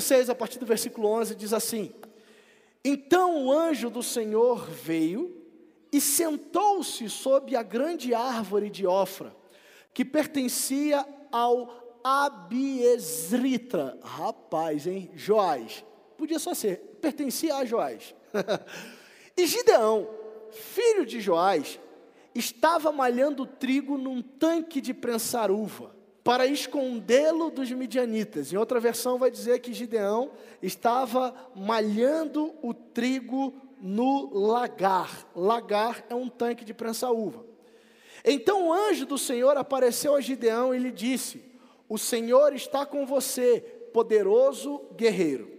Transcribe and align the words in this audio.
capítulo 0.00 0.02
6, 0.02 0.30
a 0.30 0.34
partir 0.34 0.58
do 0.58 0.66
versículo 0.66 1.08
11, 1.08 1.34
diz 1.34 1.52
assim: 1.52 1.92
Então 2.84 3.46
o 3.46 3.52
anjo 3.52 3.90
do 3.90 4.02
Senhor 4.02 4.68
veio 4.68 5.36
e 5.92 6.00
sentou-se 6.00 7.08
sob 7.08 7.54
a 7.54 7.62
grande 7.62 8.14
árvore 8.14 8.70
de 8.70 8.86
Ofra, 8.86 9.36
que 9.92 10.04
pertencia 10.04 11.06
ao 11.30 12.00
Abiesrita. 12.02 13.98
Rapaz, 14.02 14.86
hein? 14.86 15.10
Joás. 15.14 15.84
Podia 16.16 16.38
só 16.38 16.54
ser, 16.54 16.78
pertencia 17.00 17.56
a 17.56 17.64
Joás. 17.64 18.14
e 19.36 19.46
Gideão, 19.46 20.08
filho 20.50 21.04
de 21.04 21.20
Joás, 21.20 21.78
estava 22.34 22.90
malhando 22.92 23.44
trigo 23.46 23.98
num 23.98 24.22
tanque 24.22 24.80
de 24.80 24.94
prensar 24.94 25.50
uva, 25.50 25.94
para 26.22 26.46
escondê-lo 26.46 27.50
dos 27.50 27.70
midianitas. 27.70 28.52
Em 28.52 28.56
outra 28.56 28.78
versão 28.78 29.18
vai 29.18 29.30
dizer 29.30 29.58
que 29.60 29.72
Gideão 29.72 30.30
estava 30.62 31.34
malhando 31.54 32.54
o 32.62 32.74
trigo 32.74 33.54
no 33.80 34.30
lagar. 34.32 35.26
Lagar 35.34 36.04
é 36.10 36.14
um 36.14 36.28
tanque 36.28 36.64
de 36.64 36.74
prensar 36.74 37.12
uva. 37.12 37.44
Então 38.24 38.68
o 38.68 38.72
anjo 38.72 39.06
do 39.06 39.16
Senhor 39.16 39.56
apareceu 39.56 40.14
a 40.14 40.20
Gideão 40.20 40.74
e 40.74 40.78
lhe 40.78 40.92
disse: 40.92 41.42
O 41.88 41.96
Senhor 41.96 42.52
está 42.54 42.84
com 42.84 43.06
você, 43.06 43.60
poderoso 43.92 44.82
guerreiro. 44.94 45.50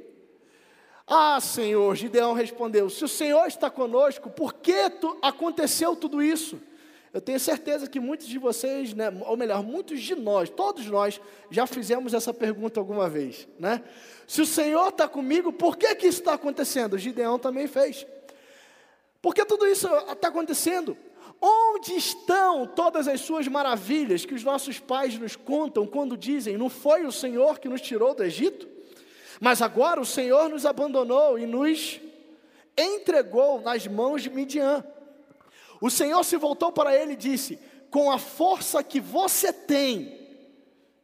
Ah, 1.08 1.42
Senhor, 1.42 1.96
Gideão 1.96 2.34
respondeu: 2.34 2.90
Se 2.90 3.04
o 3.04 3.08
Senhor 3.08 3.48
está 3.48 3.70
conosco, 3.70 4.30
por 4.30 4.54
que 4.54 4.76
aconteceu 5.22 5.96
tudo 5.96 6.22
isso? 6.22 6.62
Eu 7.14 7.20
tenho 7.20 7.40
certeza 7.40 7.88
que 7.88 8.00
muitos 8.00 8.26
de 8.28 8.38
vocês, 8.38 8.94
né, 8.94 9.12
ou 9.26 9.36
melhor, 9.36 9.62
muitos 9.62 10.02
de 10.02 10.16
nós, 10.16 10.50
todos 10.50 10.86
nós, 10.86 11.20
já 11.50 11.68
fizemos 11.68 12.14
essa 12.14 12.34
pergunta 12.34 12.80
alguma 12.80 13.10
vez, 13.10 13.48
né? 13.60 13.84
Se 14.26 14.42
o 14.42 14.46
Senhor 14.46 14.88
está 14.88 15.10
comigo, 15.10 15.52
por 15.52 15.76
que, 15.76 15.94
que 15.96 16.08
isso 16.08 16.20
está 16.20 16.34
acontecendo? 16.34 16.98
Gideão 16.98 17.38
também 17.38 17.68
fez. 17.68 18.08
Por 19.22 19.36
que 19.36 19.44
tudo 19.44 19.68
isso 19.68 19.88
está 20.10 20.30
acontecendo? 20.30 20.98
Onde 21.42 21.96
estão 21.96 22.66
todas 22.66 23.08
as 23.08 23.20
suas 23.20 23.48
maravilhas 23.48 24.26
que 24.26 24.34
os 24.34 24.44
nossos 24.44 24.80
pais 24.80 25.18
nos 25.18 25.36
contam 25.36 25.86
quando 25.86 26.16
dizem: 26.16 26.58
Não 26.58 26.70
foi 26.70 27.06
o 27.06 27.12
Senhor 27.12 27.60
que 27.60 27.68
nos 27.68 27.82
tirou 27.82 28.16
do 28.16 28.24
Egito? 28.24 28.70
Mas 29.40 29.62
agora 29.62 30.00
o 30.00 30.06
Senhor 30.06 30.48
nos 30.50 30.66
abandonou 30.66 31.38
e 31.38 31.46
nos 31.46 32.00
entregou 32.78 33.60
nas 33.60 33.86
mãos 33.86 34.22
de 34.24 34.30
Midian. 34.30 34.86
O 35.82 35.90
Senhor 35.90 36.24
se 36.24 36.38
voltou 36.38 36.72
para 36.72 36.96
ele 36.96 37.14
e 37.14 37.18
disse: 37.18 37.60
Com 37.90 38.12
a 38.12 38.18
força 38.18 38.84
que 38.84 39.00
você 39.02 39.52
tem, 39.52 40.18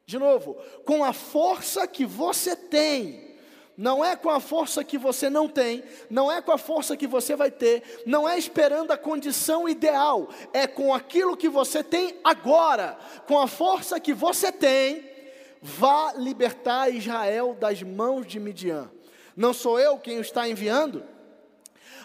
de 0.06 0.18
novo, 0.18 0.56
com 0.86 1.04
a 1.04 1.12
força 1.12 1.86
que 1.88 2.06
você 2.06 2.56
tem, 2.56 3.36
não 3.76 4.06
é 4.06 4.16
com 4.16 4.30
a 4.30 4.40
força 4.40 4.84
que 4.84 4.98
você 4.98 5.30
não 5.30 5.50
tem, 5.50 5.84
não 6.10 6.32
é 6.32 6.42
com 6.42 6.52
a 6.52 6.58
força 6.58 6.96
que 6.96 7.08
você 7.08 7.36
vai 7.36 7.52
ter, 7.52 8.02
não 8.06 8.30
é 8.30 8.38
esperando 8.38 8.92
a 8.92 8.98
condição 8.98 9.68
ideal, 9.68 10.30
é 10.54 10.68
com 10.68 10.94
aquilo 10.94 11.36
que 11.36 11.50
você 11.50 11.84
tem 11.84 12.20
agora, 12.24 12.98
com 13.28 13.40
a 13.40 13.48
força 13.48 14.00
que 14.00 14.14
você 14.14 14.52
tem, 14.52 15.18
Vá 15.62 16.14
libertar 16.14 16.90
Israel 16.90 17.56
das 17.60 17.82
mãos 17.82 18.26
de 18.26 18.40
Midian. 18.40 18.90
Não 19.36 19.54
sou 19.54 19.80
eu 19.80 19.98
quem 19.98 20.18
o 20.18 20.22
está 20.22 20.48
enviando? 20.48 21.04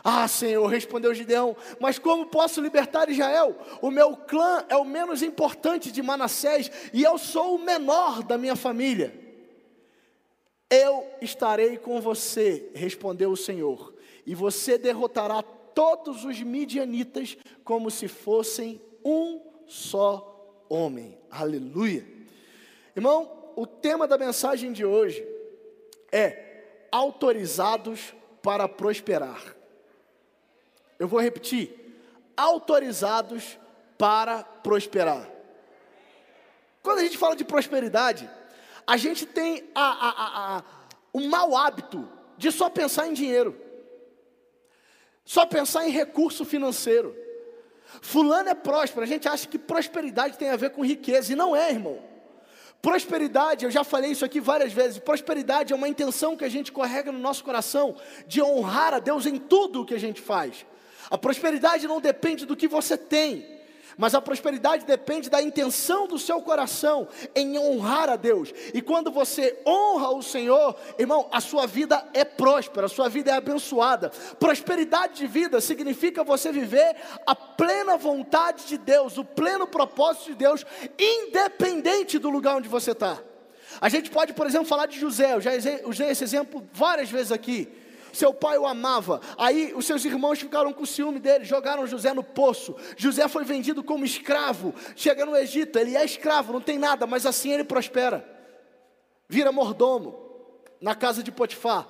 Ah, 0.05 0.27
Senhor, 0.27 0.67
respondeu 0.67 1.15
Gideão, 1.15 1.57
mas 1.79 1.99
como 1.99 2.27
posso 2.27 2.61
libertar 2.61 3.09
Israel? 3.09 3.57
O 3.81 3.91
meu 3.91 4.17
clã 4.17 4.65
é 4.69 4.77
o 4.77 4.85
menos 4.85 5.23
importante 5.23 5.93
de 5.93 6.03
Manassés 6.03 6.71
e 6.93 7.05
eu 7.05 7.17
sou 7.17 7.55
o 7.55 7.65
menor 7.65 8.23
da 8.23 8.37
minha 8.37 8.57
família. 8.57 9.15
Eu 10.69 11.07
estarei 11.21 11.77
com 11.77 12.01
você, 12.01 12.71
respondeu 12.75 13.31
o 13.31 13.37
Senhor, 13.37 13.95
e 14.27 14.35
você 14.35 14.77
derrotará 14.77 15.43
todos 15.43 16.25
os 16.25 16.41
midianitas 16.41 17.37
como 17.63 17.91
se 17.91 18.09
fossem 18.09 18.81
um 19.05 19.41
só 19.67 20.65
homem. 20.69 21.19
Aleluia. 21.31 22.07
Irmão, 22.97 23.53
o 23.55 23.67
tema 23.67 24.09
da 24.09 24.19
mensagem 24.19 24.73
de 24.73 24.85
hoje 24.85 25.27
é 26.11 26.87
autorizados 26.91 28.15
para 28.43 28.69
prosperar. 28.69 29.62
Eu 31.03 31.09
vou 31.09 31.21
repetir: 31.21 31.97
autorizados 32.37 33.59
para 33.99 34.45
prosperar. 34.45 35.29
Quando 36.81 37.01
a 37.01 37.03
gente 37.03 37.19
fala 37.19 37.35
de 37.35 37.45
prosperidade, 37.45 38.31
a 38.87 38.97
gente 38.97 39.27
tem 39.27 39.69
a, 39.75 39.83
a, 39.83 40.59
a, 40.59 40.63
o 41.13 41.23
mau 41.23 41.57
hábito 41.57 42.09
de 42.39 42.53
só 42.53 42.71
pensar 42.71 43.09
em 43.09 43.13
dinheiro, 43.13 43.61
só 45.25 45.45
pensar 45.45 45.89
em 45.89 45.91
recurso 45.91 46.45
financeiro. 46.45 47.17
Fulano 48.01 48.51
é 48.51 48.55
próspero, 48.55 49.03
a 49.03 49.09
gente 49.09 49.27
acha 49.27 49.49
que 49.49 49.59
prosperidade 49.59 50.39
tem 50.39 50.51
a 50.51 50.57
ver 50.57 50.71
com 50.71 50.85
riqueza, 50.85 51.33
e 51.33 51.37
não 51.37 51.55
é, 51.55 51.69
irmão. 51.69 51.99
Prosperidade, 52.81 53.65
eu 53.65 53.73
já 53.73 53.83
falei 53.83 54.13
isso 54.13 54.25
aqui 54.25 54.39
várias 54.39 54.73
vezes. 54.73 54.99
Prosperidade 54.99 55.73
é 55.73 55.77
uma 55.77 55.89
intenção 55.89 56.37
que 56.37 56.45
a 56.45 56.49
gente 56.49 56.71
carrega 56.71 57.11
no 57.11 57.19
nosso 57.19 57.43
coração 57.43 57.97
de 58.29 58.41
honrar 58.41 58.95
a 58.95 59.01
Deus 59.01 59.27
em 59.27 59.37
tudo 59.37 59.81
o 59.81 59.85
que 59.85 59.95
a 59.95 60.01
gente 60.01 60.21
faz. 60.21 60.65
A 61.13 61.19
prosperidade 61.19 61.87
não 61.87 62.01
depende 62.01 62.47
do 62.47 62.57
que 62.57 62.67
você 62.67 62.97
tem, 62.97 63.47
mas 63.99 64.15
a 64.15 64.21
prosperidade 64.23 64.87
depende 64.87 65.29
da 65.29 65.43
intenção 65.43 66.07
do 66.07 66.19
seu 66.19 66.41
coração 66.41 67.07
em 67.35 67.59
honrar 67.59 68.09
a 68.09 68.17
Deus. 68.17 68.51
E 68.73 68.81
quando 68.81 69.11
você 69.11 69.61
honra 69.67 70.09
o 70.09 70.23
Senhor, 70.23 70.75
irmão, 70.99 71.29
a 71.31 71.39
sua 71.39 71.67
vida 71.67 72.03
é 72.15 72.25
próspera, 72.25 72.87
a 72.87 72.89
sua 72.89 73.11
vida 73.11 73.31
é 73.31 73.35
abençoada. 73.35 74.09
Prosperidade 74.41 75.19
de 75.19 75.27
vida 75.27 75.61
significa 75.61 76.25
você 76.25 76.51
viver 76.51 76.97
a 77.27 77.37
plena 77.37 77.99
vontade 77.99 78.65
de 78.65 78.79
Deus, 78.79 79.19
o 79.19 79.25
pleno 79.25 79.67
propósito 79.67 80.31
de 80.31 80.37
Deus, 80.37 80.65
independente 80.99 82.19
do 82.19 82.31
lugar 82.31 82.57
onde 82.57 82.71
você 82.71 82.93
está. 82.93 83.19
A 83.83 83.91
gente 83.91 84.11
pode, 84.11 84.33
por 84.33 84.47
exemplo, 84.47 84.67
falar 84.67 84.87
de 84.87 84.99
José, 84.99 85.35
eu 85.35 85.43
já 85.43 85.51
usei 85.85 86.09
esse 86.09 86.25
exemplo 86.25 86.67
várias 86.73 87.11
vezes 87.11 87.31
aqui 87.31 87.82
seu 88.13 88.33
pai 88.33 88.59
o 88.59 88.67
amava. 88.67 89.21
Aí 89.37 89.73
os 89.75 89.87
seus 89.87 90.05
irmãos 90.05 90.39
ficaram 90.39 90.73
com 90.73 90.85
ciúme 90.87 91.19
dele, 91.19 91.45
jogaram 91.45 91.87
José 91.87 92.13
no 92.13 92.23
poço. 92.23 92.75
José 92.97 93.29
foi 93.29 93.45
vendido 93.45 93.83
como 93.83 94.05
escravo. 94.05 94.75
Chega 94.97 95.27
no 95.27 95.37
Egito, 95.37 95.79
ele 95.79 95.97
é 95.97 96.05
escravo, 96.05 96.53
não 96.53 96.61
tem 96.61 96.79
nada, 96.79 97.07
mas 97.07 97.27
assim 97.27 97.53
ele 97.53 97.65
prospera. 97.65 98.29
Vira 99.29 99.51
mordomo 99.51 100.19
na 100.81 100.95
casa 100.95 101.23
de 101.23 101.33
Potifar. 101.33 101.87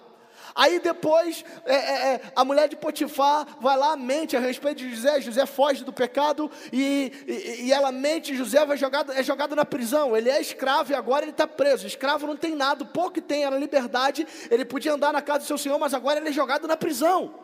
Aí 0.54 0.80
depois 0.80 1.44
é, 1.64 1.74
é, 1.74 2.14
é, 2.14 2.20
a 2.34 2.44
mulher 2.44 2.68
de 2.68 2.76
Potifar 2.76 3.46
vai 3.60 3.76
lá, 3.76 3.96
mente 3.96 4.36
a 4.36 4.40
respeito 4.40 4.78
de 4.78 4.94
José, 4.94 5.20
José 5.20 5.46
foge 5.46 5.84
do 5.84 5.92
pecado 5.92 6.50
e, 6.72 7.12
e, 7.26 7.64
e 7.66 7.72
ela 7.72 7.90
mente, 7.90 8.36
José 8.36 8.64
vai 8.64 8.76
jogado, 8.76 9.12
é 9.12 9.22
jogado 9.22 9.56
na 9.56 9.64
prisão. 9.64 10.16
Ele 10.16 10.28
é 10.30 10.40
escravo 10.40 10.92
e 10.92 10.94
agora 10.94 11.24
ele 11.24 11.32
está 11.32 11.46
preso. 11.46 11.86
Escravo 11.86 12.26
não 12.26 12.36
tem 12.36 12.54
nada, 12.54 12.84
pouco 12.84 13.12
que 13.12 13.20
tem 13.20 13.44
era 13.44 13.56
liberdade, 13.56 14.26
ele 14.50 14.64
podia 14.64 14.92
andar 14.92 15.12
na 15.12 15.22
casa 15.22 15.40
do 15.40 15.46
seu 15.46 15.58
senhor, 15.58 15.78
mas 15.78 15.94
agora 15.94 16.20
ele 16.20 16.28
é 16.28 16.32
jogado 16.32 16.66
na 16.66 16.76
prisão. 16.76 17.34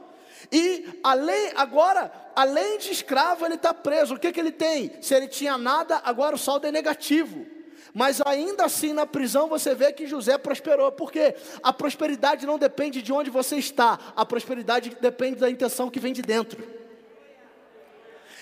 E 0.52 1.00
além, 1.02 1.52
agora, 1.56 2.12
além 2.34 2.78
de 2.78 2.92
escravo, 2.92 3.44
ele 3.44 3.54
está 3.54 3.74
preso. 3.74 4.14
O 4.14 4.18
que, 4.18 4.32
que 4.32 4.40
ele 4.40 4.52
tem? 4.52 4.92
Se 5.00 5.14
ele 5.14 5.26
tinha 5.26 5.58
nada, 5.58 6.00
agora 6.04 6.34
o 6.34 6.38
saldo 6.38 6.66
é 6.66 6.72
negativo. 6.72 7.57
Mas 7.94 8.20
ainda 8.24 8.64
assim, 8.64 8.92
na 8.92 9.06
prisão, 9.06 9.48
você 9.48 9.74
vê 9.74 9.92
que 9.92 10.06
José 10.06 10.36
prosperou, 10.38 10.92
porque 10.92 11.34
a 11.62 11.72
prosperidade 11.72 12.46
não 12.46 12.58
depende 12.58 13.02
de 13.02 13.12
onde 13.12 13.30
você 13.30 13.56
está, 13.56 13.98
a 14.14 14.24
prosperidade 14.24 14.96
depende 15.00 15.36
da 15.36 15.50
intenção 15.50 15.90
que 15.90 16.00
vem 16.00 16.12
de 16.12 16.22
dentro. 16.22 16.62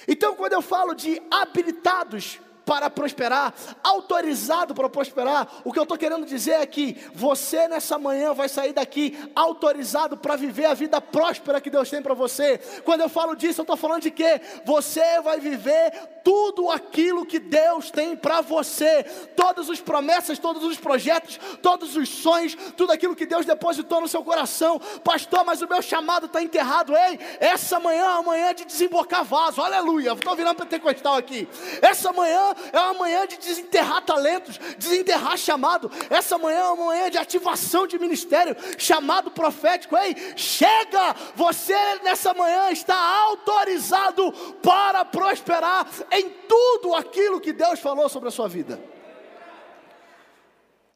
Então, 0.09 0.37
quando 0.37 0.53
eu 0.53 0.63
falo 0.63 0.95
de 0.95 1.21
habilitados 1.31 2.39
para 2.67 2.91
prosperar, 2.91 3.55
autorizado 3.83 4.75
para 4.75 4.89
prosperar. 4.89 5.63
O 5.65 5.73
que 5.73 5.79
eu 5.79 5.85
estou 5.85 5.97
querendo 5.97 6.27
dizer 6.27 6.55
é 6.61 6.67
que 6.67 7.01
você 7.15 7.69
nessa 7.69 7.97
manhã 7.97 8.35
vai 8.35 8.49
sair 8.49 8.73
daqui 8.73 9.17
autorizado 9.37 10.17
para 10.17 10.35
viver 10.35 10.65
a 10.65 10.75
vida 10.75 11.01
próspera 11.01 11.61
que 11.61 11.71
Deus 11.71 11.89
tem 11.89 12.03
para 12.03 12.13
você. 12.13 12.59
Quando 12.85 13.03
eu 13.03 13.09
falo 13.09 13.37
disso, 13.37 13.61
eu 13.61 13.63
estou 13.63 13.77
falando 13.77 14.03
de 14.03 14.11
que 14.11 14.41
você 14.65 15.21
vai 15.21 15.39
viver 15.39 15.93
tudo 16.25 16.73
aquilo 16.73 17.25
que 17.25 17.39
Deus 17.39 17.89
tem 17.89 18.17
para 18.17 18.41
você, 18.41 19.05
todas 19.37 19.71
as 19.71 19.81
promessas, 19.81 20.41
todos 20.41 20.65
os 20.65 20.77
projetos, 20.77 21.39
todos 21.63 21.95
os 21.95 22.09
sonhos, 22.09 22.57
tudo 22.77 22.91
aquilo 22.91 23.15
que 23.15 23.27
Deus 23.27 23.47
depositou 23.47 24.01
no 24.01 24.09
seu 24.09 24.25
coração. 24.25 24.81
Pastor, 25.05 25.45
mas 25.45 25.63
o 25.63 25.69
meu 25.69 25.81
chamado 25.81 26.27
está 26.27 26.43
enterrado. 26.43 26.97
Ei, 26.97 27.21
essa 27.39 27.79
manhã 27.79 28.21
é 28.35 28.53
de 28.53 28.65
desembocar 28.65 29.25
vaso. 29.25 29.63
Aleluia. 29.63 30.15
Estou 30.15 30.35
virando 30.35 30.57
pentecostal 30.57 31.15
aqui. 31.15 31.49
Essa 31.81 32.13
manhã 32.13 32.56
é 32.73 32.81
uma 32.81 32.95
manhã 32.95 33.27
de 33.27 33.37
desenterrar 33.39 34.03
talentos, 34.05 34.59
desenterrar 34.79 35.37
chamado. 35.37 35.91
Essa 36.11 36.39
manhã 36.39 36.59
é 36.59 36.71
uma 36.71 36.87
manhã 36.87 37.11
de 37.11 37.19
ativação 37.19 37.87
de 37.87 37.99
ministério, 37.99 38.57
chamado 38.79 39.31
profético. 39.31 39.97
Ei, 39.97 40.15
chega! 40.37 41.15
Você 41.35 41.75
nessa 42.03 42.35
manhã 42.35 42.71
está 42.71 42.97
autorizado 42.97 44.33
para 44.63 45.05
prosperar 45.05 45.87
em 46.11 46.31
tudo 46.49 46.95
aquilo 46.95 47.41
que 47.41 47.53
Deus 47.53 47.81
falou 47.81 48.09
sobre 48.09 48.29
a 48.29 48.33
sua 48.33 48.49
vida. 48.49 48.81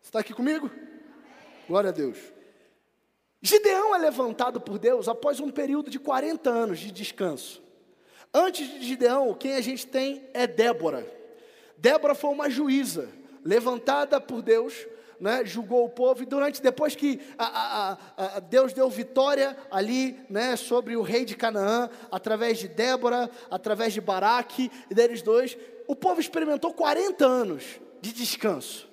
Está 0.02 0.20
aqui 0.20 0.34
comigo? 0.34 0.70
Glória 1.68 1.90
a 1.90 1.92
Deus. 1.92 2.18
Gideão 3.42 3.94
é 3.94 3.98
levantado 3.98 4.60
por 4.60 4.78
Deus 4.78 5.08
após 5.08 5.40
um 5.40 5.50
período 5.50 5.90
de 5.90 5.98
40 5.98 6.50
anos 6.50 6.78
de 6.78 6.90
descanso. 6.90 7.62
Antes 8.32 8.68
de 8.68 8.86
Gideão, 8.86 9.34
quem 9.34 9.54
a 9.54 9.60
gente 9.60 9.86
tem 9.86 10.28
é 10.34 10.46
Débora. 10.46 11.19
Débora 11.80 12.14
foi 12.14 12.30
uma 12.30 12.50
juíza 12.50 13.08
levantada 13.42 14.20
por 14.20 14.42
Deus, 14.42 14.86
né, 15.18 15.42
julgou 15.44 15.84
o 15.86 15.88
povo, 15.88 16.22
e 16.22 16.26
durante, 16.26 16.60
depois 16.62 16.94
que 16.94 17.20
a, 17.38 17.44
a, 17.46 18.36
a, 18.36 18.40
Deus 18.40 18.72
deu 18.74 18.88
vitória 18.90 19.56
ali, 19.70 20.18
né, 20.28 20.56
sobre 20.56 20.94
o 20.94 21.02
rei 21.02 21.24
de 21.24 21.34
Canaã, 21.34 21.88
através 22.10 22.58
de 22.58 22.68
Débora, 22.68 23.30
através 23.50 23.94
de 23.94 24.00
Baraque, 24.00 24.70
e 24.90 24.94
deles 24.94 25.22
dois, 25.22 25.56
o 25.86 25.96
povo 25.96 26.20
experimentou 26.20 26.72
40 26.72 27.26
anos 27.26 27.64
de 28.00 28.12
descanso. 28.12 28.88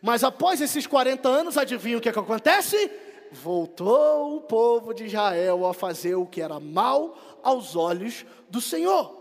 Mas 0.00 0.24
após 0.24 0.62
esses 0.62 0.86
40 0.86 1.28
anos, 1.28 1.58
adivinha 1.58 1.98
o 1.98 2.00
que, 2.00 2.08
é 2.08 2.12
que 2.12 2.18
acontece? 2.18 2.90
Voltou 3.30 4.36
o 4.36 4.40
povo 4.40 4.94
de 4.94 5.04
Israel 5.04 5.66
a 5.66 5.74
fazer 5.74 6.14
o 6.14 6.26
que 6.26 6.40
era 6.40 6.58
mal 6.58 7.40
aos 7.42 7.76
olhos 7.76 8.24
do 8.48 8.62
Senhor. 8.62 9.19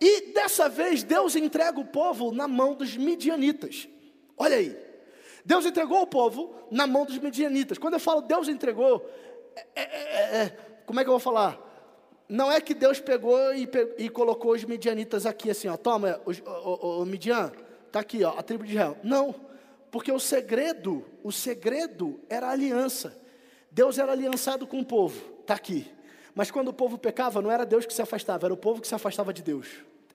E 0.00 0.32
dessa 0.32 0.68
vez 0.68 1.02
Deus 1.02 1.34
entrega 1.34 1.78
o 1.80 1.84
povo 1.84 2.32
na 2.32 2.46
mão 2.46 2.74
dos 2.74 2.96
midianitas. 2.96 3.88
Olha 4.36 4.56
aí. 4.56 4.76
Deus 5.44 5.64
entregou 5.66 6.02
o 6.02 6.06
povo 6.06 6.54
na 6.70 6.86
mão 6.86 7.04
dos 7.04 7.18
midianitas. 7.18 7.78
Quando 7.78 7.94
eu 7.94 8.00
falo 8.00 8.20
Deus 8.20 8.48
entregou, 8.48 9.08
é, 9.74 9.80
é, 9.80 9.84
é, 9.84 10.42
é 10.42 10.56
como 10.86 11.00
é 11.00 11.04
que 11.04 11.08
eu 11.08 11.14
vou 11.14 11.20
falar? 11.20 11.58
Não 12.28 12.52
é 12.52 12.60
que 12.60 12.74
Deus 12.74 13.00
pegou 13.00 13.54
e, 13.54 13.68
e 13.96 14.08
colocou 14.08 14.52
os 14.52 14.62
midianitas 14.64 15.24
aqui 15.24 15.50
assim, 15.50 15.66
ó, 15.68 15.76
toma, 15.76 16.20
o, 16.26 16.30
o, 16.30 17.02
o 17.02 17.06
Midian, 17.06 17.50
tá 17.90 18.00
aqui, 18.00 18.22
ó, 18.22 18.38
a 18.38 18.42
tribo 18.42 18.64
de 18.64 18.72
Israel. 18.72 18.98
Não, 19.02 19.34
porque 19.90 20.12
o 20.12 20.20
segredo, 20.20 21.04
o 21.24 21.32
segredo 21.32 22.20
era 22.28 22.48
a 22.48 22.50
aliança. 22.50 23.18
Deus 23.70 23.98
era 23.98 24.12
aliançado 24.12 24.66
com 24.66 24.80
o 24.80 24.84
povo, 24.84 25.18
tá 25.46 25.54
aqui. 25.54 25.90
Mas 26.38 26.52
quando 26.52 26.68
o 26.68 26.72
povo 26.72 26.96
pecava, 26.96 27.42
não 27.42 27.50
era 27.50 27.66
Deus 27.66 27.84
que 27.84 27.92
se 27.92 28.00
afastava, 28.00 28.46
era 28.46 28.54
o 28.54 28.56
povo 28.56 28.80
que 28.80 28.86
se 28.86 28.94
afastava 28.94 29.32
de 29.32 29.42
Deus. 29.42 29.66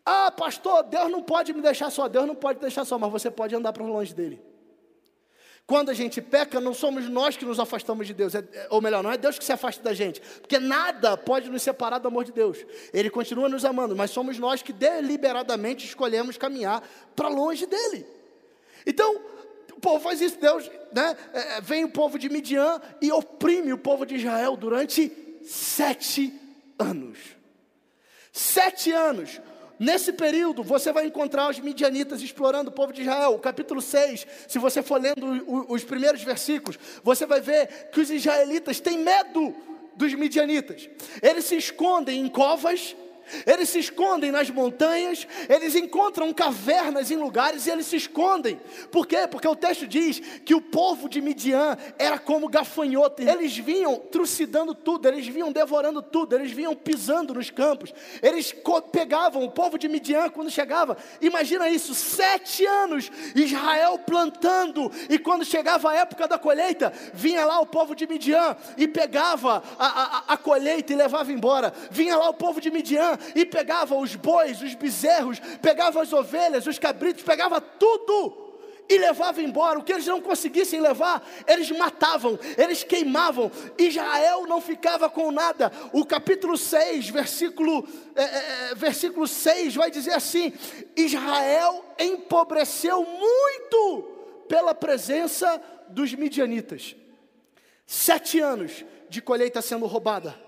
Ah, 0.06 0.32
pastor, 0.32 0.84
Deus 0.84 1.12
não 1.12 1.22
pode 1.22 1.52
me 1.52 1.62
deixar 1.62 1.90
só, 1.90 2.08
Deus 2.08 2.26
não 2.26 2.34
pode 2.34 2.62
deixar 2.62 2.86
só, 2.86 2.98
mas 2.98 3.12
você 3.12 3.30
pode 3.30 3.54
andar 3.54 3.74
para 3.74 3.84
longe 3.84 4.14
dele. 4.14 4.42
Quando 5.68 5.90
a 5.90 5.94
gente 5.94 6.22
peca, 6.22 6.62
não 6.62 6.74
somos 6.74 7.10
nós 7.10 7.36
que 7.36 7.44
nos 7.44 7.60
afastamos 7.60 8.08
de 8.08 8.14
Deus, 8.14 8.34
é, 8.36 8.38
é, 8.54 8.68
ou 8.70 8.80
melhor, 8.80 9.04
não 9.04 9.12
é 9.12 9.18
Deus 9.18 9.38
que 9.38 9.44
se 9.44 9.52
afasta 9.52 9.84
da 9.84 9.94
gente, 9.94 10.22
porque 10.40 10.60
nada 10.60 11.18
pode 11.18 11.50
nos 11.50 11.62
separar 11.62 11.98
do 11.98 12.08
amor 12.08 12.24
de 12.24 12.32
Deus. 12.32 12.66
Ele 12.94 13.10
continua 13.10 13.50
nos 13.50 13.66
amando, 13.66 13.94
mas 13.94 14.10
somos 14.10 14.40
nós 14.40 14.62
que 14.62 14.72
deliberadamente 14.72 15.86
escolhemos 15.86 16.38
caminhar 16.38 16.82
para 17.18 17.28
longe 17.28 17.66
dele. 17.66 18.08
Então, 18.88 19.20
o 19.74 19.80
povo 19.82 20.00
faz 20.00 20.22
isso, 20.22 20.40
Deus, 20.40 20.72
né? 20.94 21.18
É, 21.34 21.60
vem 21.60 21.84
o 21.84 21.92
povo 21.92 22.18
de 22.18 22.30
Midian 22.30 22.80
e 23.02 23.12
oprime 23.12 23.74
o 23.74 23.78
povo 23.78 24.06
de 24.06 24.16
Israel 24.16 24.56
durante 24.56 25.23
sete 25.44 26.34
anos. 26.80 27.18
Sete 28.32 28.92
anos. 28.92 29.40
Nesse 29.80 30.14
período, 30.14 30.64
você 30.64 30.92
vai 30.92 31.06
encontrar 31.06 31.50
os 31.50 31.60
midianitas 31.60 32.22
explorando 32.22 32.70
o 32.70 32.74
povo 32.74 32.94
de 32.94 33.02
Israel. 33.02 33.34
O 33.34 33.40
capítulo 33.40 33.82
6, 33.82 34.26
se 34.48 34.60
você 34.60 34.82
for 34.82 35.02
lendo 35.02 35.46
os 35.72 35.84
primeiros 35.84 36.24
versículos, 36.24 36.80
você 37.04 37.26
vai 37.26 37.42
ver 37.42 37.90
que 37.92 38.00
os 38.00 38.10
israelitas 38.10 38.80
têm 38.80 39.00
medo 39.00 39.54
dos 39.96 40.14
midianitas. 40.14 40.90
Eles 41.22 41.46
se 41.46 41.56
escondem 41.56 42.22
em 42.22 42.30
covas, 42.30 42.96
eles 43.46 43.70
se 43.70 43.80
escondem 43.80 44.32
nas 44.32 44.50
montanhas, 44.50 45.28
eles 45.50 45.76
encontram 45.76 46.34
cavernas 46.34 47.12
em 47.12 47.16
lugares 47.16 47.66
e 47.66 47.72
eles 47.72 47.86
se 47.86 47.96
escondem. 47.96 48.60
Por 48.92 49.08
quê? 49.08 49.28
Porque 49.30 49.48
o 49.48 49.56
texto 49.56 49.88
diz 49.88 50.20
que 50.20 50.54
o 50.54 50.62
povo 50.62 51.10
de 51.10 51.22
Midian 51.22 51.78
era 51.98 52.20
como 52.20 52.48
gafanhoto. 52.48 53.22
Eles 53.22 53.58
vinham 53.58 53.98
trucidando 53.98 54.74
tudo, 54.76 55.08
eles 55.08 55.28
vinham 55.28 55.52
devorando 55.52 56.02
tudo, 56.02 56.36
eles 56.36 56.52
vinham 56.52 56.76
pisando 56.76 57.34
nos 57.34 57.50
campos. 57.50 57.94
Eles 58.22 58.54
pegavam 58.92 59.44
o 59.44 59.52
povo 59.52 59.78
de 59.78 59.88
Midian 59.88 60.30
quando 60.30 60.50
chegava. 60.50 60.98
Imagina 61.22 61.70
isso, 61.70 61.94
sete 61.94 62.66
anos, 62.66 63.12
Israel 63.36 64.00
plantando, 64.00 64.92
e 65.10 65.18
quando 65.18 65.46
chegava 65.46 65.92
a 65.92 65.96
época 65.96 66.28
da 66.28 66.38
colheita, 66.38 66.94
vinha 67.14 67.46
lá 67.46 67.60
o 67.60 67.66
povo 67.66 67.96
de 67.96 68.08
Midian 68.08 68.56
e 68.78 68.88
pegava 68.88 69.64
a, 69.78 69.88
a, 69.88 70.24
a 70.34 70.38
colheita 70.38 70.94
e 70.94 70.96
levava 70.96 71.32
embora. 71.32 71.74
Vinha 71.90 72.16
lá 72.16 72.30
o 72.30 72.34
povo 72.34 72.60
de 72.60 72.70
Midian 72.70 73.13
e 73.36 73.46
pegava 73.46 73.96
os 73.96 74.16
bois, 74.16 74.62
os 74.62 74.76
bezerros, 74.76 75.40
pegava 75.62 76.02
as 76.02 76.14
ovelhas, 76.14 76.68
os 76.68 76.80
cabritos, 76.80 77.24
pegava 77.24 77.60
tudo 77.60 78.44
e 78.90 78.98
levava 78.98 79.42
embora. 79.42 79.80
O 79.80 79.84
que 79.84 79.94
eles 79.94 80.06
não 80.06 80.22
conseguissem 80.22 80.80
levar, 80.80 81.28
eles 81.48 81.72
matavam, 81.72 82.40
eles 82.58 82.84
queimavam. 82.84 83.52
Israel 83.78 84.46
não 84.48 84.62
ficava 84.62 85.10
com 85.10 85.32
nada. 85.32 85.72
O 85.92 86.06
capítulo 86.06 86.58
6, 86.58 87.10
versículo, 87.10 87.88
é, 88.16 88.24
é, 88.24 88.72
é 88.72 88.76
versículo 88.76 89.28
6 89.28 89.76
vai 89.76 89.90
dizer 89.90 90.14
assim: 90.14 90.54
Israel 90.96 91.84
empobreceu 92.00 93.04
muito 93.06 94.12
pela 94.48 94.76
presença 94.76 95.62
dos 95.90 96.14
midianitas. 96.14 96.96
Sete 97.86 98.40
anos 98.40 98.84
de 99.10 99.22
colheita 99.22 99.62
sendo 99.62 99.86
roubada. 99.86 100.40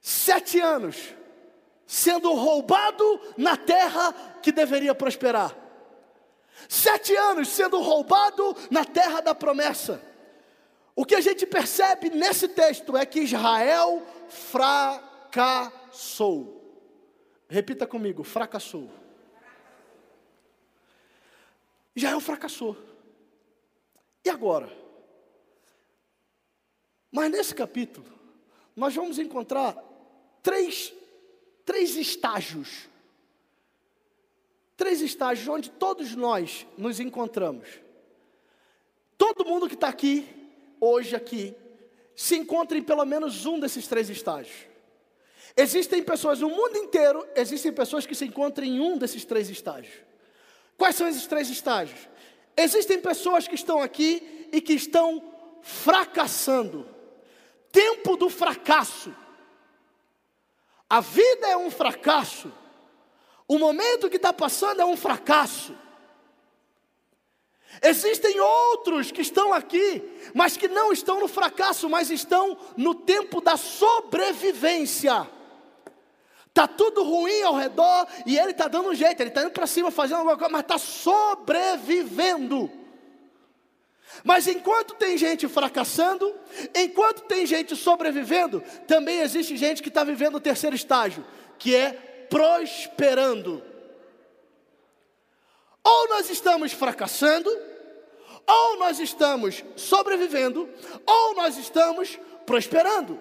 Sete 0.00 0.58
anos 0.60 1.14
sendo 1.92 2.32
roubado 2.32 3.20
na 3.36 3.54
terra 3.54 4.14
que 4.42 4.50
deveria 4.50 4.94
prosperar. 4.94 5.54
Sete 6.66 7.14
anos 7.14 7.48
sendo 7.48 7.82
roubado 7.82 8.56
na 8.70 8.82
terra 8.82 9.20
da 9.20 9.34
promessa. 9.34 10.02
O 10.96 11.04
que 11.04 11.14
a 11.14 11.20
gente 11.20 11.44
percebe 11.44 12.08
nesse 12.08 12.48
texto 12.48 12.96
é 12.96 13.04
que 13.04 13.20
Israel 13.20 14.02
fracassou. 14.30 15.92
Repita 17.46 17.86
comigo: 17.86 18.24
fracassou. 18.24 18.88
Israel 21.94 22.20
fracassou. 22.20 22.74
E 24.24 24.30
agora? 24.30 24.74
Mas 27.10 27.30
nesse 27.30 27.54
capítulo, 27.54 28.10
nós 28.74 28.94
vamos 28.94 29.18
encontrar 29.18 29.76
três 30.42 31.01
três 31.64 31.96
estágios. 31.96 32.88
Três 34.76 35.00
estágios 35.00 35.46
onde 35.48 35.70
todos 35.70 36.14
nós 36.14 36.66
nos 36.76 36.98
encontramos. 36.98 37.68
Todo 39.16 39.44
mundo 39.44 39.68
que 39.68 39.74
está 39.74 39.88
aqui, 39.88 40.26
hoje 40.80 41.14
aqui, 41.14 41.54
se 42.16 42.36
encontra 42.36 42.76
em 42.76 42.82
pelo 42.82 43.04
menos 43.04 43.46
um 43.46 43.60
desses 43.60 43.86
três 43.86 44.10
estágios. 44.10 44.56
Existem 45.56 46.02
pessoas 46.02 46.40
no 46.40 46.48
mundo 46.48 46.76
inteiro, 46.78 47.26
existem 47.36 47.72
pessoas 47.72 48.06
que 48.06 48.14
se 48.14 48.24
encontram 48.24 48.66
em 48.66 48.80
um 48.80 48.96
desses 48.96 49.24
três 49.24 49.50
estágios. 49.50 49.94
Quais 50.76 50.96
são 50.96 51.06
esses 51.06 51.26
três 51.26 51.48
estágios? 51.50 52.08
Existem 52.56 53.00
pessoas 53.00 53.46
que 53.46 53.54
estão 53.54 53.80
aqui 53.80 54.48
e 54.50 54.60
que 54.60 54.72
estão 54.72 55.22
fracassando. 55.62 56.88
Tempo 57.70 58.16
do 58.16 58.28
fracasso. 58.28 59.14
A 60.92 61.00
vida 61.00 61.46
é 61.46 61.56
um 61.56 61.70
fracasso. 61.70 62.52
O 63.48 63.58
momento 63.58 64.10
que 64.10 64.16
está 64.16 64.30
passando 64.30 64.82
é 64.82 64.84
um 64.84 64.94
fracasso. 64.94 65.74
Existem 67.80 68.38
outros 68.38 69.10
que 69.10 69.22
estão 69.22 69.54
aqui, 69.54 70.02
mas 70.34 70.54
que 70.54 70.68
não 70.68 70.92
estão 70.92 71.18
no 71.18 71.28
fracasso, 71.28 71.88
mas 71.88 72.10
estão 72.10 72.58
no 72.76 72.94
tempo 72.94 73.40
da 73.40 73.56
sobrevivência. 73.56 75.26
Está 76.48 76.68
tudo 76.68 77.02
ruim 77.02 77.40
ao 77.40 77.54
redor 77.54 78.06
e 78.26 78.38
ele 78.38 78.50
está 78.50 78.68
dando 78.68 78.90
um 78.90 78.94
jeito, 78.94 79.18
ele 79.18 79.30
está 79.30 79.44
indo 79.44 79.52
para 79.52 79.66
cima 79.66 79.90
fazendo 79.90 80.18
alguma 80.18 80.36
coisa, 80.36 80.52
mas 80.52 80.60
está 80.60 80.76
sobrevivendo. 80.76 82.70
Mas 84.24 84.46
enquanto 84.46 84.94
tem 84.94 85.16
gente 85.16 85.48
fracassando, 85.48 86.34
enquanto 86.74 87.22
tem 87.22 87.46
gente 87.46 87.74
sobrevivendo, 87.74 88.62
também 88.86 89.20
existe 89.20 89.56
gente 89.56 89.82
que 89.82 89.88
está 89.88 90.04
vivendo 90.04 90.36
o 90.36 90.40
terceiro 90.40 90.76
estágio, 90.76 91.24
que 91.58 91.74
é 91.74 91.92
prosperando. 92.28 93.62
Ou 95.82 96.08
nós 96.08 96.30
estamos 96.30 96.72
fracassando, 96.72 97.50
ou 98.46 98.78
nós 98.78 99.00
estamos 99.00 99.64
sobrevivendo, 99.76 100.68
ou 101.06 101.34
nós 101.34 101.56
estamos 101.56 102.18
prosperando. 102.46 103.18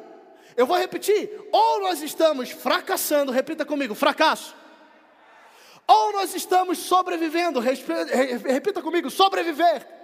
Eu 0.56 0.68
vou 0.68 0.78
repetir: 0.78 1.32
ou 1.52 1.82
nós 1.82 2.02
estamos 2.02 2.52
fracassando, 2.52 3.32
repita 3.32 3.66
comigo, 3.66 3.96
fracasso. 3.96 4.56
Ou 5.88 6.14
nós 6.14 6.36
estamos 6.36 6.78
sobrevivendo, 6.78 7.60
repita 7.60 8.82
comigo, 8.82 9.10
sobreviver 9.10 10.01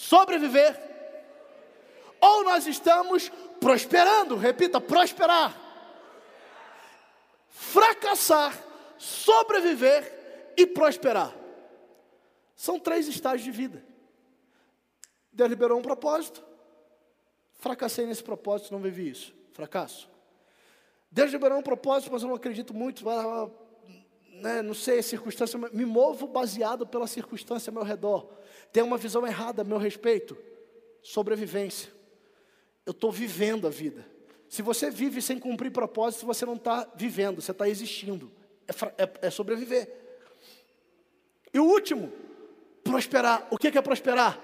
sobreviver, 0.00 0.74
ou 2.22 2.42
nós 2.42 2.66
estamos 2.66 3.30
prosperando, 3.60 4.34
repita, 4.34 4.80
prosperar, 4.80 5.54
fracassar, 7.50 8.58
sobreviver 8.96 10.54
e 10.56 10.66
prosperar. 10.66 11.36
São 12.56 12.80
três 12.80 13.08
estágios 13.08 13.44
de 13.44 13.50
vida. 13.50 13.84
Deus 15.30 15.50
liberou 15.50 15.78
um 15.78 15.82
propósito, 15.82 16.42
fracassei 17.52 18.06
nesse 18.06 18.24
propósito, 18.24 18.72
não 18.72 18.80
vivi 18.80 19.10
isso. 19.10 19.34
Fracasso. 19.52 20.08
Deus 21.10 21.30
liberou 21.30 21.58
um 21.58 21.62
propósito, 21.62 22.10
mas 22.10 22.22
eu 22.22 22.28
não 22.28 22.36
acredito 22.36 22.72
muito. 22.72 23.04
Né, 24.32 24.62
não 24.62 24.72
sei 24.72 25.02
circunstância, 25.02 25.58
me 25.58 25.84
movo 25.84 26.26
baseado 26.26 26.86
pela 26.86 27.06
circunstância 27.06 27.68
ao 27.68 27.74
meu 27.74 27.82
redor. 27.82 28.39
Tem 28.72 28.82
uma 28.82 28.96
visão 28.96 29.26
errada 29.26 29.62
a 29.62 29.64
meu 29.64 29.78
respeito. 29.78 30.36
Sobrevivência. 31.02 31.90
Eu 32.86 32.92
estou 32.92 33.10
vivendo 33.10 33.66
a 33.66 33.70
vida. 33.70 34.06
Se 34.48 34.62
você 34.62 34.90
vive 34.90 35.22
sem 35.22 35.38
cumprir 35.38 35.70
propósito, 35.70 36.26
você 36.26 36.44
não 36.44 36.54
está 36.54 36.90
vivendo, 36.96 37.40
você 37.40 37.52
está 37.52 37.68
existindo. 37.68 38.30
É, 38.66 39.02
é, 39.04 39.10
é, 39.22 39.30
sobreviver. 39.30 39.88
E 41.52 41.58
o 41.58 41.64
último, 41.64 42.12
prosperar. 42.82 43.46
O 43.50 43.58
que 43.58 43.68
é 43.68 43.82
prosperar? 43.82 44.38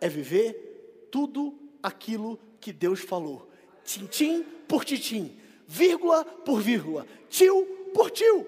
É 0.00 0.08
viver 0.08 1.08
tudo 1.10 1.58
aquilo 1.82 2.38
que 2.60 2.72
Deus 2.72 3.00
falou. 3.00 3.48
Tintim 3.84 4.42
por 4.66 4.84
tintim, 4.84 5.36
vírgula 5.66 6.24
por 6.24 6.60
vírgula, 6.60 7.06
tio 7.28 7.64
por 7.94 8.10
tio. 8.10 8.46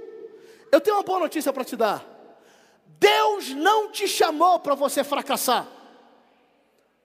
Eu 0.70 0.80
tenho 0.80 0.96
uma 0.96 1.02
boa 1.02 1.20
notícia 1.20 1.52
para 1.52 1.64
te 1.64 1.76
dar. 1.76 2.09
Deus 2.98 3.50
não 3.50 3.90
te 3.90 4.06
chamou 4.08 4.58
para 4.60 4.74
você 4.74 5.04
fracassar. 5.04 5.66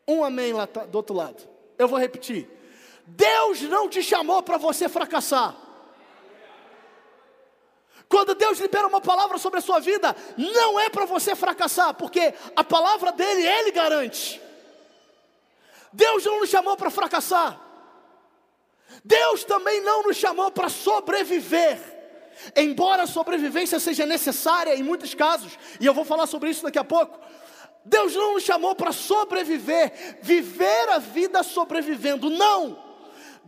Um 0.07 0.23
amém 0.23 0.53
lá 0.53 0.65
do 0.65 0.95
outro 0.95 1.15
lado. 1.15 1.47
Eu 1.77 1.87
vou 1.87 1.99
repetir. 1.99 2.49
Deus 3.05 3.61
não 3.61 3.87
te 3.89 4.01
chamou 4.01 4.41
para 4.41 4.57
você 4.57 4.89
fracassar. 4.89 5.55
Quando 8.07 8.35
Deus 8.35 8.59
libera 8.59 8.87
uma 8.87 9.01
palavra 9.01 9.37
sobre 9.37 9.59
a 9.59 9.61
sua 9.61 9.79
vida, 9.79 10.15
não 10.37 10.79
é 10.79 10.89
para 10.89 11.05
você 11.05 11.35
fracassar, 11.35 11.93
porque 11.95 12.33
a 12.55 12.63
palavra 12.63 13.11
dele, 13.11 13.45
ele 13.45 13.71
garante. 13.71 14.41
Deus 15.91 16.23
não 16.25 16.39
nos 16.39 16.49
chamou 16.49 16.75
para 16.77 16.89
fracassar. 16.89 17.59
Deus 19.03 19.43
também 19.43 19.81
não 19.81 20.03
nos 20.03 20.17
chamou 20.17 20.51
para 20.51 20.69
sobreviver. 20.69 21.94
Embora 22.55 23.03
a 23.03 23.07
sobrevivência 23.07 23.79
seja 23.79 24.05
necessária 24.05 24.75
em 24.75 24.83
muitos 24.83 25.13
casos, 25.13 25.57
e 25.79 25.85
eu 25.85 25.93
vou 25.93 26.05
falar 26.05 26.27
sobre 26.27 26.49
isso 26.49 26.63
daqui 26.63 26.79
a 26.79 26.83
pouco, 26.83 27.19
Deus 27.85 28.15
não 28.15 28.33
nos 28.33 28.43
chamou 28.43 28.73
para 28.75 28.91
sobreviver, 28.91 30.17
viver 30.21 30.89
a 30.89 30.97
vida 30.97 31.43
sobrevivendo, 31.43 32.29
não. 32.29 32.83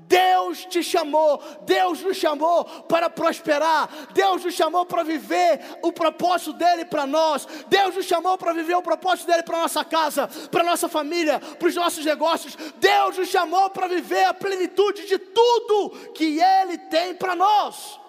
Deus 0.08 0.64
te 0.66 0.84
chamou, 0.84 1.42
Deus 1.64 2.02
nos 2.02 2.18
chamou 2.18 2.64
para 2.64 3.10
prosperar, 3.10 3.90
Deus 4.14 4.46
nos 4.46 4.54
chamou 4.54 4.86
para 4.86 5.04
viver 5.04 5.60
o 5.82 5.92
propósito 5.92 6.54
dele 6.54 6.86
para 6.86 7.08
nós, 7.08 7.48
Deus 7.68 7.96
nos 7.96 8.06
chamou 8.06 8.38
para 8.38 8.54
viver 8.54 8.76
o 8.76 8.82
propósito 8.82 9.28
dele 9.28 9.42
para 9.42 9.58
nossa 9.58 9.84
casa, 9.84 10.30
para 10.52 10.64
nossa 10.64 10.88
família, 10.88 11.40
para 11.40 11.68
os 11.68 11.76
nossos 11.76 12.06
negócios, 12.06 12.56
Deus 12.78 13.18
nos 13.18 13.28
chamou 13.28 13.72
para 13.72 13.88
viver 13.88 14.26
a 14.26 14.34
plenitude 14.34 15.08
de 15.08 15.18
tudo 15.18 16.12
que 16.14 16.40
ele 16.40 16.78
tem 16.78 17.16
para 17.16 17.36
nós. 17.36 18.00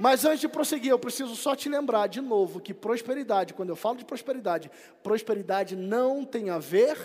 Mas 0.00 0.24
antes 0.24 0.40
de 0.40 0.48
prosseguir, 0.48 0.90
eu 0.90 0.98
preciso 0.98 1.36
só 1.36 1.54
te 1.54 1.68
lembrar 1.68 2.06
de 2.06 2.22
novo 2.22 2.58
que 2.58 2.72
prosperidade, 2.72 3.52
quando 3.52 3.68
eu 3.68 3.76
falo 3.76 3.98
de 3.98 4.04
prosperidade, 4.06 4.70
prosperidade 5.02 5.76
não 5.76 6.24
tem 6.24 6.48
a 6.48 6.58
ver 6.58 6.96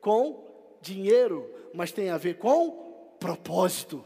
com 0.00 0.44
dinheiro, 0.80 1.52
mas 1.74 1.90
tem 1.90 2.10
a 2.10 2.16
ver 2.16 2.38
com 2.38 3.16
propósito. 3.18 4.04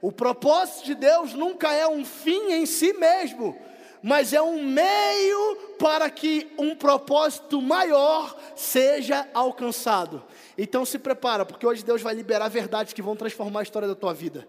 O 0.00 0.10
propósito 0.10 0.84
de 0.84 0.96
Deus 0.96 1.32
nunca 1.32 1.72
é 1.72 1.86
um 1.86 2.04
fim 2.04 2.54
em 2.54 2.66
si 2.66 2.92
mesmo, 2.94 3.56
mas 4.02 4.32
é 4.32 4.42
um 4.42 4.64
meio 4.64 5.76
para 5.78 6.10
que 6.10 6.52
um 6.58 6.74
propósito 6.74 7.62
maior 7.62 8.36
seja 8.56 9.28
alcançado. 9.32 10.24
Então 10.58 10.84
se 10.84 10.98
prepara, 10.98 11.46
porque 11.46 11.64
hoje 11.64 11.84
Deus 11.84 12.02
vai 12.02 12.16
liberar 12.16 12.48
verdades 12.48 12.92
que 12.92 13.00
vão 13.00 13.14
transformar 13.14 13.60
a 13.60 13.62
história 13.62 13.86
da 13.86 13.94
tua 13.94 14.12
vida. 14.12 14.44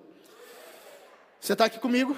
Você 1.44 1.52
está 1.52 1.66
aqui 1.66 1.78
comigo? 1.78 2.16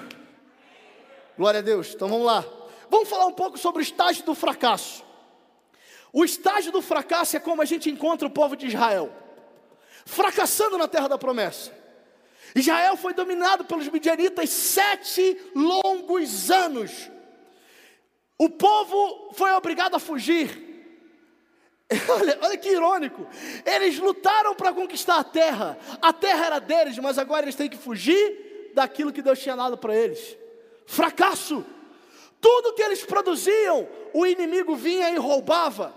Glória 1.36 1.58
a 1.58 1.60
Deus. 1.60 1.92
Então 1.92 2.08
vamos 2.08 2.24
lá. 2.24 2.44
Vamos 2.88 3.08
falar 3.08 3.26
um 3.26 3.32
pouco 3.32 3.58
sobre 3.58 3.82
o 3.82 3.82
estágio 3.82 4.22
do 4.22 4.36
fracasso. 4.36 5.04
O 6.12 6.24
estágio 6.24 6.70
do 6.70 6.80
fracasso 6.80 7.36
é 7.36 7.40
como 7.40 7.60
a 7.60 7.64
gente 7.64 7.90
encontra 7.90 8.28
o 8.28 8.30
povo 8.30 8.54
de 8.54 8.68
Israel, 8.68 9.12
fracassando 10.04 10.78
na 10.78 10.86
terra 10.86 11.08
da 11.08 11.18
promessa. 11.18 11.72
Israel 12.54 12.96
foi 12.96 13.14
dominado 13.14 13.64
pelos 13.64 13.88
midianitas 13.88 14.48
sete 14.48 15.36
longos 15.56 16.48
anos. 16.48 17.10
O 18.38 18.48
povo 18.48 19.32
foi 19.32 19.50
obrigado 19.54 19.96
a 19.96 19.98
fugir. 19.98 20.64
Olha, 22.08 22.38
olha 22.42 22.56
que 22.56 22.68
irônico. 22.68 23.26
Eles 23.64 23.98
lutaram 23.98 24.54
para 24.54 24.72
conquistar 24.72 25.18
a 25.18 25.24
terra. 25.24 25.76
A 26.00 26.12
terra 26.12 26.46
era 26.46 26.58
deles, 26.60 26.96
mas 26.98 27.18
agora 27.18 27.44
eles 27.44 27.56
têm 27.56 27.68
que 27.68 27.76
fugir 27.76 28.45
daquilo 28.76 29.10
que 29.10 29.22
Deus 29.22 29.38
tinha 29.38 29.56
dado 29.56 29.78
para 29.78 29.96
eles. 29.96 30.36
Fracasso. 30.86 31.64
Tudo 32.38 32.74
que 32.74 32.82
eles 32.82 33.02
produziam, 33.02 33.88
o 34.12 34.26
inimigo 34.26 34.76
vinha 34.76 35.08
e 35.10 35.16
roubava, 35.16 35.94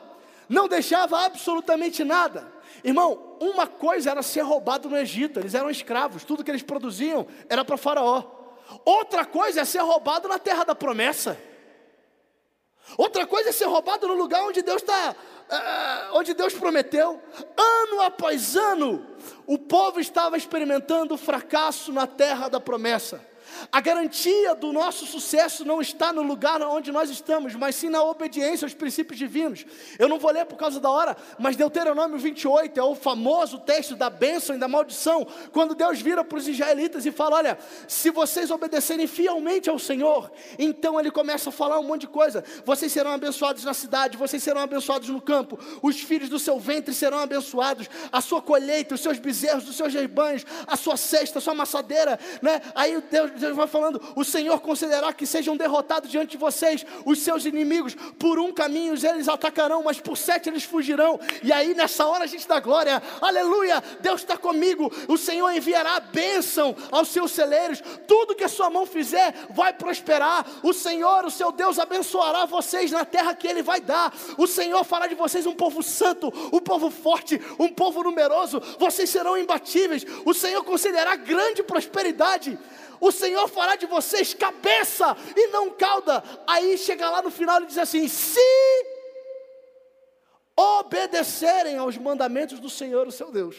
não 0.47 0.69
deixava 0.69 1.25
absolutamente 1.25 2.05
nada. 2.05 2.51
Irmão, 2.81 3.37
uma 3.41 3.67
coisa 3.67 4.11
era 4.11 4.23
ser 4.23 4.41
roubado 4.41 4.89
no 4.89 4.97
Egito, 4.97 5.39
eles 5.39 5.53
eram 5.53 5.69
escravos, 5.69 6.23
tudo 6.23 6.43
que 6.43 6.49
eles 6.49 6.63
produziam 6.63 7.27
era 7.49 7.65
para 7.65 7.75
Faraó. 7.75 8.23
Outra 8.85 9.25
coisa 9.25 9.61
é 9.61 9.65
ser 9.65 9.81
roubado 9.81 10.29
na 10.29 10.39
terra 10.39 10.63
da 10.63 10.73
promessa. 10.73 11.37
Outra 12.97 13.27
coisa 13.27 13.49
é 13.49 13.51
ser 13.51 13.65
roubado 13.65 14.07
no 14.07 14.13
lugar 14.13 14.41
onde 14.43 14.61
Deus 14.61 14.81
está, 14.81 15.13
uh, 15.49 16.17
onde 16.17 16.33
Deus 16.33 16.53
prometeu. 16.53 17.21
Ano 17.57 18.01
após 18.01 18.55
ano, 18.55 19.05
o 19.45 19.57
povo 19.57 19.99
estava 19.99 20.37
experimentando 20.37 21.17
fracasso 21.17 21.91
na 21.91 22.07
terra 22.07 22.47
da 22.47 22.59
promessa. 22.59 23.28
A 23.71 23.81
garantia 23.81 24.55
do 24.55 24.71
nosso 24.71 25.05
sucesso 25.05 25.65
não 25.65 25.81
está 25.81 26.11
no 26.11 26.21
lugar 26.21 26.61
onde 26.61 26.91
nós 26.91 27.09
estamos, 27.09 27.55
mas 27.55 27.75
sim 27.75 27.89
na 27.89 28.03
obediência 28.03 28.65
aos 28.65 28.73
princípios 28.73 29.17
divinos. 29.17 29.65
Eu 29.97 30.07
não 30.07 30.19
vou 30.19 30.31
ler 30.31 30.45
por 30.45 30.57
causa 30.57 30.79
da 30.79 30.89
hora, 30.89 31.15
mas 31.37 31.55
Deuteronômio 31.55 32.17
28 32.17 32.79
é 32.79 32.83
o 32.83 32.95
famoso 32.95 33.59
texto 33.59 33.95
da 33.95 34.09
bênção 34.09 34.55
e 34.55 34.59
da 34.59 34.67
maldição, 34.67 35.25
quando 35.51 35.75
Deus 35.75 36.01
vira 36.01 36.23
para 36.23 36.37
os 36.37 36.47
israelitas 36.47 37.05
e 37.05 37.11
fala: 37.11 37.37
Olha, 37.37 37.57
se 37.87 38.09
vocês 38.09 38.51
obedecerem 38.51 39.07
fielmente 39.07 39.69
ao 39.69 39.79
Senhor, 39.79 40.31
então 40.57 40.99
Ele 40.99 41.11
começa 41.11 41.49
a 41.49 41.51
falar 41.51 41.79
um 41.79 41.83
monte 41.83 42.01
de 42.01 42.07
coisa. 42.07 42.43
Vocês 42.65 42.91
serão 42.91 43.11
abençoados 43.11 43.63
na 43.63 43.73
cidade, 43.73 44.17
vocês 44.17 44.41
serão 44.41 44.61
abençoados 44.61 45.09
no 45.09 45.21
campo, 45.21 45.59
os 45.81 45.99
filhos 45.99 46.29
do 46.29 46.39
seu 46.39 46.59
ventre 46.59 46.93
serão 46.93 47.19
abençoados, 47.19 47.89
a 48.11 48.21
sua 48.21 48.41
colheita, 48.41 48.95
os 48.95 49.01
seus 49.01 49.19
bezerros, 49.19 49.67
os 49.67 49.75
seus 49.75 49.93
rebanhos, 49.93 50.45
a 50.67 50.75
sua 50.75 50.97
cesta, 50.97 51.39
a 51.39 51.41
sua 51.41 51.53
amassadeira, 51.53 52.19
né? 52.41 52.61
Aí 52.75 53.01
Deus 53.09 53.31
Deus 53.39 53.55
vai 53.55 53.67
falando: 53.67 54.01
o 54.15 54.23
Senhor 54.23 54.59
considerará 54.59 55.11
que 55.13 55.25
sejam 55.25 55.55
derrotados 55.57 56.09
diante 56.09 56.31
de 56.31 56.37
vocês 56.37 56.85
os 57.05 57.19
seus 57.19 57.45
inimigos, 57.45 57.95
por 58.17 58.39
um 58.39 58.51
caminho 58.51 58.93
eles 59.07 59.27
atacarão, 59.27 59.83
mas 59.83 59.99
por 59.99 60.17
sete 60.17 60.49
eles 60.49 60.63
fugirão. 60.63 61.19
E 61.43 61.51
aí 61.51 61.73
nessa 61.73 62.05
hora 62.05 62.23
a 62.23 62.27
gente 62.27 62.47
dá 62.47 62.59
glória, 62.59 63.01
aleluia, 63.21 63.83
Deus 63.99 64.21
está 64.21 64.37
comigo, 64.37 64.91
o 65.07 65.17
Senhor 65.17 65.51
enviará 65.51 65.99
bênção 65.99 66.75
aos 66.91 67.09
seus 67.09 67.31
celeiros, 67.31 67.81
tudo 68.07 68.35
que 68.35 68.43
a 68.43 68.49
sua 68.49 68.69
mão 68.69 68.85
fizer 68.85 69.33
vai 69.49 69.73
prosperar. 69.73 70.45
O 70.63 70.73
Senhor, 70.73 71.25
o 71.25 71.31
seu 71.31 71.51
Deus, 71.51 71.79
abençoará 71.79 72.45
vocês 72.45 72.91
na 72.91 73.05
terra 73.05 73.33
que 73.35 73.47
Ele 73.47 73.61
vai 73.61 73.79
dar. 73.79 74.13
O 74.37 74.47
Senhor 74.47 74.83
fará 74.83 75.07
de 75.07 75.15
vocês 75.15 75.45
um 75.45 75.55
povo 75.55 75.81
santo, 75.81 76.31
um 76.51 76.59
povo 76.59 76.89
forte, 76.89 77.41
um 77.57 77.69
povo 77.69 78.03
numeroso. 78.03 78.61
Vocês 78.77 79.09
serão 79.09 79.37
imbatíveis. 79.37 80.05
O 80.25 80.33
Senhor 80.33 80.63
concederá 80.63 81.15
grande 81.15 81.63
prosperidade 81.63 82.57
o 82.99 83.11
Senhor 83.11 83.47
fará 83.47 83.75
de 83.75 83.85
vocês 83.85 84.33
cabeça 84.33 85.15
e 85.35 85.47
não 85.47 85.71
cauda. 85.71 86.23
Aí 86.45 86.77
chega 86.77 87.09
lá 87.09 87.21
no 87.21 87.31
final 87.31 87.61
e 87.61 87.65
diz 87.65 87.77
assim: 87.77 88.07
se 88.07 88.39
obedecerem 90.55 91.77
aos 91.77 91.97
mandamentos 91.97 92.59
do 92.59 92.69
Senhor, 92.69 93.07
o 93.07 93.11
seu 93.11 93.31
Deus, 93.31 93.55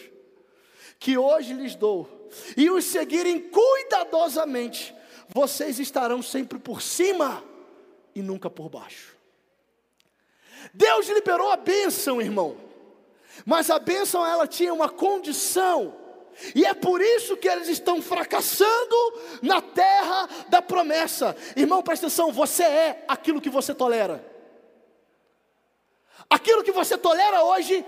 que 0.99 1.17
hoje 1.17 1.53
lhes 1.53 1.75
dou, 1.75 2.29
e 2.55 2.69
os 2.69 2.85
seguirem 2.85 3.39
cuidadosamente, 3.39 4.95
vocês 5.27 5.79
estarão 5.79 6.21
sempre 6.21 6.59
por 6.59 6.81
cima 6.81 7.43
e 8.13 8.21
nunca 8.21 8.49
por 8.49 8.69
baixo. 8.69 9.17
Deus 10.73 11.07
liberou 11.07 11.49
a 11.49 11.57
bênção, 11.57 12.21
irmão, 12.21 12.55
mas 13.45 13.69
a 13.69 13.79
bênção 13.79 14.25
ela 14.25 14.45
tinha 14.45 14.73
uma 14.73 14.89
condição 14.89 16.00
e 16.55 16.65
é 16.65 16.73
por 16.73 17.01
isso 17.01 17.37
que 17.37 17.47
eles 17.47 17.67
estão 17.67 18.01
fracassando 18.01 18.95
na 19.41 19.61
terra 19.61 20.27
da 20.49 20.61
promessa. 20.61 21.35
Irmão, 21.55 21.81
presta 21.83 22.07
atenção: 22.07 22.31
você 22.31 22.63
é 22.63 23.05
aquilo 23.07 23.41
que 23.41 23.49
você 23.49 23.73
tolera. 23.73 24.25
Aquilo 26.29 26.63
que 26.63 26.71
você 26.71 26.97
tolera 26.97 27.43
hoje 27.43 27.85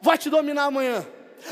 vai 0.00 0.16
te 0.16 0.30
dominar 0.30 0.64
amanhã. 0.64 1.06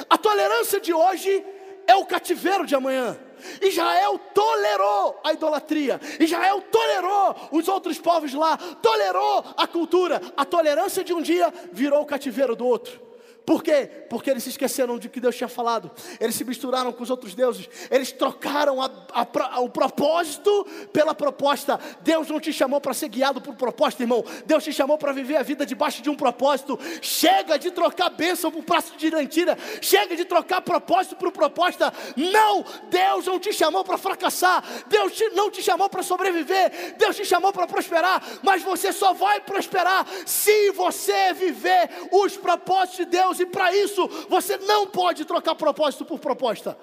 A 0.08 0.16
tolerância 0.16 0.80
de 0.80 0.92
hoje 0.92 1.44
é 1.86 1.94
o 1.94 2.06
cativeiro 2.06 2.66
de 2.66 2.74
amanhã. 2.74 3.18
Israel 3.60 4.18
tolerou 4.32 5.20
a 5.24 5.32
idolatria, 5.32 6.00
Israel 6.20 6.62
tolerou 6.70 7.36
os 7.50 7.66
outros 7.66 7.98
povos 7.98 8.32
lá, 8.32 8.56
tolerou 8.56 9.44
a 9.56 9.66
cultura. 9.66 10.20
A 10.36 10.44
tolerância 10.44 11.02
de 11.02 11.12
um 11.12 11.20
dia 11.20 11.52
virou 11.72 12.02
o 12.02 12.06
cativeiro 12.06 12.54
do 12.54 12.64
outro. 12.64 13.11
Por 13.44 13.62
quê? 13.62 13.88
Porque 14.08 14.30
eles 14.30 14.44
se 14.44 14.50
esqueceram 14.50 14.98
de 14.98 15.08
que 15.08 15.20
Deus 15.20 15.36
tinha 15.36 15.48
falado. 15.48 15.90
Eles 16.20 16.34
se 16.34 16.44
misturaram 16.44 16.92
com 16.92 17.02
os 17.02 17.10
outros 17.10 17.34
deuses. 17.34 17.68
Eles 17.90 18.12
trocaram 18.12 18.80
a, 18.80 18.90
a, 19.12 19.60
o 19.60 19.68
propósito 19.68 20.64
pela 20.92 21.14
proposta. 21.14 21.78
Deus 22.02 22.28
não 22.28 22.38
te 22.38 22.52
chamou 22.52 22.80
para 22.80 22.94
ser 22.94 23.08
guiado 23.08 23.40
por 23.40 23.54
proposta, 23.56 24.02
irmão. 24.02 24.24
Deus 24.46 24.62
te 24.62 24.72
chamou 24.72 24.96
para 24.96 25.12
viver 25.12 25.36
a 25.36 25.42
vida 25.42 25.66
debaixo 25.66 26.02
de 26.02 26.08
um 26.08 26.14
propósito. 26.14 26.78
Chega 27.00 27.58
de 27.58 27.70
trocar 27.72 28.10
bênção 28.10 28.50
por 28.50 28.62
prazo 28.62 28.96
de 28.96 29.10
mentira. 29.10 29.58
Chega 29.80 30.14
de 30.14 30.24
trocar 30.24 30.60
propósito 30.60 31.16
por 31.16 31.32
proposta. 31.32 31.92
Não! 32.16 32.64
Deus 32.90 33.26
não 33.26 33.40
te 33.40 33.52
chamou 33.52 33.84
para 33.84 33.98
fracassar. 33.98 34.62
Deus 34.86 35.12
te, 35.12 35.28
não 35.30 35.50
te 35.50 35.62
chamou 35.62 35.88
para 35.88 36.02
sobreviver. 36.02 36.94
Deus 36.96 37.16
te 37.16 37.24
chamou 37.24 37.52
para 37.52 37.66
prosperar. 37.66 38.22
Mas 38.42 38.62
você 38.62 38.92
só 38.92 39.12
vai 39.12 39.40
prosperar 39.40 40.06
se 40.24 40.70
você 40.70 41.32
viver 41.32 41.90
os 42.12 42.36
propósitos 42.36 42.98
de 42.98 43.04
Deus 43.06 43.31
Deus, 43.32 43.40
e 43.40 43.46
para 43.46 43.74
isso 43.74 44.06
você 44.28 44.56
não 44.58 44.86
pode 44.86 45.24
trocar 45.24 45.54
propósito 45.54 46.04
por 46.04 46.18
proposta. 46.18 46.76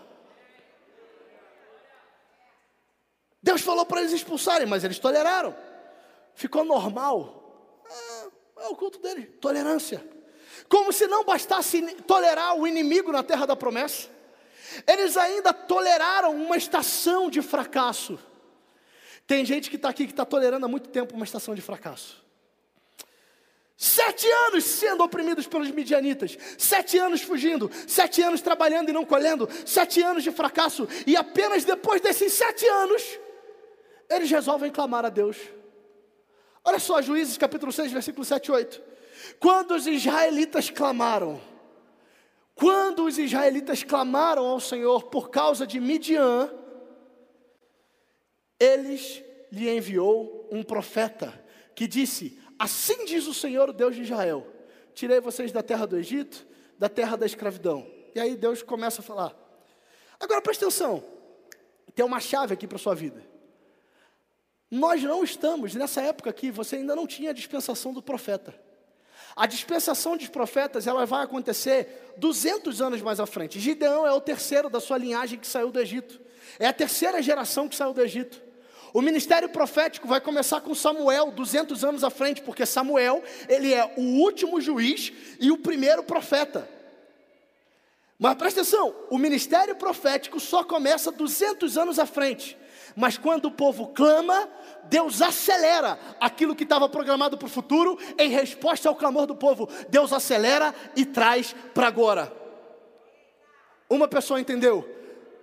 Deus 3.41 3.61
falou 3.61 3.85
para 3.85 4.01
eles 4.01 4.11
expulsarem, 4.11 4.67
mas 4.67 4.83
eles 4.83 4.99
toleraram. 4.99 5.55
Ficou 6.33 6.65
normal. 6.65 7.83
É, 8.57 8.63
é 8.65 8.67
o 8.67 8.75
culto 8.75 8.99
dele, 8.99 9.25
tolerância. 9.25 10.05
Como 10.67 10.91
se 10.91 11.07
não 11.07 11.23
bastasse 11.23 11.81
tolerar 12.03 12.55
o 12.55 12.67
inimigo 12.67 13.11
na 13.11 13.23
terra 13.23 13.45
da 13.45 13.55
promessa, 13.55 14.09
eles 14.85 15.15
ainda 15.15 15.53
toleraram 15.53 16.35
uma 16.35 16.57
estação 16.57 17.29
de 17.29 17.41
fracasso. 17.41 18.19
Tem 19.25 19.45
gente 19.45 19.69
que 19.69 19.77
está 19.77 19.89
aqui 19.89 20.05
que 20.05 20.11
está 20.11 20.25
tolerando 20.25 20.65
há 20.65 20.69
muito 20.69 20.89
tempo 20.89 21.15
uma 21.15 21.23
estação 21.23 21.55
de 21.55 21.61
fracasso. 21.61 22.28
Sete 23.81 24.27
anos 24.29 24.65
sendo 24.65 25.05
oprimidos 25.05 25.47
pelos 25.47 25.71
midianitas, 25.71 26.37
sete 26.57 26.97
anos 26.97 27.21
fugindo, 27.21 27.71
sete 27.87 28.21
anos 28.21 28.41
trabalhando 28.41 28.89
e 28.89 28.91
não 28.91 29.05
colhendo, 29.05 29.47
sete 29.65 30.01
anos 30.01 30.21
de 30.21 30.31
fracasso, 30.31 30.85
e 31.07 31.15
apenas 31.15 31.63
depois 31.63 32.01
desses 32.01 32.33
sete 32.33 32.67
anos, 32.67 33.01
eles 34.09 34.29
resolvem 34.29 34.69
clamar 34.69 35.05
a 35.05 35.09
Deus. 35.09 35.37
Olha 36.61 36.77
só, 36.77 37.01
Juízes 37.01 37.37
capítulo 37.37 37.71
6, 37.71 37.93
versículo 37.93 38.25
7 38.25 38.47
e 38.47 38.51
8. 38.51 38.81
Quando 39.39 39.75
os 39.75 39.87
israelitas 39.87 40.69
clamaram, 40.69 41.39
quando 42.55 43.05
os 43.05 43.17
israelitas 43.17 43.81
clamaram 43.81 44.45
ao 44.45 44.59
Senhor 44.59 45.03
por 45.03 45.29
causa 45.29 45.65
de 45.65 45.79
Midian, 45.79 46.53
eles 48.59 49.23
lhe 49.49 49.69
enviou 49.69 50.49
um 50.51 50.63
profeta 50.63 51.33
que 51.73 51.87
disse: 51.87 52.37
Assim 52.59 53.05
diz 53.05 53.25
o 53.25 53.33
Senhor, 53.33 53.69
o 53.69 53.73
Deus 53.73 53.95
de 53.95 54.01
Israel: 54.01 54.45
Tirei 54.93 55.21
vocês 55.21 55.49
da 55.49 55.63
terra 55.63 55.85
do 55.85 55.97
Egito, 55.97 56.45
da 56.77 56.89
terra 56.89 57.15
da 57.15 57.25
escravidão. 57.25 57.89
E 58.13 58.19
aí 58.19 58.35
Deus 58.35 58.61
começa 58.61 58.99
a 58.99 59.03
falar. 59.03 59.33
Agora 60.19 60.41
presta 60.41 60.65
atenção, 60.65 61.01
tem 61.95 62.05
uma 62.05 62.19
chave 62.19 62.53
aqui 62.53 62.67
para 62.67 62.77
sua 62.77 62.93
vida. 62.93 63.25
Nós 64.69 65.01
não 65.01 65.23
estamos, 65.23 65.73
nessa 65.73 66.01
época 66.01 66.29
aqui, 66.29 66.51
você 66.51 66.75
ainda 66.75 66.95
não 66.95 67.07
tinha 67.07 67.31
a 67.31 67.33
dispensação 67.33 67.93
do 67.93 68.01
profeta. 68.01 68.53
A 69.35 69.45
dispensação 69.47 70.17
dos 70.17 70.27
profetas, 70.27 70.85
ela 70.85 71.05
vai 71.05 71.23
acontecer 71.23 72.13
200 72.17 72.81
anos 72.81 73.01
mais 73.01 73.19
à 73.19 73.25
frente. 73.25 73.59
Gideão 73.59 74.05
é 74.05 74.11
o 74.11 74.19
terceiro 74.19 74.69
da 74.69 74.79
sua 74.79 74.97
linhagem 74.97 75.39
que 75.39 75.47
saiu 75.47 75.71
do 75.71 75.79
Egito. 75.79 76.19
É 76.59 76.67
a 76.67 76.73
terceira 76.73 77.21
geração 77.21 77.69
que 77.69 77.75
saiu 77.75 77.93
do 77.93 78.01
Egito. 78.01 78.41
O 78.93 79.01
ministério 79.01 79.49
profético 79.49 80.07
vai 80.07 80.19
começar 80.19 80.61
com 80.61 80.73
Samuel, 80.73 81.31
200 81.31 81.83
anos 81.83 82.03
à 82.03 82.09
frente, 82.09 82.41
porque 82.41 82.65
Samuel, 82.65 83.23
ele 83.47 83.73
é 83.73 83.93
o 83.97 84.01
último 84.21 84.59
juiz 84.59 85.13
e 85.39 85.51
o 85.51 85.57
primeiro 85.57 86.03
profeta. 86.03 86.67
Mas 88.17 88.35
presta 88.35 88.61
atenção, 88.61 88.93
o 89.09 89.17
ministério 89.17 89.75
profético 89.75 90.39
só 90.39 90.63
começa 90.63 91.11
200 91.11 91.77
anos 91.77 91.99
à 91.99 92.05
frente. 92.05 92.57
Mas 92.95 93.17
quando 93.17 93.45
o 93.45 93.51
povo 93.51 93.87
clama, 93.87 94.49
Deus 94.85 95.21
acelera 95.21 95.97
aquilo 96.19 96.55
que 96.55 96.63
estava 96.63 96.89
programado 96.89 97.37
para 97.37 97.45
o 97.45 97.49
futuro, 97.49 97.97
em 98.17 98.29
resposta 98.29 98.89
ao 98.89 98.95
clamor 98.95 99.25
do 99.25 99.35
povo. 99.35 99.69
Deus 99.87 100.11
acelera 100.11 100.75
e 100.95 101.05
traz 101.05 101.55
para 101.73 101.87
agora. 101.87 102.33
Uma 103.89 104.07
pessoa 104.07 104.41
entendeu? 104.41 104.87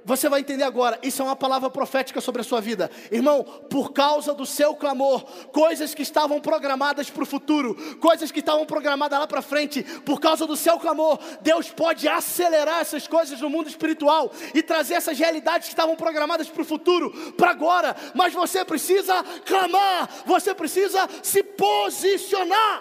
Você 0.07 0.29
vai 0.29 0.39
entender 0.39 0.63
agora, 0.63 1.01
isso 1.03 1.21
é 1.21 1.25
uma 1.25 1.35
palavra 1.35 1.69
profética 1.69 2.21
sobre 2.21 2.41
a 2.41 2.45
sua 2.45 2.61
vida. 2.61 2.89
Irmão, 3.11 3.43
por 3.69 3.93
causa 3.93 4.33
do 4.33 4.47
seu 4.47 4.73
clamor, 4.77 5.25
coisas 5.51 5.97
que 5.97 6.03
estavam 6.03 6.41
programadas 6.41 7.11
para 7.11 7.25
o 7.25 7.27
futuro, 7.27 7.75
coisas 7.97 8.31
que 8.31 8.39
estavam 8.39 8.65
programadas 8.65 9.19
lá 9.19 9.27
para 9.27 9.43
frente, 9.43 9.83
por 10.05 10.21
causa 10.21 10.47
do 10.47 10.57
seu 10.57 10.79
clamor, 10.79 11.19
Deus 11.41 11.71
pode 11.71 12.07
acelerar 12.07 12.83
essas 12.83 13.09
coisas 13.09 13.41
no 13.41 13.51
mundo 13.51 13.69
espiritual 13.69 14.31
e 14.55 14.63
trazer 14.63 14.95
essas 14.95 15.19
realidades 15.19 15.67
que 15.67 15.75
estavam 15.75 15.97
programadas 15.97 16.49
para 16.49 16.63
o 16.63 16.65
futuro, 16.65 17.11
para 17.33 17.51
agora. 17.51 17.97
Mas 18.15 18.33
você 18.33 18.65
precisa 18.65 19.25
clamar, 19.45 20.09
você 20.25 20.55
precisa 20.55 21.09
se 21.21 21.43
posicionar. 21.43 22.81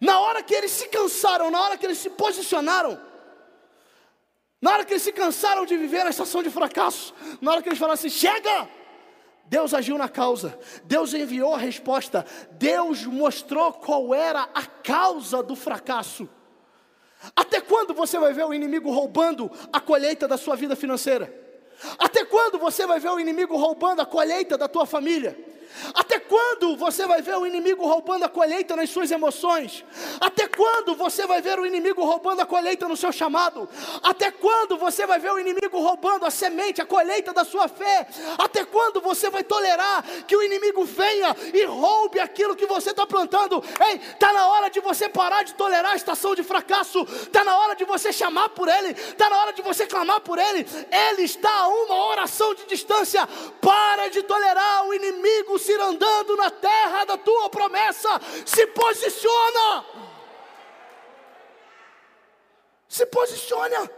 Na 0.00 0.18
hora 0.18 0.42
que 0.42 0.52
eles 0.52 0.72
se 0.72 0.88
cansaram, 0.88 1.48
na 1.48 1.60
hora 1.60 1.78
que 1.78 1.86
eles 1.86 1.98
se 1.98 2.10
posicionaram, 2.10 3.11
na 4.62 4.70
hora 4.70 4.84
que 4.84 4.92
eles 4.92 5.02
se 5.02 5.12
cansaram 5.12 5.66
de 5.66 5.76
viver 5.76 6.06
a 6.06 6.10
estação 6.10 6.40
de 6.40 6.48
fracasso, 6.48 7.12
na 7.40 7.50
hora 7.50 7.62
que 7.62 7.68
eles 7.68 7.78
falaram 7.80 7.94
assim: 7.94 8.08
chega! 8.08 8.68
Deus 9.44 9.74
agiu 9.74 9.98
na 9.98 10.08
causa, 10.08 10.58
Deus 10.84 11.12
enviou 11.12 11.54
a 11.54 11.58
resposta, 11.58 12.24
Deus 12.52 13.04
mostrou 13.04 13.72
qual 13.72 14.14
era 14.14 14.48
a 14.54 14.64
causa 14.64 15.42
do 15.42 15.54
fracasso. 15.54 16.26
Até 17.36 17.60
quando 17.60 17.92
você 17.92 18.18
vai 18.18 18.32
ver 18.32 18.44
o 18.44 18.54
inimigo 18.54 18.90
roubando 18.90 19.50
a 19.72 19.80
colheita 19.80 20.26
da 20.26 20.38
sua 20.38 20.56
vida 20.56 20.74
financeira? 20.74 21.34
Até 21.98 22.24
quando 22.24 22.58
você 22.58 22.86
vai 22.86 23.00
ver 23.00 23.10
o 23.10 23.20
inimigo 23.20 23.56
roubando 23.56 24.00
a 24.00 24.06
colheita 24.06 24.56
da 24.56 24.68
tua 24.68 24.86
família? 24.86 25.36
Até 25.94 26.18
quando 26.18 26.76
você 26.76 27.06
vai 27.06 27.22
ver 27.22 27.36
o 27.36 27.46
inimigo 27.46 27.86
roubando 27.86 28.24
a 28.24 28.28
colheita 28.28 28.76
nas 28.76 28.90
suas 28.90 29.10
emoções? 29.10 29.84
Até 30.20 30.46
quando 30.46 30.94
você 30.94 31.26
vai 31.26 31.40
ver 31.40 31.58
o 31.58 31.66
inimigo 31.66 32.04
roubando 32.04 32.40
a 32.40 32.46
colheita 32.46 32.88
no 32.88 32.96
seu 32.96 33.12
chamado? 33.12 33.68
Até 34.02 34.30
quando 34.30 34.76
você 34.76 35.06
vai 35.06 35.18
ver 35.18 35.32
o 35.32 35.38
inimigo 35.38 35.78
roubando 35.80 36.24
a 36.24 36.30
semente, 36.30 36.80
a 36.80 36.86
colheita 36.86 37.32
da 37.32 37.44
sua 37.44 37.68
fé? 37.68 38.06
Até 38.38 38.64
quando 38.64 39.00
você 39.00 39.30
vai 39.30 39.44
tolerar 39.44 40.02
que 40.26 40.36
o 40.36 40.42
inimigo 40.42 40.84
venha 40.84 41.34
e 41.52 41.64
roube 41.64 42.20
aquilo 42.20 42.56
que 42.56 42.66
você 42.66 42.90
está 42.90 43.06
plantando? 43.06 43.62
Ei, 43.88 43.96
está 43.96 44.32
na 44.32 44.46
hora 44.48 44.68
de 44.70 44.80
você 44.80 45.08
parar 45.08 45.42
de 45.42 45.54
tolerar 45.54 45.92
a 45.92 45.96
estação 45.96 46.34
de 46.34 46.42
fracasso, 46.42 47.02
está 47.02 47.44
na 47.44 47.56
hora 47.58 47.74
de 47.74 47.84
você 47.84 48.12
chamar 48.12 48.48
por 48.50 48.68
ele, 48.68 48.90
está 48.90 49.28
na 49.28 49.38
hora 49.38 49.52
de 49.52 49.62
você 49.62 49.86
clamar 49.86 50.20
por 50.20 50.38
ele. 50.38 50.66
Ele 50.90 51.22
está 51.22 51.50
a 51.50 51.68
uma 51.68 52.06
oração 52.06 52.54
de 52.54 52.66
distância. 52.66 53.28
Para 53.60 54.08
de 54.08 54.22
tolerar 54.22 54.86
o 54.86 54.94
inimigo 54.94 55.58
se 55.62 55.72
andando 55.74 56.36
na 56.36 56.50
terra 56.50 57.04
da 57.04 57.16
tua 57.16 57.48
promessa. 57.48 58.08
Se 58.44 58.66
posiciona. 58.66 59.84
Se 62.88 63.06
posiciona. 63.06 63.90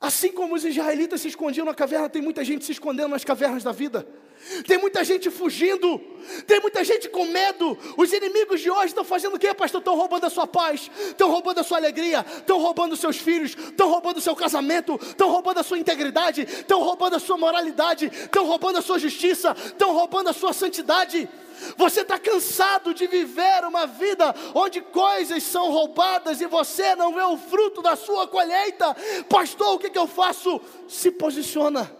Assim 0.00 0.30
como 0.32 0.54
os 0.54 0.64
israelitas 0.64 1.20
se 1.20 1.28
escondiam 1.28 1.66
na 1.66 1.74
caverna, 1.74 2.08
tem 2.08 2.22
muita 2.22 2.44
gente 2.44 2.64
se 2.64 2.72
escondendo 2.72 3.08
nas 3.08 3.24
cavernas 3.24 3.62
da 3.62 3.72
vida. 3.72 4.06
Tem 4.66 4.78
muita 4.78 5.02
gente 5.02 5.30
fugindo, 5.30 5.98
tem 6.46 6.60
muita 6.60 6.84
gente 6.84 7.08
com 7.08 7.24
medo. 7.26 7.76
Os 7.96 8.12
inimigos 8.12 8.60
de 8.60 8.70
hoje 8.70 8.86
estão 8.86 9.04
fazendo 9.04 9.34
o 9.34 9.38
que, 9.38 9.52
pastor? 9.54 9.80
Estão 9.80 9.96
roubando 9.96 10.24
a 10.24 10.30
sua 10.30 10.46
paz, 10.46 10.90
estão 11.08 11.30
roubando 11.30 11.58
a 11.60 11.64
sua 11.64 11.78
alegria, 11.78 12.24
estão 12.38 12.58
roubando 12.60 12.92
os 12.92 13.00
seus 13.00 13.16
filhos, 13.16 13.56
estão 13.56 13.88
roubando 13.88 14.18
o 14.18 14.20
seu 14.20 14.36
casamento, 14.36 14.98
estão 15.02 15.30
roubando 15.30 15.58
a 15.58 15.62
sua 15.62 15.78
integridade, 15.78 16.42
estão 16.42 16.80
roubando 16.82 17.16
a 17.16 17.18
sua 17.18 17.36
moralidade, 17.36 18.06
estão 18.06 18.46
roubando 18.46 18.78
a 18.78 18.82
sua 18.82 18.98
justiça, 18.98 19.54
estão 19.64 19.92
roubando 19.92 20.28
a 20.28 20.32
sua 20.32 20.52
santidade. 20.52 21.28
Você 21.76 22.02
está 22.02 22.18
cansado 22.18 22.92
de 22.92 23.06
viver 23.06 23.64
uma 23.64 23.86
vida 23.86 24.34
onde 24.54 24.80
coisas 24.80 25.42
são 25.42 25.70
roubadas 25.70 26.40
e 26.40 26.46
você 26.46 26.94
não 26.94 27.12
vê 27.12 27.22
o 27.22 27.36
fruto 27.36 27.82
da 27.82 27.96
sua 27.96 28.26
colheita. 28.28 28.94
Pastor, 29.28 29.74
o 29.74 29.78
que, 29.78 29.90
que 29.90 29.98
eu 29.98 30.06
faço? 30.06 30.60
Se 30.86 31.10
posiciona. 31.10 31.90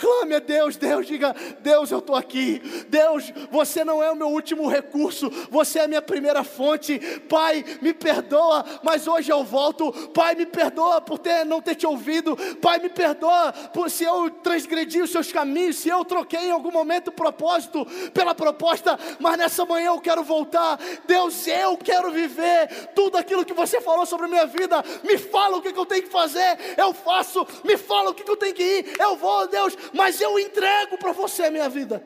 Clame 0.00 0.34
a 0.34 0.38
Deus, 0.38 0.76
Deus 0.78 1.06
diga: 1.06 1.36
Deus, 1.60 1.90
eu 1.90 1.98
estou 1.98 2.16
aqui. 2.16 2.58
Deus, 2.88 3.30
você 3.50 3.84
não 3.84 4.02
é 4.02 4.10
o 4.10 4.16
meu 4.16 4.28
último 4.28 4.66
recurso, 4.66 5.30
você 5.50 5.80
é 5.80 5.84
a 5.84 5.88
minha 5.88 6.00
primeira 6.00 6.42
fonte. 6.42 6.98
Pai, 7.28 7.62
me 7.82 7.92
perdoa, 7.92 8.64
mas 8.82 9.06
hoje 9.06 9.30
eu 9.30 9.44
volto. 9.44 9.92
Pai, 10.08 10.34
me 10.34 10.46
perdoa 10.46 11.02
por 11.02 11.18
ter, 11.18 11.44
não 11.44 11.60
ter 11.60 11.74
te 11.74 11.86
ouvido. 11.86 12.34
Pai, 12.62 12.78
me 12.78 12.88
perdoa 12.88 13.52
por 13.74 13.90
se 13.90 14.04
eu 14.04 14.30
transgredi 14.30 15.02
os 15.02 15.10
seus 15.10 15.30
caminhos, 15.30 15.76
se 15.76 15.90
eu 15.90 16.02
troquei 16.02 16.46
em 16.46 16.50
algum 16.50 16.72
momento 16.72 17.08
o 17.08 17.12
propósito 17.12 17.86
pela 18.14 18.34
proposta, 18.34 18.98
mas 19.18 19.36
nessa 19.36 19.66
manhã 19.66 19.88
eu 19.88 20.00
quero 20.00 20.22
voltar. 20.22 20.78
Deus, 21.06 21.46
eu 21.46 21.76
quero 21.76 22.10
viver 22.10 22.88
tudo 22.94 23.18
aquilo 23.18 23.44
que 23.44 23.52
você 23.52 23.82
falou 23.82 24.06
sobre 24.06 24.24
a 24.24 24.30
minha 24.30 24.46
vida. 24.46 24.82
Me 25.04 25.18
fala 25.18 25.58
o 25.58 25.60
que, 25.62 25.74
que 25.74 25.78
eu 25.78 25.84
tenho 25.84 26.04
que 26.04 26.08
fazer, 26.08 26.58
eu 26.78 26.94
faço. 26.94 27.46
Me 27.64 27.76
fala 27.76 28.08
o 28.08 28.14
que, 28.14 28.24
que 28.24 28.30
eu 28.30 28.36
tenho 28.38 28.54
que 28.54 28.62
ir, 28.62 28.94
eu 28.98 29.14
vou, 29.14 29.46
Deus 29.46 29.76
mas 29.92 30.20
eu 30.20 30.38
entrego 30.38 30.98
para 30.98 31.12
você 31.12 31.44
a 31.44 31.50
minha 31.50 31.68
vida. 31.68 32.04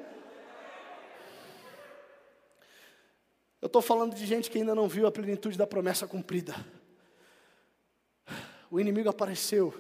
Eu 3.61 3.67
estou 3.67 3.81
falando 3.81 4.15
de 4.15 4.27
gente 4.27 4.51
que 4.51 4.59
ainda 4.59 4.75
não 4.75 4.87
viu 4.87 5.07
a 5.07 5.13
plenitude 5.13 5.57
da 5.57 5.67
promessa 5.67 6.07
cumprida. 6.07 6.55
O 8.71 8.79
inimigo 8.79 9.09
apareceu 9.09 9.73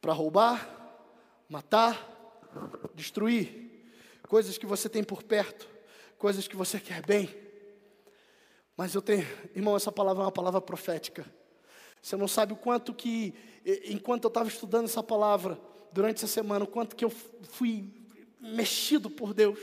para 0.00 0.12
roubar, 0.12 0.66
matar, 1.48 2.08
destruir 2.94 3.70
coisas 4.26 4.56
que 4.56 4.64
você 4.64 4.88
tem 4.88 5.04
por 5.04 5.22
perto, 5.22 5.68
coisas 6.16 6.48
que 6.48 6.56
você 6.56 6.80
quer 6.80 7.04
bem. 7.04 7.28
Mas 8.76 8.94
eu 8.94 9.02
tenho, 9.02 9.26
irmão, 9.54 9.76
essa 9.76 9.92
palavra 9.92 10.22
é 10.22 10.26
uma 10.26 10.32
palavra 10.32 10.60
profética. 10.60 11.26
Você 12.00 12.16
não 12.16 12.28
sabe 12.28 12.54
o 12.54 12.56
quanto 12.56 12.94
que, 12.94 13.34
enquanto 13.84 14.24
eu 14.24 14.28
estava 14.28 14.48
estudando 14.48 14.86
essa 14.86 15.02
palavra 15.02 15.60
durante 15.92 16.16
essa 16.16 16.26
semana, 16.26 16.64
o 16.64 16.68
quanto 16.68 16.96
que 16.96 17.04
eu 17.04 17.10
fui 17.10 17.88
mexido 18.40 19.10
por 19.10 19.34
Deus. 19.34 19.58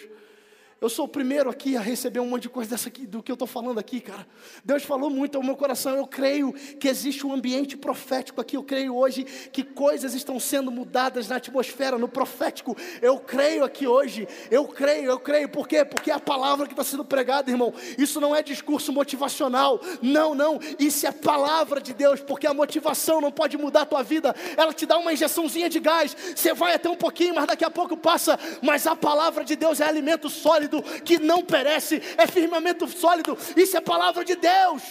Eu 0.79 0.89
sou 0.89 1.05
o 1.05 1.07
primeiro 1.07 1.49
aqui 1.49 1.75
a 1.75 1.81
receber 1.81 2.19
um 2.19 2.27
monte 2.27 2.43
de 2.43 2.49
coisa 2.49 2.69
dessa 2.69 2.87
aqui, 2.87 3.07
do 3.07 3.23
que 3.23 3.31
eu 3.31 3.33
estou 3.33 3.47
falando 3.47 3.79
aqui, 3.79 3.99
cara. 3.99 4.27
Deus 4.63 4.83
falou 4.83 5.09
muito 5.09 5.35
ao 5.35 5.43
meu 5.43 5.55
coração. 5.55 5.95
Eu 5.95 6.05
creio 6.05 6.53
que 6.53 6.87
existe 6.87 7.25
um 7.25 7.33
ambiente 7.33 7.75
profético 7.75 8.39
aqui. 8.39 8.55
Eu 8.55 8.63
creio 8.63 8.95
hoje 8.95 9.23
que 9.51 9.63
coisas 9.63 10.13
estão 10.13 10.39
sendo 10.39 10.69
mudadas 10.69 11.27
na 11.27 11.37
atmosfera, 11.37 11.97
no 11.97 12.07
profético. 12.07 12.77
Eu 13.01 13.17
creio 13.19 13.63
aqui 13.63 13.87
hoje. 13.87 14.27
Eu 14.51 14.67
creio, 14.67 15.09
eu 15.09 15.19
creio. 15.19 15.49
Por 15.49 15.67
quê? 15.67 15.83
Porque 15.83 16.11
é 16.11 16.13
a 16.13 16.19
palavra 16.19 16.67
que 16.67 16.73
está 16.73 16.83
sendo 16.83 17.03
pregada, 17.03 17.49
irmão. 17.49 17.73
Isso 17.97 18.21
não 18.21 18.35
é 18.35 18.43
discurso 18.43 18.93
motivacional. 18.93 19.81
Não, 19.99 20.35
não. 20.35 20.59
Isso 20.77 21.07
é 21.07 21.11
palavra 21.11 21.81
de 21.81 21.91
Deus. 21.91 22.21
Porque 22.21 22.45
a 22.45 22.53
motivação 22.53 23.19
não 23.19 23.31
pode 23.31 23.57
mudar 23.57 23.81
a 23.81 23.85
tua 23.87 24.03
vida. 24.03 24.35
Ela 24.55 24.71
te 24.71 24.85
dá 24.85 24.99
uma 24.99 25.11
injeçãozinha 25.11 25.71
de 25.71 25.79
gás. 25.79 26.15
Você 26.35 26.53
vai 26.53 26.75
até 26.75 26.87
um 26.87 26.95
pouquinho, 26.95 27.33
mas 27.33 27.47
daqui 27.47 27.65
a 27.65 27.71
pouco 27.71 27.97
passa. 27.97 28.39
Mas 28.61 28.85
a 28.85 28.95
palavra 28.95 29.43
de 29.43 29.55
Deus 29.55 29.81
é 29.81 29.85
alimento 29.87 30.29
sólido 30.29 30.66
sólido, 30.67 30.83
que 31.03 31.17
não 31.17 31.43
perece, 31.43 32.01
é 32.17 32.27
firmamento 32.27 32.87
sólido, 32.87 33.37
isso 33.55 33.75
é 33.77 33.81
palavra 33.81 34.23
de 34.23 34.35
Deus. 34.35 34.83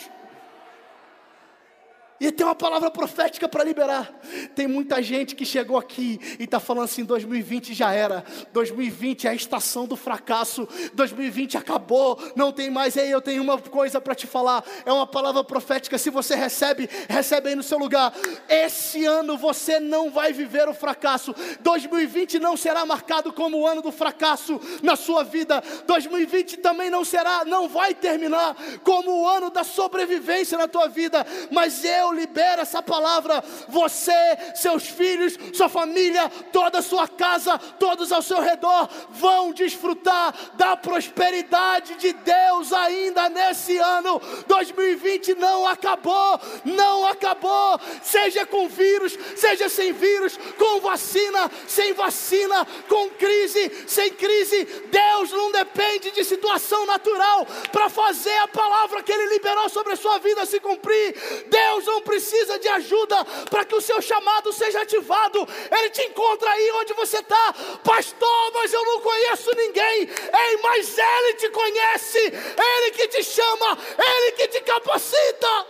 E 2.18 2.32
tem 2.32 2.46
uma 2.46 2.54
palavra 2.54 2.90
profética 2.90 3.46
para 3.48 3.62
liberar. 3.62 4.10
Tem 4.54 4.66
muita 4.66 5.02
gente 5.02 5.34
que 5.34 5.44
chegou 5.44 5.76
aqui 5.76 6.18
e 6.38 6.44
está 6.44 6.58
falando 6.58 6.84
assim: 6.84 7.04
2020 7.04 7.74
já 7.74 7.92
era, 7.92 8.24
2020 8.52 9.26
é 9.26 9.30
a 9.30 9.34
estação 9.34 9.86
do 9.86 9.96
fracasso, 9.96 10.66
2020 10.94 11.58
acabou, 11.58 12.18
não 12.34 12.50
tem 12.52 12.70
mais. 12.70 12.96
Ei, 12.96 13.12
eu 13.12 13.20
tenho 13.20 13.42
uma 13.42 13.58
coisa 13.58 14.00
para 14.00 14.14
te 14.14 14.26
falar. 14.26 14.64
É 14.86 14.92
uma 14.92 15.06
palavra 15.06 15.44
profética. 15.44 15.98
Se 15.98 16.08
você 16.08 16.34
recebe, 16.34 16.88
recebe 17.08 17.50
aí 17.50 17.54
no 17.54 17.62
seu 17.62 17.78
lugar. 17.78 18.14
Esse 18.48 19.04
ano 19.04 19.36
você 19.36 19.78
não 19.78 20.10
vai 20.10 20.32
viver 20.32 20.68
o 20.68 20.74
fracasso. 20.74 21.34
2020 21.60 22.38
não 22.38 22.56
será 22.56 22.86
marcado 22.86 23.30
como 23.32 23.58
o 23.58 23.66
ano 23.66 23.82
do 23.82 23.92
fracasso 23.92 24.58
na 24.82 24.96
sua 24.96 25.22
vida. 25.22 25.62
2020 25.86 26.58
também 26.58 26.88
não 26.88 27.04
será, 27.04 27.44
não 27.44 27.68
vai 27.68 27.94
terminar 27.94 28.56
como 28.82 29.22
o 29.22 29.28
ano 29.28 29.50
da 29.50 29.64
sobrevivência 29.64 30.56
na 30.56 30.66
tua 30.66 30.88
vida. 30.88 31.26
Mas 31.50 31.84
eu 31.84 32.05
eu 32.06 32.12
libero 32.12 32.62
essa 32.62 32.82
palavra. 32.82 33.42
Você, 33.68 34.12
seus 34.54 34.86
filhos, 34.86 35.38
sua 35.52 35.68
família, 35.68 36.28
toda 36.52 36.78
a 36.78 36.82
sua 36.82 37.08
casa, 37.08 37.58
todos 37.78 38.12
ao 38.12 38.22
seu 38.22 38.40
redor 38.40 38.88
vão 39.10 39.52
desfrutar 39.52 40.34
da 40.54 40.76
prosperidade 40.76 41.96
de 41.96 42.12
Deus 42.12 42.72
ainda 42.72 43.28
nesse 43.28 43.76
ano. 43.78 44.20
2020 44.46 45.34
não 45.34 45.66
acabou, 45.66 46.40
não 46.64 47.06
acabou. 47.06 47.78
Seja 48.02 48.46
com 48.46 48.68
vírus, 48.68 49.16
seja 49.36 49.68
sem 49.68 49.92
vírus, 49.92 50.38
com 50.58 50.80
vacina, 50.80 51.50
sem 51.66 51.92
vacina, 51.92 52.66
com 52.88 53.10
crise, 53.10 53.84
sem 53.86 54.10
crise. 54.12 54.64
Deus 54.90 55.32
não 55.32 55.50
depende 55.50 56.10
de 56.10 56.24
situação 56.24 56.86
natural 56.86 57.46
para 57.72 57.88
fazer 57.88 58.36
a 58.38 58.48
palavra 58.48 59.02
que 59.02 59.12
Ele 59.12 59.34
liberou 59.34 59.68
sobre 59.68 59.92
a 59.92 59.96
sua 59.96 60.18
vida 60.18 60.46
se 60.46 60.60
cumprir. 60.60 61.14
Deus 61.48 61.86
não 61.86 61.95
não 61.96 62.02
precisa 62.02 62.58
de 62.58 62.68
ajuda 62.68 63.24
para 63.48 63.64
que 63.64 63.74
o 63.74 63.80
seu 63.80 64.00
chamado 64.02 64.52
seja 64.52 64.82
ativado. 64.82 65.46
Ele 65.70 65.90
te 65.90 66.02
encontra 66.02 66.50
aí 66.50 66.70
onde 66.72 66.92
você 66.92 67.18
está, 67.18 67.54
pastor. 67.82 68.52
Mas 68.52 68.72
eu 68.72 68.84
não 68.84 69.00
conheço 69.00 69.50
ninguém. 69.56 70.02
Ei, 70.02 70.56
mas 70.62 70.96
Ele 70.98 71.34
te 71.34 71.48
conhece, 71.48 72.18
Ele 72.18 72.90
que 72.92 73.08
te 73.08 73.24
chama, 73.24 73.78
Ele 73.98 74.32
que 74.32 74.48
te 74.48 74.60
capacita. 74.60 75.66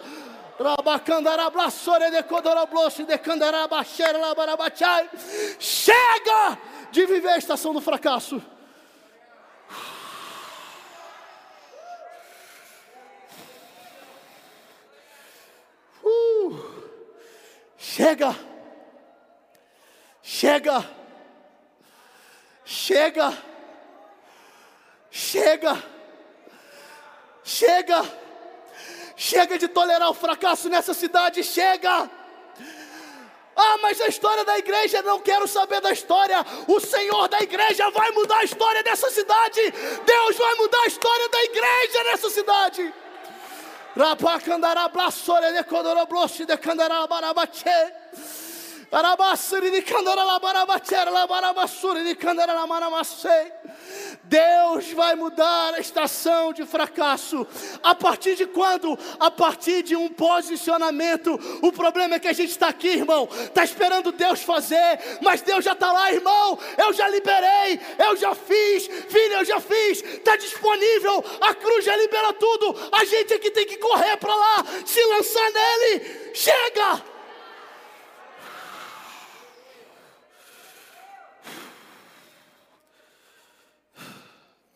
Chega 5.59 6.59
de 6.91 7.07
viver 7.07 7.29
a 7.29 7.39
estação 7.39 7.73
do 7.73 7.81
fracasso. 7.81 8.43
Uh, 16.17 16.59
chega, 17.77 18.35
chega, 20.23 20.89
chega, 22.65 23.39
chega, 25.11 25.83
chega, 27.45 28.05
chega 29.17 29.59
de 29.59 29.69
tolerar 29.69 30.11
o 30.11 30.15
fracasso 30.15 30.69
nessa 30.69 30.95
cidade, 30.95 31.43
chega. 31.43 32.11
Ah, 33.59 33.79
mas 33.81 33.99
a 34.03 34.09
história 34.09 34.45
da 34.45 34.59
igreja, 34.59 35.01
não 35.01 35.19
quero 35.19 35.49
saber 35.49 35.81
da 35.81 35.91
história. 35.91 36.45
O 36.69 36.79
Senhor 36.79 37.27
da 37.27 37.41
igreja 37.41 37.89
vai 37.91 38.11
mudar 38.11 38.39
a 38.39 38.45
história 38.45 38.83
dessa 38.83 39.11
cidade. 39.11 39.61
Deus 40.05 40.37
vai 40.37 40.55
mudar 40.57 40.83
a 40.83 40.87
história 40.87 41.29
da 41.31 41.43
igreja 41.45 42.05
nessa 42.05 42.29
cidade. 42.29 42.95
Rapa 43.97 44.39
candara 44.41 44.89
blasore 44.93 45.53
de 45.53 45.65
codoro 45.65 46.05
blosi 46.07 46.45
de 46.45 46.59
candara 46.59 47.07
barabache. 47.07 48.46
Deus 54.25 54.93
vai 54.93 55.15
mudar 55.15 55.75
a 55.75 55.81
estação 55.81 56.53
de 56.53 56.65
fracasso. 56.65 57.47
A 57.83 57.95
partir 57.95 58.37
de 58.37 58.47
quando? 58.47 58.99
A 59.19 59.31
partir 59.31 59.83
de 59.83 59.97
um 59.97 60.09
posicionamento. 60.09 61.39
O 61.63 61.73
problema 61.73 62.15
é 62.15 62.21
que 62.21 62.29
a 62.29 62.33
gente 62.33 62.51
está 62.51 62.69
aqui, 62.69 62.89
irmão, 62.89 63.29
está 63.33 63.65
esperando 63.65 64.13
Deus 64.13 64.43
fazer, 64.43 65.19
mas 65.21 65.43
Deus 65.43 65.65
já 65.65 65.73
está 65.73 65.93
lá, 65.93 66.13
irmão. 66.13 66.59
Eu 66.79 66.93
já 66.93 67.09
liberei, 67.09 67.81
eu 67.99 68.17
já 68.17 68.35
fiz, 68.35 68.87
filho, 68.87 69.35
eu 69.35 69.45
já 69.45 69.61
fiz, 69.61 70.03
está 70.03 70.37
disponível. 70.37 71.25
A 71.41 71.55
cruz 71.55 71.85
já 71.85 71.97
liberou 71.97 72.33
tudo. 72.35 72.77
A 72.93 73.05
gente 73.05 73.35
aqui 73.35 73.51
tem 73.51 73.67
que 73.67 73.79
correr 73.79 74.17
para 74.17 74.35
lá, 74.35 74.65
se 74.85 75.05
lançar 75.07 75.51
nele. 75.51 76.33
Chega! 76.35 77.16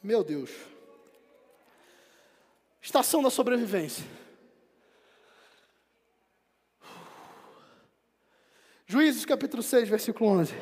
Meu 0.03 0.25
Deus. 0.25 0.51
Estação 2.81 3.23
da 3.23 3.29
sobrevivência. 3.29 4.05
Juízes 8.87 9.27
capítulo 9.27 9.63
6, 9.63 9.89
versículo 9.91 10.31
11. 10.31 10.55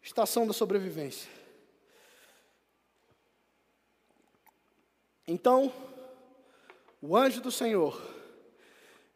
Estação 0.00 0.46
da 0.46 0.52
sobrevivência. 0.52 1.28
Então, 5.26 5.72
o 7.02 7.16
anjo 7.16 7.40
do 7.40 7.50
Senhor 7.50 8.00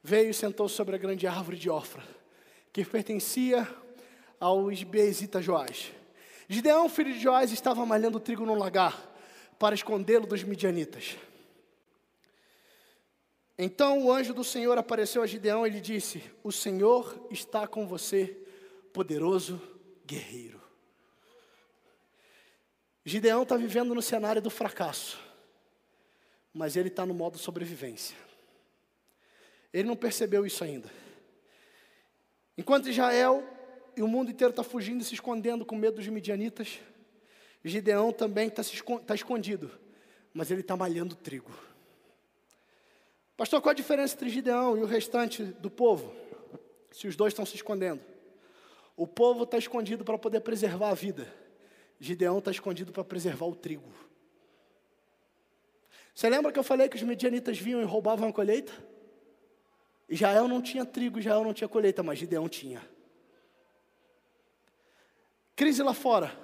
veio 0.03 0.31
e 0.31 0.35
sentou 0.35 0.68
sobre 0.68 0.97
a 0.97 0.99
grande 0.99 1.29
árvore 1.29 1.57
de 1.57 1.71
Ofra, 1.71 2.03
que 2.73 2.85
pertencia 2.85 3.66
ao 4.40 4.71
Isbeezita 4.71 5.40
Joás. 5.40 6.02
Gideão, 6.48 6.88
filho 6.88 7.12
de 7.12 7.20
Joás, 7.20 7.52
estava 7.52 7.85
malhando 7.87 8.20
trigo 8.20 8.44
no 8.44 8.55
lagar 8.55 9.11
para 9.59 9.74
escondê-lo 9.74 10.26
dos 10.26 10.42
midianitas. 10.42 11.16
Então 13.57 14.02
o 14.02 14.12
anjo 14.12 14.35
do 14.35 14.42
Senhor 14.42 14.76
apareceu 14.76 15.22
a 15.22 15.26
Gideão 15.26 15.66
e 15.66 15.70
lhe 15.70 15.81
disse: 15.81 16.22
O 16.42 16.50
Senhor 16.50 17.28
está 17.31 17.66
com 17.66 17.87
você, 17.87 18.37
poderoso 18.92 19.61
guerreiro. 20.05 20.61
Gideão 23.05 23.42
está 23.42 23.57
vivendo 23.57 23.94
no 23.94 24.02
cenário 24.02 24.40
do 24.40 24.50
fracasso, 24.50 25.18
mas 26.52 26.76
ele 26.76 26.88
está 26.88 27.05
no 27.05 27.14
modo 27.14 27.38
sobrevivência. 27.38 28.16
Ele 29.72 29.88
não 29.88 29.96
percebeu 29.96 30.44
isso 30.46 30.62
ainda. 30.62 30.90
Enquanto 32.57 32.88
Israel 32.88 33.42
e 33.96 34.02
o 34.02 34.09
mundo 34.09 34.31
inteiro 34.31 34.50
está 34.50 34.62
fugindo 34.62 35.00
e 35.00 35.05
se 35.05 35.14
escondendo 35.14 35.64
com 35.64 35.76
medo 35.76 35.96
dos 35.96 36.09
midianitas. 36.09 36.81
Gideão 37.64 38.12
também 38.12 38.48
está 38.48 38.62
tá 39.07 39.14
escondido, 39.14 39.70
mas 40.33 40.50
ele 40.50 40.62
está 40.62 40.76
malhando 40.76 41.14
trigo. 41.14 41.50
Pastor, 43.37 43.61
qual 43.61 43.70
a 43.70 43.74
diferença 43.74 44.14
entre 44.14 44.28
Gideão 44.28 44.76
e 44.76 44.83
o 44.83 44.87
restante 44.87 45.42
do 45.44 45.70
povo? 45.70 46.14
Se 46.90 47.07
os 47.07 47.16
dois 47.16 47.33
estão 47.33 47.46
se 47.46 47.57
escondendo. 47.57 48.00
O 48.96 49.07
povo 49.07 49.44
está 49.44 49.57
escondido 49.57 50.05
para 50.05 50.18
poder 50.18 50.40
preservar 50.40 50.90
a 50.90 50.94
vida. 50.94 51.33
Gideão 51.98 52.38
está 52.38 52.50
escondido 52.50 52.92
para 52.92 53.05
preservar 53.05 53.46
o 53.46 53.55
trigo. 53.55 53.88
Você 56.14 56.28
lembra 56.28 56.52
que 56.52 56.59
eu 56.59 56.64
falei 56.64 56.88
que 56.88 56.96
os 56.96 57.02
medianitas 57.02 57.59
vinham 57.59 57.81
e 57.81 57.85
roubavam 57.85 58.28
a 58.28 58.33
colheita? 58.33 58.72
Israel 60.09 60.46
não 60.46 60.61
tinha 60.61 60.85
trigo, 60.85 61.18
Israel 61.18 61.42
não 61.42 61.55
tinha 61.55 61.68
colheita, 61.68 62.02
mas 62.02 62.18
Gideão 62.18 62.48
tinha. 62.48 62.87
Crise 65.55 65.83
lá 65.83 65.95
fora, 65.95 66.37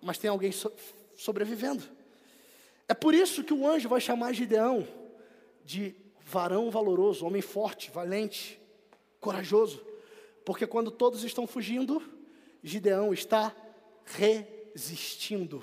mas 0.00 0.18
tem 0.18 0.30
alguém 0.30 0.52
so 0.52 0.72
sobrevivendo. 1.16 1.84
É 2.88 2.94
por 2.94 3.14
isso 3.14 3.44
que 3.44 3.54
o 3.54 3.66
anjo 3.66 3.88
vai 3.88 4.00
chamar 4.00 4.32
Gideão 4.32 4.86
de 5.64 5.94
varão 6.20 6.70
valoroso, 6.70 7.26
homem 7.26 7.42
forte, 7.42 7.90
valente, 7.90 8.60
corajoso. 9.20 9.84
Porque 10.44 10.66
quando 10.66 10.90
todos 10.90 11.22
estão 11.24 11.46
fugindo, 11.46 12.02
Gideão 12.62 13.12
está 13.12 13.54
resistindo. 14.04 15.62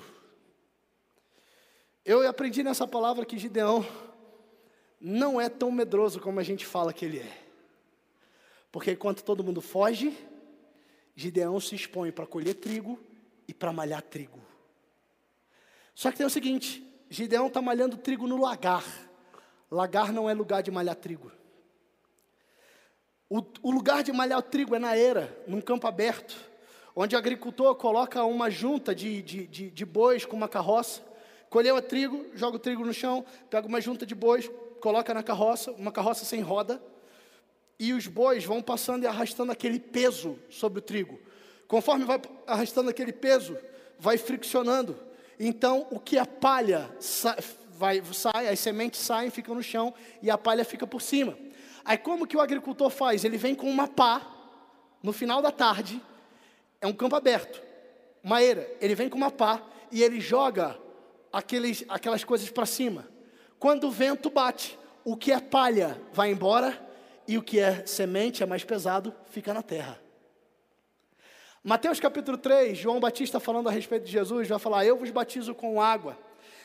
Eu 2.04 2.26
aprendi 2.26 2.62
nessa 2.62 2.86
palavra 2.86 3.26
que 3.26 3.38
Gideão 3.38 3.86
não 5.00 5.40
é 5.40 5.48
tão 5.48 5.70
medroso 5.70 6.20
como 6.20 6.40
a 6.40 6.42
gente 6.42 6.66
fala 6.66 6.92
que 6.92 7.04
ele 7.04 7.18
é. 7.18 7.44
Porque 8.72 8.92
enquanto 8.92 9.24
todo 9.24 9.44
mundo 9.44 9.60
foge, 9.60 10.16
Gideão 11.14 11.60
se 11.60 11.74
expõe 11.74 12.10
para 12.10 12.26
colher 12.26 12.54
trigo 12.54 12.98
e 13.46 13.54
para 13.54 13.72
malhar 13.72 14.02
trigo. 14.02 14.40
Só 15.94 16.10
que 16.10 16.18
tem 16.18 16.26
o 16.26 16.30
seguinte: 16.30 16.82
Gideão 17.08 17.48
está 17.48 17.60
malhando 17.60 17.96
trigo 17.96 18.26
no 18.26 18.40
lagar. 18.40 18.84
Lagar 19.70 20.12
não 20.12 20.28
é 20.28 20.34
lugar 20.34 20.62
de 20.62 20.70
malhar 20.70 20.96
trigo. 20.96 21.30
O, 23.28 23.42
o 23.62 23.70
lugar 23.70 24.02
de 24.02 24.12
malhar 24.12 24.42
trigo 24.42 24.74
é 24.74 24.78
na 24.78 24.96
era, 24.96 25.36
num 25.46 25.60
campo 25.60 25.86
aberto, 25.86 26.36
onde 26.96 27.14
o 27.14 27.18
agricultor 27.18 27.74
coloca 27.76 28.24
uma 28.24 28.50
junta 28.50 28.92
de, 28.92 29.22
de, 29.22 29.46
de, 29.46 29.70
de 29.70 29.84
bois 29.84 30.24
com 30.24 30.36
uma 30.36 30.48
carroça, 30.48 31.00
colheu 31.48 31.76
o 31.76 31.82
trigo, 31.82 32.26
joga 32.34 32.56
o 32.56 32.60
trigo 32.60 32.84
no 32.84 32.92
chão, 32.92 33.24
pega 33.48 33.68
uma 33.68 33.80
junta 33.80 34.04
de 34.04 34.16
bois, 34.16 34.50
coloca 34.80 35.14
na 35.14 35.22
carroça, 35.22 35.70
uma 35.72 35.92
carroça 35.92 36.24
sem 36.24 36.40
roda, 36.40 36.82
e 37.80 37.94
os 37.94 38.06
bois 38.06 38.44
vão 38.44 38.60
passando 38.60 39.04
e 39.04 39.06
arrastando 39.06 39.50
aquele 39.50 39.80
peso 39.80 40.38
sobre 40.50 40.80
o 40.80 40.82
trigo. 40.82 41.18
Conforme 41.66 42.04
vai 42.04 42.20
arrastando 42.46 42.90
aquele 42.90 43.10
peso, 43.10 43.56
vai 43.98 44.18
friccionando. 44.18 45.00
Então, 45.38 45.86
o 45.90 45.98
que 45.98 46.18
a 46.18 46.26
palha 46.26 46.94
sai, 47.00 47.38
vai, 47.70 48.02
sai, 48.12 48.48
as 48.48 48.60
sementes 48.60 49.00
saem, 49.00 49.30
ficam 49.30 49.54
no 49.54 49.62
chão 49.62 49.94
e 50.20 50.30
a 50.30 50.36
palha 50.36 50.62
fica 50.62 50.86
por 50.86 51.00
cima. 51.00 51.38
Aí 51.82 51.96
como 51.96 52.26
que 52.26 52.36
o 52.36 52.40
agricultor 52.40 52.90
faz? 52.90 53.24
Ele 53.24 53.38
vem 53.38 53.54
com 53.54 53.70
uma 53.70 53.88
pá, 53.88 54.30
no 55.02 55.14
final 55.14 55.40
da 55.40 55.50
tarde, 55.50 56.02
é 56.82 56.86
um 56.86 56.92
campo 56.92 57.16
aberto, 57.16 57.62
uma 58.22 58.42
ele 58.42 58.94
vem 58.94 59.08
com 59.08 59.16
uma 59.16 59.30
pá 59.30 59.62
e 59.90 60.02
ele 60.02 60.20
joga 60.20 60.78
aqueles, 61.32 61.82
aquelas 61.88 62.24
coisas 62.24 62.50
para 62.50 62.66
cima. 62.66 63.08
Quando 63.58 63.84
o 63.84 63.90
vento 63.90 64.28
bate, 64.28 64.78
o 65.02 65.16
que 65.16 65.32
é 65.32 65.40
palha 65.40 65.98
vai 66.12 66.30
embora 66.30 66.89
e 67.30 67.38
o 67.38 67.42
que 67.44 67.60
é 67.60 67.86
semente, 67.86 68.42
é 68.42 68.46
mais 68.46 68.64
pesado, 68.64 69.14
fica 69.30 69.54
na 69.54 69.62
terra. 69.62 70.02
Mateus 71.62 72.00
capítulo 72.00 72.36
3, 72.36 72.76
João 72.76 72.98
Batista 72.98 73.38
falando 73.38 73.68
a 73.68 73.70
respeito 73.70 74.04
de 74.04 74.10
Jesus, 74.10 74.48
vai 74.48 74.58
falar: 74.58 74.84
Eu 74.84 74.96
vos 74.96 75.10
batizo 75.12 75.54
com 75.54 75.80
água, 75.80 76.18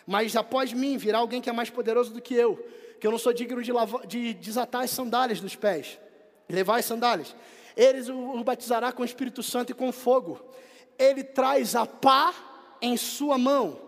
mas 0.07 0.35
após 0.35 0.73
mim 0.73 0.97
virá 0.97 1.19
alguém 1.19 1.39
que 1.39 1.51
é 1.51 1.53
mais 1.53 1.69
poderoso 1.69 2.11
do 2.11 2.19
que 2.19 2.33
eu, 2.33 2.67
que 2.99 3.05
eu 3.05 3.11
não 3.11 3.19
sou 3.19 3.31
digno 3.31 3.61
de, 3.61 3.71
lavar, 3.71 4.07
de 4.07 4.33
desatar 4.33 4.81
as 4.81 4.89
sandálias 4.89 5.39
dos 5.39 5.55
pés, 5.55 5.99
levar 6.49 6.79
as 6.79 6.85
sandálias. 6.85 7.35
Eles 7.77 8.09
o, 8.09 8.17
o 8.17 8.43
batizará 8.43 8.91
com 8.91 9.03
o 9.03 9.05
Espírito 9.05 9.43
Santo 9.43 9.69
e 9.69 9.75
com 9.75 9.91
fogo. 9.91 10.43
Ele 10.97 11.23
traz 11.23 11.75
a 11.75 11.85
pá 11.85 12.33
em 12.81 12.97
sua 12.97 13.37
mão 13.37 13.79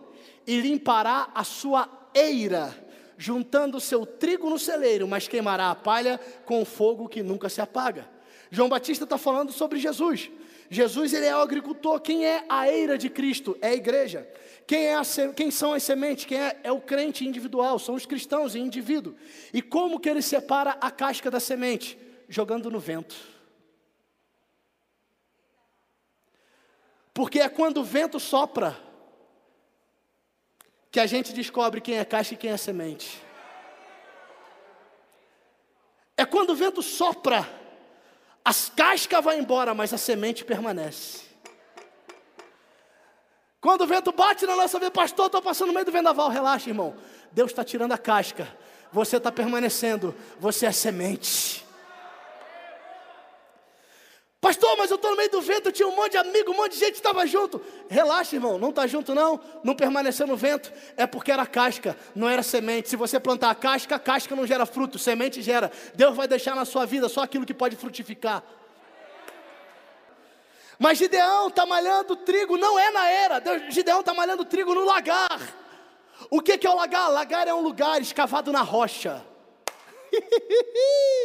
e 0.46 0.60
limpará 0.60 1.28
a 1.34 1.42
sua 1.42 1.88
eira, 2.14 2.72
juntando 3.18 3.80
seu 3.80 4.06
trigo 4.06 4.48
no 4.48 4.58
celeiro, 4.58 5.08
mas 5.08 5.26
queimará 5.26 5.70
a 5.70 5.74
palha 5.74 6.20
com 6.46 6.64
fogo 6.64 7.08
que 7.08 7.22
nunca 7.22 7.48
se 7.48 7.60
apaga. 7.60 8.08
João 8.48 8.68
Batista 8.68 9.04
está 9.04 9.18
falando 9.18 9.52
sobre 9.52 9.80
Jesus. 9.80 10.30
Jesus 10.70 11.12
ele 11.12 11.26
é 11.26 11.36
o 11.36 11.40
agricultor. 11.40 12.00
Quem 12.00 12.24
é 12.24 12.44
a 12.48 12.70
eira 12.70 12.96
de 12.96 13.10
Cristo? 13.10 13.58
É 13.60 13.68
a 13.68 13.74
igreja. 13.74 14.26
Quem, 14.66 14.86
é 14.86 14.94
a, 14.94 15.02
quem 15.34 15.50
são 15.50 15.72
as 15.72 15.82
sementes? 15.82 16.26
Quem 16.26 16.38
é, 16.38 16.60
é 16.62 16.72
o 16.72 16.80
crente 16.80 17.26
individual? 17.26 17.78
São 17.78 17.94
os 17.94 18.06
cristãos 18.06 18.54
em 18.54 18.62
indivíduo. 18.62 19.16
E 19.52 19.60
como 19.60 19.98
que 19.98 20.08
ele 20.08 20.22
separa 20.22 20.76
a 20.80 20.90
casca 20.90 21.30
da 21.30 21.40
semente? 21.40 21.98
Jogando 22.28 22.70
no 22.70 22.78
vento. 22.78 23.16
Porque 27.12 27.40
é 27.40 27.48
quando 27.48 27.78
o 27.78 27.84
vento 27.84 28.20
sopra 28.20 28.87
que 30.90 31.00
a 31.00 31.06
gente 31.06 31.32
descobre 31.32 31.80
quem 31.80 31.98
é 31.98 32.04
casca 32.04 32.34
e 32.34 32.36
quem 32.36 32.50
é 32.50 32.56
semente. 32.56 33.22
É 36.16 36.24
quando 36.24 36.50
o 36.50 36.56
vento 36.56 36.82
sopra, 36.82 37.48
as 38.44 38.68
cascas 38.68 39.22
vão 39.22 39.34
embora, 39.34 39.74
mas 39.74 39.92
a 39.92 39.98
semente 39.98 40.44
permanece. 40.44 41.28
Quando 43.60 43.82
o 43.82 43.86
vento 43.86 44.12
bate 44.12 44.46
na 44.46 44.56
nossa 44.56 44.78
vida, 44.78 44.90
pastor, 44.90 45.26
estou 45.26 45.42
passando 45.42 45.68
no 45.68 45.74
meio 45.74 45.84
do 45.84 45.92
vendaval, 45.92 46.28
relaxa, 46.28 46.70
irmão. 46.70 46.96
Deus 47.32 47.50
está 47.50 47.62
tirando 47.62 47.92
a 47.92 47.98
casca, 47.98 48.48
você 48.90 49.18
está 49.18 49.30
permanecendo, 49.30 50.14
você 50.40 50.66
é 50.66 50.72
semente. 50.72 51.67
Pastor, 54.40 54.76
mas 54.78 54.88
eu 54.88 54.94
estou 54.94 55.10
no 55.10 55.16
meio 55.16 55.30
do 55.30 55.40
vento, 55.40 55.72
tinha 55.72 55.88
um 55.88 55.96
monte 55.96 56.12
de 56.12 56.18
amigo, 56.18 56.52
um 56.52 56.56
monte 56.56 56.72
de 56.72 56.78
gente 56.78 56.94
estava 56.94 57.26
junto. 57.26 57.60
Relaxa, 57.88 58.36
irmão, 58.36 58.56
não 58.56 58.70
está 58.70 58.86
junto 58.86 59.12
não, 59.12 59.40
não 59.64 59.74
permaneceu 59.74 60.28
no 60.28 60.36
vento, 60.36 60.72
é 60.96 61.08
porque 61.08 61.32
era 61.32 61.44
casca, 61.44 61.96
não 62.14 62.28
era 62.28 62.40
semente. 62.40 62.88
Se 62.88 62.94
você 62.94 63.18
plantar 63.18 63.50
a 63.50 63.54
casca, 63.54 63.96
a 63.96 63.98
casca 63.98 64.36
não 64.36 64.46
gera 64.46 64.64
fruto, 64.64 64.96
semente 64.96 65.42
gera. 65.42 65.72
Deus 65.96 66.14
vai 66.14 66.28
deixar 66.28 66.54
na 66.54 66.64
sua 66.64 66.86
vida 66.86 67.08
só 67.08 67.22
aquilo 67.22 67.44
que 67.44 67.52
pode 67.52 67.74
frutificar. 67.74 68.44
Mas 70.78 70.98
Gideão 70.98 71.48
está 71.48 71.66
malhando 71.66 72.14
trigo, 72.14 72.56
não 72.56 72.78
é 72.78 72.92
na 72.92 73.08
era, 73.08 73.40
Deus, 73.40 73.74
Gideão 73.74 73.98
está 73.98 74.14
malhando 74.14 74.44
trigo 74.44 74.72
no 74.72 74.84
lagar. 74.84 75.40
O 76.30 76.40
que, 76.40 76.56
que 76.56 76.66
é 76.66 76.70
o 76.70 76.76
lagar? 76.76 77.10
Lagar 77.10 77.48
é 77.48 77.54
um 77.54 77.60
lugar 77.60 78.00
escavado 78.00 78.52
na 78.52 78.62
rocha. 78.62 79.24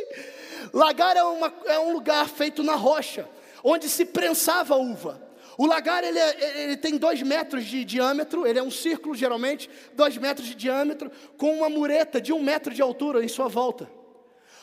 Lagar 0.74 1.16
é, 1.16 1.24
uma, 1.24 1.54
é 1.66 1.78
um 1.78 1.94
lugar 1.94 2.28
feito 2.28 2.64
na 2.64 2.74
rocha, 2.74 3.30
onde 3.64 3.88
se 3.88 4.06
prensava 4.06 4.76
uva. 4.76 5.22
O 5.56 5.68
lagar 5.68 6.04
ele, 6.04 6.18
é, 6.18 6.64
ele, 6.64 6.76
tem 6.76 6.98
dois 6.98 7.22
metros 7.22 7.66
de 7.66 7.86
diâmetro, 7.86 8.48
ele 8.48 8.58
é 8.58 8.64
um 8.64 8.72
círculo 8.72 9.14
geralmente, 9.14 9.70
dois 9.94 10.18
metros 10.18 10.48
de 10.48 10.56
diâmetro, 10.56 11.12
com 11.38 11.58
uma 11.58 11.70
mureta 11.70 12.20
de 12.20 12.34
um 12.34 12.42
metro 12.42 12.74
de 12.74 12.82
altura 12.82 13.24
em 13.24 13.28
sua 13.28 13.48
volta. 13.48 13.88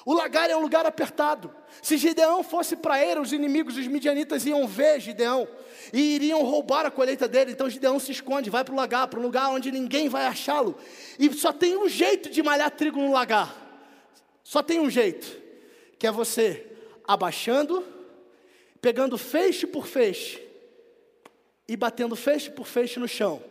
O 0.04 0.12
lagar 0.12 0.50
é 0.50 0.56
um 0.56 0.60
lugar 0.60 0.84
apertado. 0.84 1.54
Se 1.80 1.96
Gideão 1.96 2.42
fosse 2.42 2.74
para 2.74 3.04
ele, 3.04 3.20
os 3.20 3.32
inimigos, 3.32 3.76
os 3.76 3.86
midianitas 3.86 4.44
iam 4.46 4.66
ver 4.66 4.98
Gideão 4.98 5.46
e 5.92 6.16
iriam 6.16 6.42
roubar 6.42 6.86
a 6.86 6.90
colheita 6.90 7.28
dele. 7.28 7.52
Então 7.52 7.70
Gideão 7.70 8.00
se 8.00 8.10
esconde, 8.10 8.50
vai 8.50 8.64
para 8.64 8.72
o 8.72 8.76
lagar, 8.76 9.06
para 9.06 9.20
um 9.20 9.22
lugar 9.22 9.50
onde 9.50 9.70
ninguém 9.70 10.08
vai 10.08 10.26
achá-lo. 10.26 10.76
E 11.18 11.32
só 11.34 11.52
tem 11.52 11.76
um 11.76 11.88
jeito 11.88 12.30
de 12.30 12.42
malhar 12.42 12.70
trigo 12.72 12.98
no 12.98 13.12
lagar. 13.12 13.54
Só 14.42 14.60
tem 14.62 14.80
um 14.80 14.90
jeito 14.90 15.49
que 16.00 16.06
é 16.06 16.10
você 16.10 16.66
abaixando, 17.06 17.84
pegando 18.80 19.18
feixe 19.18 19.66
por 19.66 19.86
feixe 19.86 20.42
e 21.68 21.76
batendo 21.76 22.16
feixe 22.16 22.50
por 22.50 22.66
feixe 22.66 22.98
no 22.98 23.06
chão. 23.06 23.42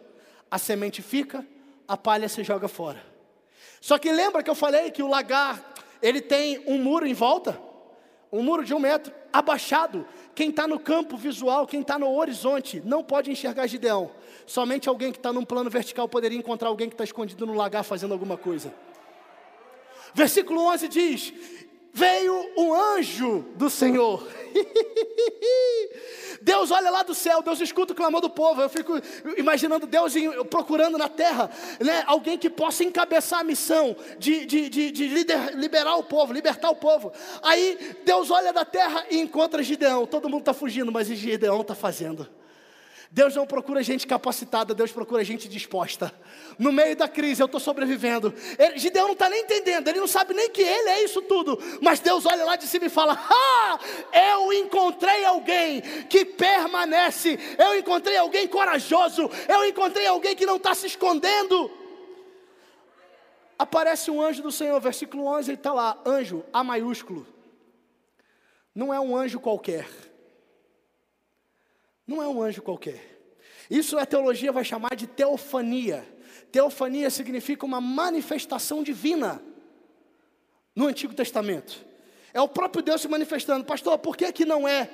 A 0.50 0.58
semente 0.58 1.00
fica, 1.04 1.46
a 1.88 1.96
palha 1.96 2.28
se 2.28 2.44
joga 2.44 2.68
fora. 2.68 3.06
Só 3.80 4.00
que 4.00 4.12
lembra 4.12 4.42
que 4.42 4.50
eu 4.50 4.56
falei 4.56 4.90
que 4.90 5.04
o 5.04 5.08
lagar 5.08 5.64
ele 6.02 6.22
tem 6.22 6.64
um 6.66 6.80
muro 6.80 7.06
em 7.06 7.14
volta, 7.14 7.62
um 8.32 8.42
muro 8.42 8.66
de 8.66 8.74
um 8.74 8.80
metro, 8.80 9.14
abaixado. 9.32 10.08
Quem 10.34 10.50
está 10.50 10.68
no 10.68 10.80
campo 10.80 11.18
visual, 11.18 11.68
quem 11.68 11.82
está 11.82 12.00
no 12.00 12.12
horizonte, 12.16 12.82
não 12.84 13.04
pode 13.04 13.30
enxergar 13.30 13.68
Gideão. 13.68 14.10
Somente 14.48 14.90
alguém 14.90 15.12
que 15.12 15.20
está 15.20 15.32
num 15.32 15.46
plano 15.46 15.70
vertical 15.70 16.10
poderia 16.10 16.38
encontrar 16.38 16.70
alguém 16.70 16.90
que 16.90 16.96
está 16.96 17.04
escondido 17.04 17.46
no 17.46 17.54
lagar 17.54 17.84
fazendo 17.84 18.12
alguma 18.12 18.38
coisa. 18.38 18.74
Versículo 20.16 20.62
11 20.62 20.88
diz: 20.88 21.34
veio 21.94 22.52
um 22.58 22.74
anjo 22.74 23.46
do 23.56 23.70
Senhor. 23.70 24.28
Deus 26.42 26.72
olha 26.72 26.90
lá 26.90 27.04
do 27.04 27.14
céu, 27.14 27.42
Deus 27.42 27.60
escuta 27.60 27.94
o 27.94 27.96
clamor 27.96 28.22
do 28.22 28.30
povo. 28.30 28.62
Eu 28.62 28.70
fico 28.70 28.94
imaginando 29.38 29.86
Deus 29.86 30.14
procurando 30.50 30.98
na 30.98 31.10
terra 31.10 31.50
né, 31.80 32.04
alguém 32.08 32.38
que 32.38 32.50
possa 32.50 32.84
encabeçar 32.84 33.40
a 33.40 33.44
missão 33.44 33.96
de, 34.18 34.46
de, 34.46 34.70
de, 34.70 34.92
de 34.92 35.08
lider, 35.08 35.56
liberar 35.56 35.96
o 35.98 36.04
povo, 36.04 36.34
libertar 36.34 36.70
o 36.70 36.76
povo. 36.76 37.12
Aí 37.42 37.96
Deus 38.06 38.32
olha 38.32 38.54
da 38.54 38.64
terra 38.66 39.06
e 39.10 39.20
encontra 39.20 39.62
Gideão. 39.62 40.06
Todo 40.06 40.30
mundo 40.30 40.42
está 40.42 40.54
fugindo, 40.54 40.92
mas 40.92 41.08
Gideão 41.08 41.62
está 41.62 41.76
fazendo. 41.76 42.28
Deus 43.12 43.36
não 43.36 43.48
procura 43.48 43.82
gente 43.82 44.06
capacitada, 44.06 44.76
Deus 44.76 44.92
procura 44.92 45.24
gente 45.24 45.50
disposta. 45.50 46.14
No 46.60 46.72
meio 46.72 46.96
da 46.96 47.08
crise, 47.08 47.42
eu 47.42 47.48
estou 47.48 47.60
sobrevivendo. 47.60 48.32
Ele, 48.58 48.78
Gideão 48.78 49.08
não 49.08 49.14
está 49.14 49.28
nem 49.28 49.42
entendendo, 49.42 49.88
ele 49.88 50.00
não 50.00 50.08
sabe 50.08 50.36
nem 50.36 50.50
que 50.52 50.62
ele 50.62 50.90
é 50.90 51.04
isso 51.04 51.20
tudo. 51.24 51.58
Mas 51.82 52.00
Deus 52.00 52.28
olha 52.28 52.46
lá 52.46 52.56
de 52.56 52.68
cima 52.68 52.86
e 52.86 52.90
fala: 52.90 53.20
Ah, 53.20 53.80
eu 54.36 54.54
encontrei 54.54 55.26
alguém 55.26 55.82
que 56.08 56.24
permanece, 56.24 57.40
eu 57.58 57.80
encontrei 57.80 58.16
alguém 58.16 58.48
corajoso, 58.48 59.30
eu 59.48 59.66
encontrei 59.66 60.06
alguém 60.06 60.36
que 60.36 60.46
não 60.46 60.58
está 60.58 60.76
se 60.76 60.86
escondendo. 60.86 61.72
Aparece 63.58 64.12
um 64.12 64.22
anjo 64.22 64.44
do 64.44 64.52
Senhor, 64.52 64.80
versículo 64.80 65.26
11, 65.26 65.50
ele 65.50 65.58
está 65.58 65.74
lá, 65.74 66.00
anjo, 66.06 66.46
A 66.54 66.64
maiúsculo. 66.64 67.26
Não 68.74 68.94
é 68.94 69.00
um 69.00 69.18
anjo 69.18 69.40
qualquer 69.40 70.09
não 72.10 72.24
é 72.24 72.28
um 72.28 72.42
anjo 72.42 72.62
qualquer. 72.64 73.00
Isso 73.70 73.98
a 74.00 74.06
teologia 74.06 74.52
vai 74.52 74.66
chamar 74.66 74.96
de 74.96 75.06
teofania. 75.06 76.04
Teofania 76.52 77.10
significa 77.12 77.66
uma 77.66 77.80
manifestação 77.80 78.82
divina 78.82 79.40
no 80.76 80.88
Antigo 80.88 81.14
Testamento. 81.14 81.86
É 82.34 82.42
o 82.42 82.48
próprio 82.48 82.82
Deus 82.82 83.02
se 83.02 83.08
manifestando. 83.08 83.64
Pastor, 83.64 84.00
por 84.00 84.18
que, 84.18 84.32
que 84.32 84.44
não 84.44 84.68
é 84.68 84.90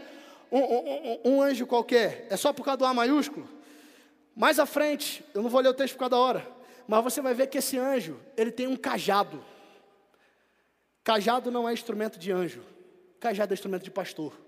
um, 0.52 0.60
um, 0.60 1.20
um, 1.26 1.42
anjo 1.42 1.66
qualquer? 1.66 2.28
É 2.30 2.36
só 2.36 2.52
por 2.52 2.66
causa 2.66 2.80
do 2.80 2.86
A 2.86 2.94
maiúsculo? 2.94 3.48
Mais 4.36 4.60
à 4.60 4.66
frente, 4.66 5.24
eu 5.34 5.42
não 5.42 5.50
vou 5.50 5.62
ler 5.62 5.70
o 5.70 5.74
texto 5.74 5.94
por 5.94 6.00
causa 6.00 6.12
da 6.12 6.18
hora, 6.18 6.48
mas 6.86 7.02
você 7.02 7.22
vai 7.22 7.34
ver 7.34 7.48
que 7.48 7.58
esse 7.58 7.78
anjo, 7.78 8.20
ele 8.36 8.52
tem 8.52 8.68
um 8.68 8.76
cajado. 8.76 9.42
Cajado 11.02 11.50
não 11.50 11.70
é 11.70 11.72
instrumento 11.72 12.20
de 12.20 12.34
anjo, 12.34 12.62
cajado 13.22 13.54
é 13.54 13.56
instrumento 13.56 13.84
de 13.84 13.92
pastor. 13.92 14.45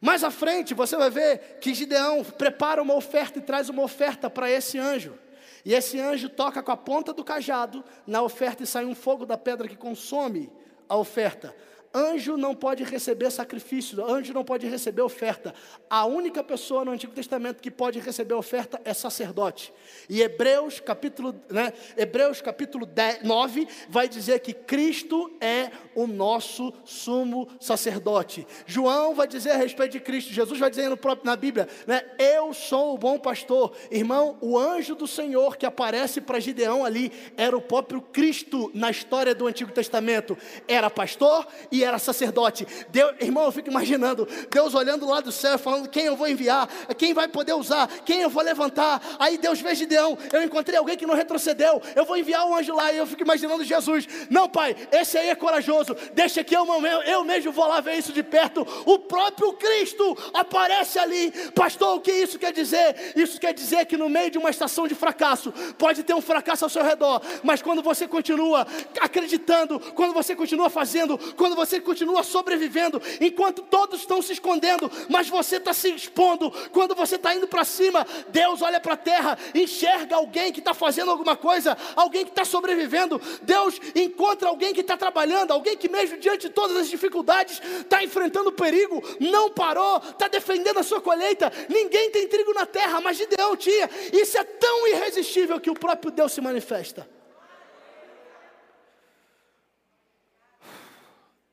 Mais 0.00 0.22
à 0.22 0.30
frente, 0.30 0.74
você 0.74 0.96
vai 0.96 1.10
ver 1.10 1.58
que 1.60 1.74
Gideão 1.74 2.22
prepara 2.24 2.82
uma 2.82 2.94
oferta 2.94 3.38
e 3.38 3.42
traz 3.42 3.68
uma 3.68 3.82
oferta 3.82 4.30
para 4.30 4.50
esse 4.50 4.78
anjo. 4.78 5.18
E 5.64 5.74
esse 5.74 6.00
anjo 6.00 6.28
toca 6.28 6.62
com 6.62 6.70
a 6.70 6.76
ponta 6.76 7.12
do 7.12 7.24
cajado 7.24 7.84
na 8.06 8.22
oferta 8.22 8.62
e 8.62 8.66
sai 8.66 8.84
um 8.84 8.94
fogo 8.94 9.26
da 9.26 9.36
pedra 9.36 9.68
que 9.68 9.76
consome 9.76 10.50
a 10.88 10.96
oferta. 10.96 11.54
Anjo 11.92 12.36
não 12.36 12.54
pode 12.54 12.84
receber 12.84 13.30
sacrifício, 13.30 14.04
anjo 14.04 14.34
não 14.34 14.44
pode 14.44 14.66
receber 14.66 15.00
oferta. 15.00 15.54
A 15.88 16.04
única 16.04 16.44
pessoa 16.44 16.84
no 16.84 16.90
Antigo 16.90 17.14
Testamento 17.14 17.62
que 17.62 17.70
pode 17.70 17.98
receber 17.98 18.34
oferta 18.34 18.80
é 18.84 18.92
sacerdote. 18.92 19.72
E 20.08 20.20
Hebreus 20.20 20.80
capítulo, 20.80 21.34
né, 21.48 21.72
Hebreus 21.96 22.42
capítulo 22.42 22.84
10, 22.84 23.22
9 23.22 23.66
vai 23.88 24.06
dizer 24.06 24.40
que 24.40 24.52
Cristo 24.52 25.32
é 25.40 25.70
o 25.94 26.06
nosso 26.06 26.74
sumo 26.84 27.48
sacerdote. 27.58 28.46
João 28.66 29.14
vai 29.14 29.26
dizer 29.26 29.52
a 29.52 29.56
respeito 29.56 29.92
de 29.92 30.00
Cristo, 30.00 30.32
Jesus 30.32 30.60
vai 30.60 30.68
dizer 30.68 30.90
no 30.90 30.96
próprio, 30.96 31.24
na 31.24 31.36
Bíblia, 31.36 31.68
né, 31.86 32.02
eu 32.18 32.52
sou 32.52 32.94
o 32.94 32.98
bom 32.98 33.18
pastor. 33.18 33.74
Irmão, 33.90 34.36
o 34.42 34.58
anjo 34.58 34.94
do 34.94 35.06
Senhor 35.06 35.56
que 35.56 35.64
aparece 35.64 36.20
para 36.20 36.38
Gideão 36.38 36.84
ali 36.84 37.10
era 37.36 37.56
o 37.56 37.62
próprio 37.62 38.02
Cristo 38.02 38.70
na 38.74 38.90
história 38.90 39.34
do 39.34 39.46
Antigo 39.46 39.72
Testamento. 39.72 40.36
Era 40.66 40.90
pastor 40.90 41.46
e 41.72 41.77
e 41.78 41.84
era 41.84 41.98
sacerdote. 41.98 42.66
Deus, 42.88 43.14
irmão, 43.20 43.44
eu 43.44 43.52
fico 43.52 43.70
imaginando 43.70 44.26
Deus 44.50 44.74
olhando 44.74 45.06
lá 45.06 45.20
do 45.20 45.32
céu, 45.32 45.58
falando 45.58 45.88
quem 45.88 46.04
eu 46.04 46.16
vou 46.16 46.28
enviar, 46.28 46.68
quem 46.96 47.14
vai 47.14 47.28
poder 47.28 47.54
usar, 47.54 47.88
quem 48.04 48.20
eu 48.20 48.30
vou 48.30 48.42
levantar. 48.42 49.00
Aí 49.18 49.38
Deus 49.38 49.60
vê 49.60 49.74
Gideão, 49.74 50.18
eu 50.32 50.42
encontrei 50.42 50.78
alguém 50.78 50.96
que 50.96 51.06
não 51.06 51.14
retrocedeu, 51.14 51.80
eu 51.94 52.04
vou 52.04 52.16
enviar 52.16 52.46
um 52.46 52.54
anjo 52.54 52.74
lá 52.74 52.92
e 52.92 52.98
eu 52.98 53.06
fico 53.06 53.22
imaginando 53.22 53.64
Jesus. 53.64 54.06
Não, 54.30 54.48
pai, 54.48 54.76
esse 54.92 55.16
aí 55.16 55.28
é 55.28 55.34
corajoso, 55.34 55.96
deixa 56.14 56.42
que 56.42 56.56
eu, 56.56 56.66
eu 57.06 57.24
mesmo 57.24 57.52
vou 57.52 57.66
lá 57.66 57.80
ver 57.80 57.96
isso 57.96 58.12
de 58.12 58.22
perto. 58.22 58.66
O 58.84 58.98
próprio 58.98 59.52
Cristo 59.54 60.16
aparece 60.34 60.98
ali. 60.98 61.30
Pastor, 61.54 61.96
o 61.96 62.00
que 62.00 62.12
isso 62.12 62.38
quer 62.38 62.52
dizer? 62.52 63.12
Isso 63.14 63.38
quer 63.38 63.52
dizer 63.52 63.86
que 63.86 63.96
no 63.96 64.08
meio 64.08 64.30
de 64.30 64.38
uma 64.38 64.50
estação 64.50 64.88
de 64.88 64.94
fracasso, 64.94 65.52
pode 65.76 66.02
ter 66.02 66.14
um 66.14 66.20
fracasso 66.20 66.64
ao 66.64 66.70
seu 66.70 66.82
redor, 66.82 67.20
mas 67.42 67.62
quando 67.62 67.82
você 67.82 68.08
continua 68.08 68.66
acreditando, 69.00 69.78
quando 69.94 70.12
você 70.12 70.34
continua 70.34 70.70
fazendo, 70.70 71.18
quando 71.36 71.54
você 71.54 71.67
você 71.68 71.80
continua 71.80 72.22
sobrevivendo, 72.22 73.00
enquanto 73.20 73.62
todos 73.62 74.00
estão 74.00 74.22
se 74.22 74.32
escondendo, 74.32 74.90
mas 75.08 75.28
você 75.28 75.56
está 75.56 75.72
se 75.72 75.90
expondo. 75.90 76.50
Quando 76.72 76.94
você 76.94 77.16
está 77.16 77.34
indo 77.34 77.46
para 77.46 77.64
cima, 77.64 78.06
Deus 78.28 78.62
olha 78.62 78.80
para 78.80 78.94
a 78.94 78.96
terra, 78.96 79.38
enxerga 79.54 80.16
alguém 80.16 80.52
que 80.52 80.60
está 80.60 80.72
fazendo 80.72 81.10
alguma 81.10 81.36
coisa, 81.36 81.76
alguém 81.94 82.24
que 82.24 82.30
está 82.30 82.44
sobrevivendo. 82.44 83.20
Deus 83.42 83.80
encontra 83.94 84.48
alguém 84.48 84.72
que 84.72 84.80
está 84.80 84.96
trabalhando, 84.96 85.52
alguém 85.52 85.76
que, 85.76 85.88
mesmo 85.88 86.16
diante 86.18 86.48
de 86.48 86.50
todas 86.50 86.76
as 86.76 86.88
dificuldades, 86.88 87.60
está 87.80 88.02
enfrentando 88.02 88.50
perigo, 88.52 89.02
não 89.20 89.50
parou, 89.50 89.98
está 89.98 90.28
defendendo 90.28 90.78
a 90.78 90.82
sua 90.82 91.00
colheita. 91.00 91.52
Ninguém 91.68 92.10
tem 92.10 92.26
trigo 92.28 92.54
na 92.54 92.66
terra, 92.66 93.00
mas 93.00 93.16
Gideão 93.16 93.56
tinha. 93.56 93.88
Isso 94.12 94.38
é 94.38 94.44
tão 94.44 94.88
irresistível 94.88 95.60
que 95.60 95.70
o 95.70 95.74
próprio 95.74 96.10
Deus 96.10 96.32
se 96.32 96.40
manifesta. 96.40 97.17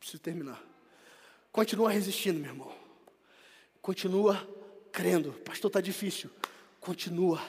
Preciso 0.06 0.22
terminar. 0.22 0.63
Continua 1.52 1.89
resistindo, 1.89 2.39
meu 2.39 2.52
irmão. 2.52 2.72
Continua 3.82 4.48
crendo. 4.91 5.32
Pastor, 5.44 5.70
está 5.70 5.82
difícil. 5.82 6.30
Continua. 6.80 7.41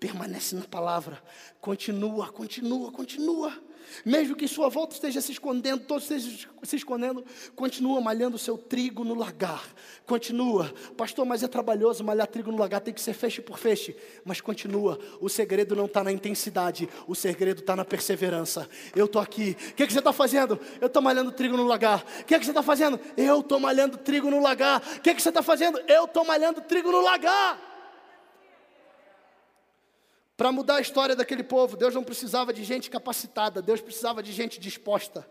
Permanece 0.00 0.56
na 0.56 0.64
palavra. 0.64 1.22
Continua, 1.60 2.32
continua, 2.32 2.90
continua. 2.90 3.56
Mesmo 4.04 4.36
que 4.36 4.46
sua 4.48 4.68
volta 4.68 4.94
esteja 4.94 5.20
se 5.20 5.32
escondendo, 5.32 5.84
todos 5.84 6.10
estejam 6.10 6.50
se 6.62 6.76
escondendo, 6.76 7.24
continua 7.56 8.00
malhando 8.00 8.36
o 8.36 8.38
seu 8.38 8.58
trigo 8.58 9.04
no 9.04 9.14
lagar. 9.14 9.62
Continua, 10.06 10.72
pastor, 10.96 11.24
mas 11.24 11.42
é 11.42 11.48
trabalhoso 11.48 12.04
malhar 12.04 12.26
trigo 12.26 12.50
no 12.50 12.58
lagar, 12.58 12.80
tem 12.80 12.92
que 12.92 13.00
ser 13.00 13.12
feixe 13.12 13.40
por 13.40 13.58
feixe. 13.58 13.96
Mas 14.24 14.40
continua, 14.40 14.98
o 15.20 15.28
segredo 15.28 15.74
não 15.74 15.86
está 15.86 16.02
na 16.04 16.12
intensidade, 16.12 16.88
o 17.06 17.14
segredo 17.14 17.60
está 17.60 17.74
na 17.74 17.84
perseverança. 17.84 18.68
Eu 18.94 19.06
estou 19.06 19.20
aqui, 19.20 19.56
o 19.70 19.74
que, 19.74 19.86
que 19.86 19.92
você 19.92 19.98
está 19.98 20.12
fazendo? 20.12 20.58
Eu 20.80 20.86
estou 20.86 21.02
malhando 21.02 21.32
trigo 21.32 21.56
no 21.56 21.66
lagar. 21.66 22.04
O 22.20 22.24
que, 22.24 22.38
que 22.38 22.44
você 22.44 22.50
está 22.50 22.62
fazendo? 22.62 23.00
Eu 23.16 23.40
estou 23.40 23.60
malhando 23.60 23.96
trigo 23.96 24.30
no 24.30 24.40
lagar. 24.40 24.82
O 24.96 25.00
que, 25.00 25.14
que 25.14 25.22
você 25.22 25.28
está 25.28 25.42
fazendo? 25.42 25.80
Eu 25.86 26.04
estou 26.04 26.24
malhando 26.24 26.60
trigo 26.60 26.90
no 26.90 27.00
lagar. 27.00 27.69
Para 30.40 30.50
mudar 30.50 30.76
a 30.76 30.80
história 30.80 31.14
daquele 31.14 31.42
povo, 31.42 31.76
Deus 31.76 31.94
não 31.94 32.02
precisava 32.02 32.50
de 32.50 32.64
gente 32.64 32.88
capacitada, 32.88 33.60
Deus 33.60 33.82
precisava 33.82 34.22
de 34.22 34.32
gente 34.32 34.58
disposta. 34.58 35.28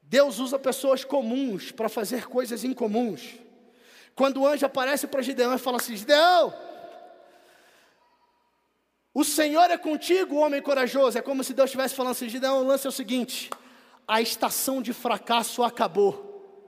Deus 0.00 0.38
usa 0.38 0.56
pessoas 0.56 1.02
comuns 1.02 1.72
para 1.72 1.88
fazer 1.88 2.28
coisas 2.28 2.62
incomuns. 2.62 3.34
Quando 4.14 4.40
o 4.40 4.46
anjo 4.46 4.64
aparece 4.64 5.08
para 5.08 5.20
Gideão 5.20 5.52
e 5.52 5.58
fala 5.58 5.78
assim: 5.78 5.96
Gideão, 5.96 6.54
o 9.12 9.24
Senhor 9.24 9.68
é 9.68 9.76
contigo, 9.76 10.36
homem 10.36 10.62
corajoso. 10.62 11.18
É 11.18 11.20
como 11.20 11.42
se 11.42 11.52
Deus 11.52 11.66
estivesse 11.66 11.96
falando 11.96 12.12
assim: 12.12 12.28
Gideão, 12.28 12.60
o 12.60 12.66
lance 12.68 12.86
é 12.86 12.90
o 12.90 12.92
seguinte: 12.92 13.50
a 14.06 14.22
estação 14.22 14.80
de 14.80 14.92
fracasso 14.92 15.64
acabou. 15.64 16.64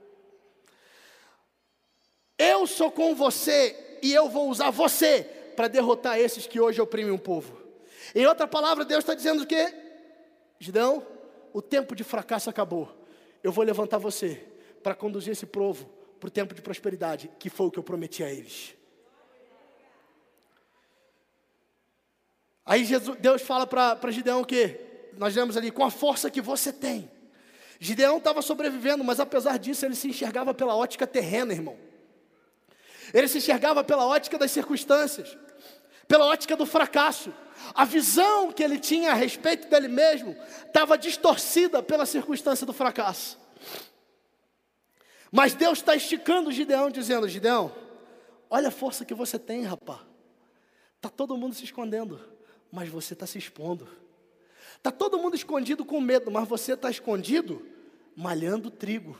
Eu 2.37 2.67
sou 2.67 2.91
com 2.91 3.15
você 3.15 3.99
e 4.03 4.11
eu 4.11 4.27
vou 4.27 4.49
usar 4.49 4.69
você 4.69 5.37
para 5.55 5.67
derrotar 5.67 6.19
esses 6.19 6.47
que 6.47 6.59
hoje 6.59 6.81
oprimem 6.81 7.13
o 7.13 7.19
povo. 7.19 7.61
Em 8.15 8.25
outra 8.25 8.47
palavra, 8.47 8.83
Deus 8.83 8.99
está 8.99 9.13
dizendo 9.13 9.43
o 9.43 9.47
quê? 9.47 9.73
Gideão, 10.59 11.05
o 11.53 11.61
tempo 11.61 11.95
de 11.95 12.03
fracasso 12.03 12.49
acabou. 12.49 12.89
Eu 13.43 13.51
vou 13.51 13.63
levantar 13.63 13.97
você 13.97 14.45
para 14.83 14.95
conduzir 14.95 15.31
esse 15.31 15.45
povo 15.45 15.89
para 16.19 16.27
o 16.27 16.31
tempo 16.31 16.53
de 16.53 16.61
prosperidade, 16.61 17.31
que 17.39 17.49
foi 17.49 17.65
o 17.65 17.71
que 17.71 17.79
eu 17.79 17.83
prometi 17.83 18.23
a 18.23 18.31
eles. 18.31 18.75
Aí 22.63 22.85
Jesus, 22.85 23.17
Deus 23.19 23.41
fala 23.41 23.65
para 23.65 24.11
Gideão 24.11 24.41
o 24.41 24.45
quê? 24.45 24.79
Nós 25.17 25.35
lemos 25.35 25.57
ali, 25.57 25.71
com 25.71 25.83
a 25.83 25.89
força 25.89 26.29
que 26.29 26.39
você 26.39 26.71
tem. 26.71 27.09
Gideão 27.79 28.17
estava 28.17 28.43
sobrevivendo, 28.43 29.03
mas 29.03 29.19
apesar 29.19 29.57
disso, 29.57 29.83
ele 29.83 29.95
se 29.95 30.07
enxergava 30.07 30.53
pela 30.53 30.75
ótica 30.75 31.07
terrena, 31.07 31.51
irmão. 31.51 31.75
Ele 33.13 33.27
se 33.27 33.39
enxergava 33.39 33.83
pela 33.83 34.05
ótica 34.05 34.37
das 34.37 34.51
circunstâncias 34.51 35.37
pela 36.11 36.25
ótica 36.25 36.57
do 36.57 36.65
fracasso. 36.65 37.33
A 37.73 37.85
visão 37.85 38.51
que 38.51 38.61
ele 38.61 38.77
tinha 38.77 39.11
a 39.11 39.13
respeito 39.13 39.69
dele 39.69 39.87
mesmo 39.87 40.35
estava 40.67 40.97
distorcida 40.97 41.81
pela 41.81 42.05
circunstância 42.05 42.65
do 42.65 42.73
fracasso. 42.73 43.39
Mas 45.31 45.53
Deus 45.53 45.77
está 45.77 45.95
esticando 45.95 46.51
Gideão, 46.51 46.91
dizendo: 46.91 47.29
Gideão, 47.29 47.73
olha 48.49 48.67
a 48.67 48.71
força 48.71 49.05
que 49.05 49.13
você 49.13 49.39
tem, 49.39 49.63
rapaz. 49.63 50.01
Está 50.97 51.07
todo 51.07 51.37
mundo 51.37 51.55
se 51.55 51.63
escondendo, 51.63 52.19
mas 52.69 52.89
você 52.89 53.13
está 53.13 53.25
se 53.25 53.37
expondo. 53.37 53.87
Está 54.75 54.91
todo 54.91 55.17
mundo 55.17 55.37
escondido 55.37 55.85
com 55.85 56.01
medo, 56.01 56.29
mas 56.29 56.45
você 56.45 56.73
está 56.73 56.91
escondido 56.91 57.65
malhando 58.17 58.69
trigo. 58.69 59.17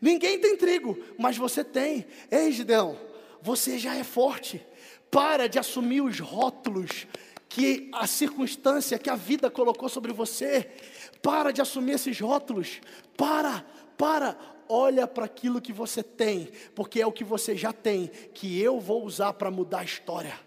Ninguém 0.00 0.38
tem 0.38 0.56
trigo, 0.56 0.98
mas 1.18 1.36
você 1.36 1.62
tem. 1.62 2.06
Ei, 2.30 2.50
Gideão, 2.50 3.09
você 3.42 3.78
já 3.78 3.94
é 3.96 4.04
forte. 4.04 4.64
Para 5.10 5.48
de 5.48 5.58
assumir 5.58 6.00
os 6.00 6.20
rótulos 6.20 7.06
que 7.48 7.90
a 7.92 8.06
circunstância, 8.06 8.98
que 8.98 9.10
a 9.10 9.16
vida 9.16 9.50
colocou 9.50 9.88
sobre 9.88 10.12
você. 10.12 10.70
Para 11.20 11.50
de 11.50 11.60
assumir 11.60 11.92
esses 11.92 12.18
rótulos. 12.20 12.80
Para, 13.16 13.64
para. 13.98 14.38
Olha 14.68 15.06
para 15.06 15.24
aquilo 15.24 15.60
que 15.60 15.72
você 15.72 16.00
tem, 16.00 16.48
porque 16.76 17.00
é 17.00 17.06
o 17.06 17.10
que 17.10 17.24
você 17.24 17.56
já 17.56 17.72
tem, 17.72 18.06
que 18.32 18.60
eu 18.60 18.78
vou 18.78 19.04
usar 19.04 19.32
para 19.32 19.50
mudar 19.50 19.80
a 19.80 19.84
história. 19.84 20.38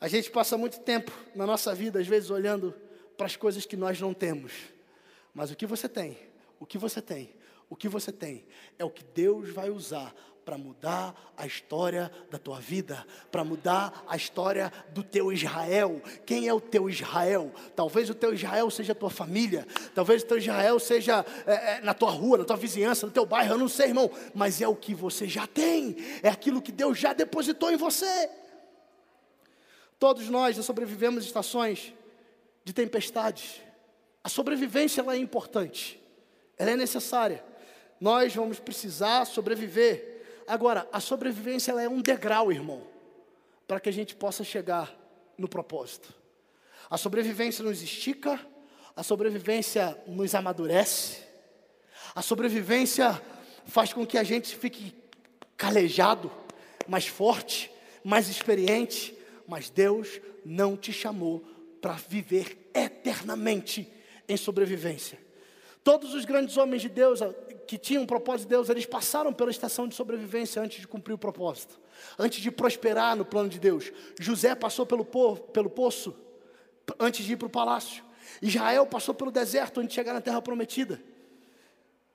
A 0.00 0.08
gente 0.08 0.28
passa 0.28 0.58
muito 0.58 0.80
tempo 0.80 1.12
na 1.34 1.46
nossa 1.46 1.72
vida, 1.74 2.00
às 2.00 2.08
vezes, 2.08 2.30
olhando 2.30 2.74
para 3.16 3.26
as 3.26 3.36
coisas 3.36 3.64
que 3.64 3.76
nós 3.76 4.00
não 4.00 4.12
temos. 4.12 4.52
Mas 5.32 5.52
o 5.52 5.56
que 5.56 5.66
você 5.66 5.88
tem, 5.88 6.18
o 6.58 6.66
que 6.66 6.76
você 6.76 7.00
tem, 7.00 7.32
o 7.70 7.76
que 7.76 7.88
você 7.88 8.10
tem, 8.10 8.44
é 8.78 8.84
o 8.84 8.90
que 8.90 9.04
Deus 9.04 9.50
vai 9.50 9.70
usar 9.70 10.12
para 10.48 10.56
mudar 10.56 11.14
a 11.36 11.46
história 11.46 12.10
da 12.30 12.38
tua 12.38 12.58
vida, 12.58 13.06
para 13.30 13.44
mudar 13.44 14.02
a 14.08 14.16
história 14.16 14.72
do 14.94 15.02
teu 15.02 15.30
Israel. 15.30 16.00
Quem 16.24 16.48
é 16.48 16.54
o 16.54 16.58
teu 16.58 16.88
Israel? 16.88 17.52
Talvez 17.76 18.08
o 18.08 18.14
teu 18.14 18.32
Israel 18.32 18.70
seja 18.70 18.92
a 18.92 18.94
tua 18.94 19.10
família, 19.10 19.66
talvez 19.94 20.22
o 20.22 20.26
teu 20.26 20.38
Israel 20.38 20.78
seja 20.80 21.22
é, 21.46 21.52
é, 21.52 21.80
na 21.82 21.92
tua 21.92 22.10
rua, 22.10 22.38
na 22.38 22.46
tua 22.46 22.56
vizinhança, 22.56 23.04
no 23.04 23.12
teu 23.12 23.26
bairro, 23.26 23.52
eu 23.52 23.58
não 23.58 23.68
sei, 23.68 23.88
irmão, 23.88 24.10
mas 24.34 24.62
é 24.62 24.66
o 24.66 24.74
que 24.74 24.94
você 24.94 25.28
já 25.28 25.46
tem, 25.46 25.94
é 26.22 26.30
aquilo 26.30 26.62
que 26.62 26.72
Deus 26.72 26.98
já 26.98 27.12
depositou 27.12 27.70
em 27.70 27.76
você. 27.76 28.30
Todos 29.98 30.30
nós 30.30 30.56
já 30.56 30.62
sobrevivemos 30.62 31.26
estações 31.26 31.92
de 32.64 32.72
tempestades. 32.72 33.60
A 34.24 34.30
sobrevivência 34.30 35.02
ela 35.02 35.14
é 35.14 35.18
importante, 35.18 36.02
ela 36.56 36.70
é 36.70 36.76
necessária. 36.76 37.44
Nós 38.00 38.34
vamos 38.34 38.58
precisar 38.58 39.26
sobreviver 39.26 40.16
Agora, 40.48 40.88
a 40.90 40.98
sobrevivência 40.98 41.72
ela 41.72 41.82
é 41.82 41.88
um 41.88 42.00
degrau, 42.00 42.50
irmão, 42.50 42.82
para 43.66 43.78
que 43.78 43.90
a 43.90 43.92
gente 43.92 44.16
possa 44.16 44.42
chegar 44.42 44.96
no 45.36 45.46
propósito. 45.46 46.14
A 46.88 46.96
sobrevivência 46.96 47.62
nos 47.62 47.82
estica, 47.82 48.40
a 48.96 49.02
sobrevivência 49.02 49.96
nos 50.06 50.34
amadurece, 50.34 51.22
a 52.14 52.22
sobrevivência 52.22 53.20
faz 53.66 53.92
com 53.92 54.06
que 54.06 54.16
a 54.16 54.24
gente 54.24 54.56
fique 54.56 54.94
calejado, 55.54 56.32
mais 56.86 57.06
forte, 57.06 57.70
mais 58.02 58.30
experiente, 58.30 59.14
mas 59.46 59.68
Deus 59.68 60.18
não 60.46 60.78
te 60.78 60.94
chamou 60.94 61.40
para 61.82 61.92
viver 61.92 62.70
eternamente 62.72 63.86
em 64.26 64.36
sobrevivência. 64.38 65.18
Todos 65.84 66.14
os 66.14 66.24
grandes 66.24 66.56
homens 66.56 66.80
de 66.80 66.88
Deus, 66.88 67.20
que 67.68 67.76
tinham 67.76 68.02
um 68.02 68.06
propósito 68.06 68.48
de 68.48 68.54
Deus, 68.54 68.70
eles 68.70 68.86
passaram 68.86 69.30
pela 69.30 69.50
estação 69.50 69.86
de 69.86 69.94
sobrevivência 69.94 70.60
antes 70.60 70.80
de 70.80 70.88
cumprir 70.88 71.12
o 71.12 71.18
propósito, 71.18 71.78
antes 72.18 72.40
de 72.40 72.50
prosperar 72.50 73.14
no 73.14 73.26
plano 73.26 73.50
de 73.50 73.60
Deus. 73.60 73.92
José 74.18 74.54
passou 74.54 74.86
pelo, 74.86 75.04
po 75.04 75.36
pelo 75.36 75.68
poço 75.68 76.16
antes 76.98 77.26
de 77.26 77.34
ir 77.34 77.36
para 77.36 77.46
o 77.46 77.50
palácio. 77.50 78.02
Israel 78.40 78.86
passou 78.86 79.14
pelo 79.14 79.30
deserto 79.30 79.80
antes 79.80 79.90
de 79.90 79.94
chegar 79.96 80.14
na 80.14 80.22
terra 80.22 80.40
prometida. 80.40 80.98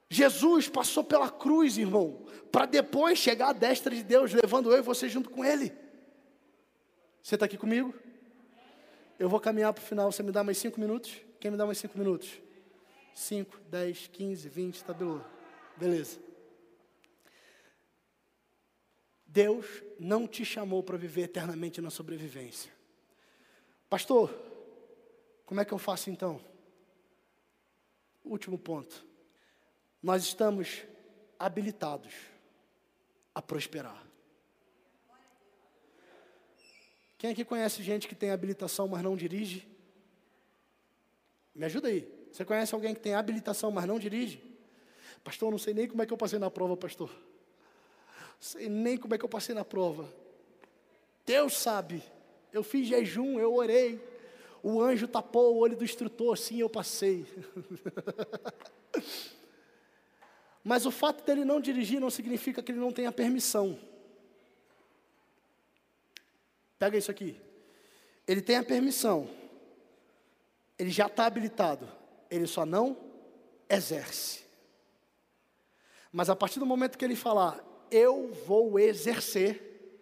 Jesus 0.10 0.68
passou 0.68 1.04
pela 1.04 1.30
cruz, 1.30 1.78
irmão, 1.78 2.26
para 2.52 2.66
depois 2.66 3.20
chegar 3.20 3.50
à 3.50 3.54
destra 3.54 3.96
de 3.96 4.04
Deus, 4.04 4.34
levando 4.34 4.72
eu 4.72 4.80
e 4.80 4.82
você 4.82 5.08
junto 5.08 5.30
com 5.30 5.46
Ele. 5.46 5.72
Você 7.22 7.36
está 7.36 7.46
aqui 7.46 7.58
comigo? 7.58 7.94
Eu 9.20 9.30
vou 9.30 9.40
caminhar 9.40 9.72
para 9.72 9.84
o 9.84 9.86
final. 9.86 10.12
Você 10.12 10.24
me 10.24 10.32
dá 10.32 10.44
mais 10.44 10.58
cinco 10.58 10.80
minutos? 10.80 11.14
Quem 11.40 11.52
me 11.52 11.58
dá 11.58 11.66
mais 11.66 11.78
cinco 11.78 11.98
minutos? 11.98 12.42
Cinco, 13.14 13.60
dez, 13.70 14.10
quinze, 14.12 14.50
vinte, 14.50 14.84
tabelou. 14.84 15.33
Beleza. 15.78 16.20
Deus 19.26 19.66
não 20.00 20.28
te 20.28 20.46
chamou 20.46 20.84
para 20.84 20.98
viver 20.98 21.24
eternamente 21.24 21.82
na 21.82 21.90
sobrevivência. 21.90 22.72
Pastor, 23.90 24.32
como 25.46 25.60
é 25.60 25.66
que 25.66 25.74
eu 25.74 25.80
faço 25.80 26.10
então? 26.10 26.40
Último 28.24 28.58
ponto. 28.58 29.04
Nós 30.02 30.24
estamos 30.24 30.84
habilitados 31.40 32.14
a 33.34 33.42
prosperar. 33.42 34.06
Quem 37.18 37.32
aqui 37.32 37.44
conhece 37.44 37.82
gente 37.82 38.08
que 38.08 38.16
tem 38.16 38.32
habilitação, 38.32 38.88
mas 38.88 39.02
não 39.02 39.16
dirige? 39.16 39.68
Me 41.56 41.66
ajuda 41.66 41.88
aí. 41.88 42.08
Você 42.32 42.44
conhece 42.46 42.76
alguém 42.76 42.94
que 42.94 43.00
tem 43.00 43.16
habilitação, 43.16 43.72
mas 43.72 43.86
não 43.86 43.98
dirige? 43.98 44.53
Pastor, 45.24 45.52
não 45.52 45.58
sei 45.58 45.74
nem 45.74 45.88
como 45.88 46.02
é 46.02 46.06
que 46.06 46.14
eu 46.14 46.18
passei 46.18 46.38
na 46.38 46.52
prova, 46.52 46.76
pastor. 46.76 47.10
Não 47.10 48.40
sei 48.40 48.68
nem 48.68 48.98
como 48.98 49.16
é 49.16 49.18
que 49.18 49.24
eu 49.24 49.30
passei 49.30 49.56
na 49.56 49.64
prova. 49.64 50.10
Deus 51.26 51.58
sabe. 51.58 52.04
Eu 52.52 52.64
fiz 52.64 52.88
jejum, 52.88 53.40
eu 53.40 53.56
orei. 53.56 54.02
O 54.62 54.82
anjo 54.82 55.08
tapou 55.08 55.56
o 55.56 55.60
olho 55.60 55.78
do 55.78 55.84
instrutor, 55.84 56.34
assim 56.34 56.60
eu 56.60 56.70
passei. 56.70 57.26
Mas 60.64 60.86
o 60.86 60.92
fato 60.92 61.26
dele 61.26 61.44
não 61.44 61.60
dirigir 61.60 62.00
não 62.00 62.10
significa 62.10 62.64
que 62.64 62.72
ele 62.72 62.80
não 62.80 62.92
tenha 62.92 63.12
permissão. 63.12 63.78
Pega 66.80 66.98
isso 66.98 67.12
aqui. 67.12 67.36
Ele 68.28 68.42
tem 68.42 68.56
a 68.56 68.64
permissão. 68.64 69.30
Ele 70.80 70.90
já 70.90 71.08
está 71.08 71.26
habilitado. 71.26 71.90
Ele 72.30 72.48
só 72.48 72.66
não 72.66 72.98
exerce. 73.70 74.43
Mas 76.14 76.30
a 76.30 76.36
partir 76.36 76.60
do 76.60 76.66
momento 76.66 76.96
que 76.96 77.04
ele 77.04 77.16
falar, 77.16 77.66
eu 77.90 78.32
vou 78.46 78.78
exercer, 78.78 79.98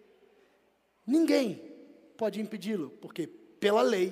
ninguém 1.07 1.73
pode 2.17 2.41
impedi-lo, 2.41 2.89
porque 3.01 3.25
pela 3.25 3.81
lei, 3.81 4.11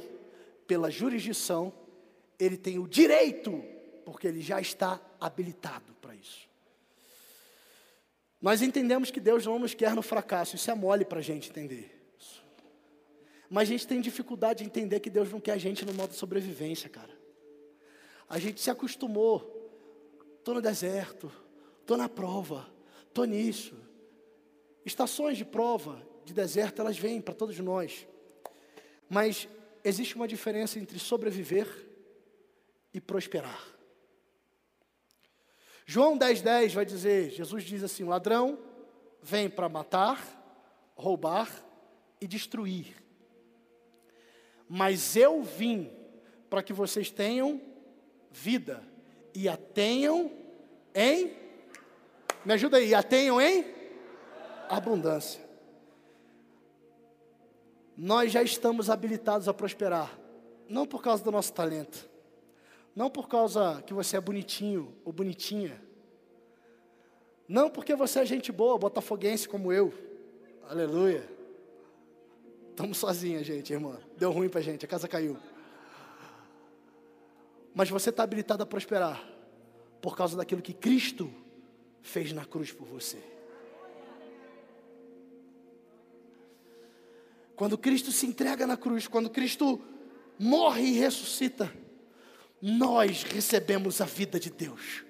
pela 0.65 0.89
jurisdição, 0.89 1.73
ele 2.39 2.55
tem 2.55 2.79
o 2.79 2.87
direito, 2.87 3.61
porque 4.05 4.27
ele 4.27 4.39
já 4.39 4.61
está 4.61 5.01
habilitado 5.19 5.93
para 5.95 6.15
isso. 6.15 6.47
Nós 8.41 8.61
entendemos 8.61 9.11
que 9.11 9.19
Deus 9.19 9.45
não 9.45 9.59
nos 9.59 9.73
quer 9.73 9.93
no 9.93 10.01
fracasso, 10.01 10.55
isso 10.55 10.71
é 10.71 10.73
mole 10.73 11.03
para 11.03 11.19
a 11.19 11.21
gente 11.21 11.49
entender. 11.49 11.99
Mas 13.49 13.67
a 13.67 13.71
gente 13.73 13.85
tem 13.85 13.99
dificuldade 13.99 14.59
de 14.63 14.69
entender 14.69 15.01
que 15.01 15.09
Deus 15.09 15.29
não 15.29 15.41
quer 15.41 15.51
a 15.51 15.57
gente 15.57 15.83
no 15.83 15.93
modo 15.93 16.13
sobrevivência, 16.13 16.87
cara. 16.87 17.11
A 18.29 18.39
gente 18.39 18.61
se 18.61 18.69
acostumou, 18.69 19.69
estou 20.37 20.53
no 20.53 20.61
deserto, 20.61 21.29
estou 21.89 21.97
na 21.97 22.07
prova, 22.07 22.71
estou 23.07 23.25
nisso. 23.25 23.73
Estações 24.85 25.39
de 25.39 25.43
prova, 25.43 25.99
de 26.23 26.35
deserto, 26.35 26.79
elas 26.81 26.99
vêm 26.99 27.19
para 27.19 27.33
todos 27.33 27.57
nós. 27.57 28.07
Mas 29.09 29.49
existe 29.83 30.15
uma 30.15 30.27
diferença 30.27 30.77
entre 30.77 30.99
sobreviver 30.99 31.67
e 32.93 33.01
prosperar. 33.01 33.67
João 35.83 36.15
10,10 36.15 36.41
10 36.43 36.73
vai 36.75 36.85
dizer: 36.85 37.31
Jesus 37.31 37.63
diz 37.63 37.81
assim: 37.81 38.03
ladrão 38.03 38.59
vem 39.23 39.49
para 39.49 39.67
matar, 39.67 40.93
roubar 40.95 41.49
e 42.21 42.27
destruir. 42.27 43.03
Mas 44.67 45.15
eu 45.15 45.41
vim 45.41 45.91
para 46.51 46.61
que 46.61 46.71
vocês 46.71 47.09
tenham 47.09 47.59
vida 48.29 48.83
e 49.33 49.49
a 49.49 49.57
tenham 49.57 50.31
em 50.93 51.48
me 52.45 52.53
ajuda 52.53 52.77
aí, 52.77 52.93
a 52.93 53.03
tenham 53.03 53.39
em 53.41 53.65
abundância. 54.69 55.41
Nós 57.97 58.31
já 58.31 58.41
estamos 58.41 58.89
habilitados 58.89 59.47
a 59.49 59.53
prosperar, 59.53 60.17
não 60.69 60.85
por 60.85 61.01
causa 61.01 61.23
do 61.23 61.31
nosso 61.31 61.51
talento, 61.51 62.09
não 62.95 63.09
por 63.09 63.27
causa 63.27 63.83
que 63.85 63.93
você 63.93 64.17
é 64.17 64.21
bonitinho 64.21 64.95
ou 65.03 65.11
bonitinha, 65.11 65.81
não 67.47 67.69
porque 67.69 67.95
você 67.95 68.19
é 68.19 68.25
gente 68.25 68.51
boa, 68.51 68.77
botafoguense 68.77 69.49
como 69.49 69.73
eu, 69.73 69.93
aleluia. 70.69 71.27
Estamos 72.69 72.97
sozinhos, 72.97 73.45
gente, 73.45 73.73
irmã. 73.73 73.99
Deu 74.15 74.31
ruim 74.31 74.47
para 74.47 74.61
gente, 74.61 74.85
a 74.85 74.87
casa 74.87 75.05
caiu. 75.05 75.35
Mas 77.73 77.89
você 77.89 78.09
está 78.09 78.23
habilitado 78.23 78.63
a 78.63 78.65
prosperar 78.65 79.21
por 79.99 80.15
causa 80.15 80.37
daquilo 80.37 80.61
que 80.61 80.73
Cristo 80.73 81.29
fez 82.01 82.31
na 82.31 82.45
cruz 82.45 82.71
por 82.71 82.87
você. 82.87 83.17
Quando 87.55 87.77
Cristo 87.77 88.11
se 88.11 88.25
entrega 88.25 88.65
na 88.65 88.77
cruz, 88.77 89.07
quando 89.07 89.29
Cristo 89.29 89.81
morre 90.37 90.83
e 90.83 90.93
ressuscita, 90.93 91.69
nós 92.61 93.23
recebemos 93.23 93.99
a 93.99 94.05
vida 94.05 94.39
de 94.39 94.49
Deus. 94.49 95.03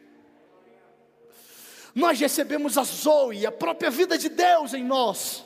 Nós 1.93 2.19
recebemos 2.19 2.77
a 2.77 2.83
Zoe, 2.83 3.45
a 3.45 3.51
própria 3.51 3.91
vida 3.91 4.17
de 4.17 4.29
Deus 4.29 4.73
em 4.73 4.83
nós. 4.83 5.45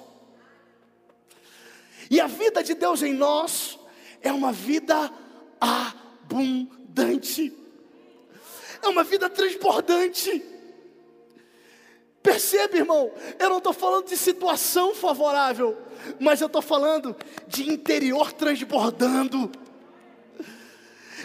E 2.09 2.21
a 2.21 2.27
vida 2.27 2.63
de 2.63 2.73
Deus 2.73 3.01
em 3.01 3.13
nós 3.13 3.79
é 4.21 4.31
uma 4.31 4.51
vida 4.53 5.11
abundante, 5.59 7.53
é 8.81 8.87
uma 8.87 9.03
vida 9.03 9.29
transbordante. 9.29 10.52
Percebe, 12.23 12.77
irmão? 12.77 13.11
Eu 13.37 13.49
não 13.49 13.57
estou 13.57 13.73
falando 13.73 14.07
de 14.07 14.15
situação 14.15 14.95
favorável, 14.95 15.77
mas 16.17 16.39
eu 16.39 16.47
estou 16.47 16.61
falando 16.61 17.13
de 17.45 17.69
interior 17.69 18.31
transbordando. 18.31 19.51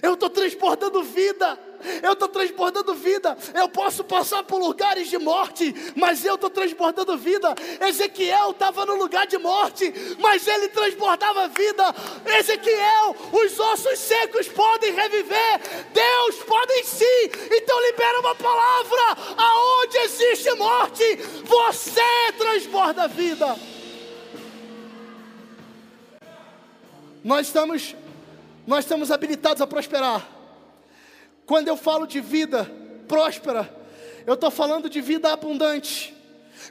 Eu 0.02 0.14
estou 0.14 0.28
transbordando 0.28 1.02
vida. 1.04 1.67
Eu 2.02 2.12
estou 2.12 2.28
transbordando 2.28 2.94
vida. 2.94 3.36
Eu 3.54 3.68
posso 3.68 4.04
passar 4.04 4.42
por 4.42 4.58
lugares 4.58 5.08
de 5.08 5.18
morte, 5.18 5.74
mas 5.94 6.24
eu 6.24 6.34
estou 6.34 6.50
transbordando 6.50 7.16
vida. 7.16 7.54
Ezequiel 7.80 8.50
estava 8.50 8.84
no 8.86 8.96
lugar 8.96 9.26
de 9.26 9.38
morte, 9.38 9.92
mas 10.18 10.46
ele 10.46 10.68
transbordava 10.68 11.48
vida. 11.48 11.94
Ezequiel, 12.38 13.16
os 13.32 13.58
ossos 13.58 13.98
secos 13.98 14.48
podem 14.48 14.92
reviver. 14.92 15.60
Deus 15.92 16.36
pode 16.44 16.84
sim. 16.84 17.30
Então 17.50 17.86
libera 17.86 18.20
uma 18.20 18.34
palavra. 18.34 19.16
Aonde 19.36 19.98
existe 19.98 20.54
morte, 20.54 21.16
você 21.44 22.32
transborda 22.36 23.08
vida. 23.08 23.56
Nós 27.24 27.46
estamos 27.46 27.94
nós 28.66 28.84
estamos 28.84 29.10
habilitados 29.10 29.62
a 29.62 29.66
prosperar. 29.66 30.37
Quando 31.48 31.68
eu 31.68 31.78
falo 31.78 32.06
de 32.06 32.20
vida 32.20 32.70
próspera, 33.08 33.74
eu 34.26 34.34
estou 34.34 34.50
falando 34.50 34.90
de 34.90 35.00
vida 35.00 35.32
abundante. 35.32 36.14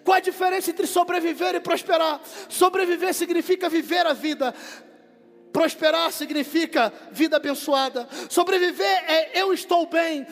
Qual 0.04 0.16
a 0.16 0.20
diferença 0.20 0.70
entre 0.70 0.86
sobreviver 0.86 1.56
e 1.56 1.60
prosperar? 1.60 2.22
Sobreviver 2.48 3.12
significa 3.12 3.68
viver 3.70 4.06
a 4.06 4.14
vida. 4.14 4.54
Prosperar 5.52 6.12
significa 6.12 6.94
vida 7.12 7.38
abençoada. 7.38 8.08
Sobreviver 8.30 9.04
é 9.08 9.42
eu 9.42 9.52
estou 9.52 9.88
bem. 9.88 10.28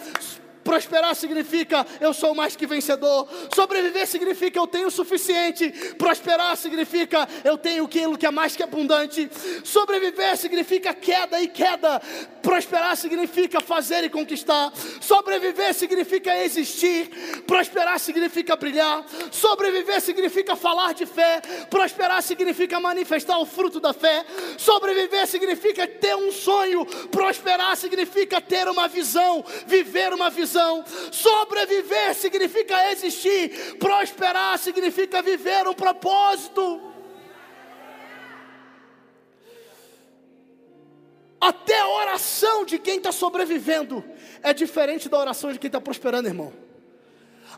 Prosperar 0.65 1.13
significa 1.13 1.85
eu 2.01 2.11
sou 2.11 2.33
mais 2.33 2.55
que 2.55 2.65
vencedor. 2.65 3.29
Sobreviver 3.53 4.07
significa 4.07 4.57
eu 4.57 4.65
tenho 4.65 4.87
o 4.87 4.91
suficiente. 4.91 5.69
Prosperar 5.95 6.57
significa 6.57 7.29
eu 7.43 7.55
tenho 7.55 7.85
aquilo 7.85 8.17
que 8.17 8.25
é 8.25 8.31
mais 8.31 8.55
que 8.55 8.63
abundante. 8.63 9.29
Sobreviver 9.63 10.35
significa 10.35 10.91
queda 10.91 11.39
e 11.39 11.47
queda. 11.47 12.01
Prosperar 12.41 12.97
significa 12.97 13.61
fazer 13.61 14.05
e 14.05 14.09
conquistar. 14.09 14.73
Sobreviver 15.01 15.71
significa 15.71 16.35
existir. 16.43 17.11
Prosperar 17.45 17.99
significa 17.99 18.55
brilhar. 18.55 19.05
Sobreviver 19.29 20.01
significa 20.01 20.55
falar 20.55 20.95
de 20.95 21.05
fé. 21.05 21.41
Prosperar 21.69 22.23
significa 22.23 22.79
manifestar 22.79 23.37
o 23.37 23.45
fruto 23.45 23.79
da 23.79 23.93
fé. 23.93 24.25
Sobreviver 24.57 25.27
significa 25.27 25.87
ter 25.87 26.15
um 26.15 26.31
sonho. 26.31 26.87
Prosperar 27.11 27.77
significa 27.77 28.41
ter 28.41 28.67
uma 28.67 28.87
visão, 28.87 29.45
viver 29.67 30.11
uma 30.11 30.31
visão 30.31 30.54
Sobreviver 31.11 32.13
significa 32.15 32.91
existir, 32.91 33.77
prosperar 33.77 34.57
significa 34.57 35.21
viver 35.21 35.67
um 35.67 35.73
propósito. 35.73 36.93
Até 41.39 41.79
a 41.79 41.87
oração 41.87 42.65
de 42.65 42.79
quem 42.79 42.97
está 42.97 43.11
sobrevivendo 43.11 44.03
é 44.41 44.53
diferente 44.53 45.07
da 45.07 45.19
oração 45.19 45.51
de 45.51 45.59
quem 45.59 45.67
está 45.67 45.79
prosperando, 45.79 46.27
irmão. 46.27 46.64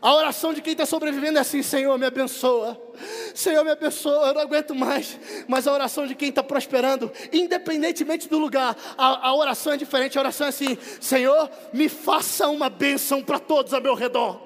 A 0.00 0.14
oração 0.14 0.52
de 0.52 0.62
quem 0.62 0.72
está 0.72 0.86
sobrevivendo 0.86 1.38
é 1.38 1.40
assim: 1.40 1.62
Senhor, 1.62 1.96
me 1.98 2.06
abençoa. 2.06 2.80
Senhor, 3.34 3.64
me 3.64 3.70
abençoa. 3.70 4.28
Eu 4.28 4.34
não 4.34 4.42
aguento 4.42 4.74
mais. 4.74 5.18
Mas 5.46 5.66
a 5.66 5.72
oração 5.72 6.06
de 6.06 6.14
quem 6.14 6.28
está 6.28 6.42
prosperando, 6.42 7.10
independentemente 7.32 8.28
do 8.28 8.38
lugar, 8.38 8.76
a, 8.96 9.28
a, 9.28 9.34
oração 9.34 9.72
é 9.72 9.76
diferente. 9.76 10.16
A 10.16 10.20
oração 10.20 10.46
é 10.46 10.50
assim: 10.50 10.78
Senhor, 11.00 11.50
me 11.72 11.88
faça 11.88 12.48
uma 12.48 12.68
bênção 12.68 13.22
para 13.22 13.38
todos 13.38 13.74
ao 13.74 13.80
meu 13.80 13.94
redor. 13.94 14.40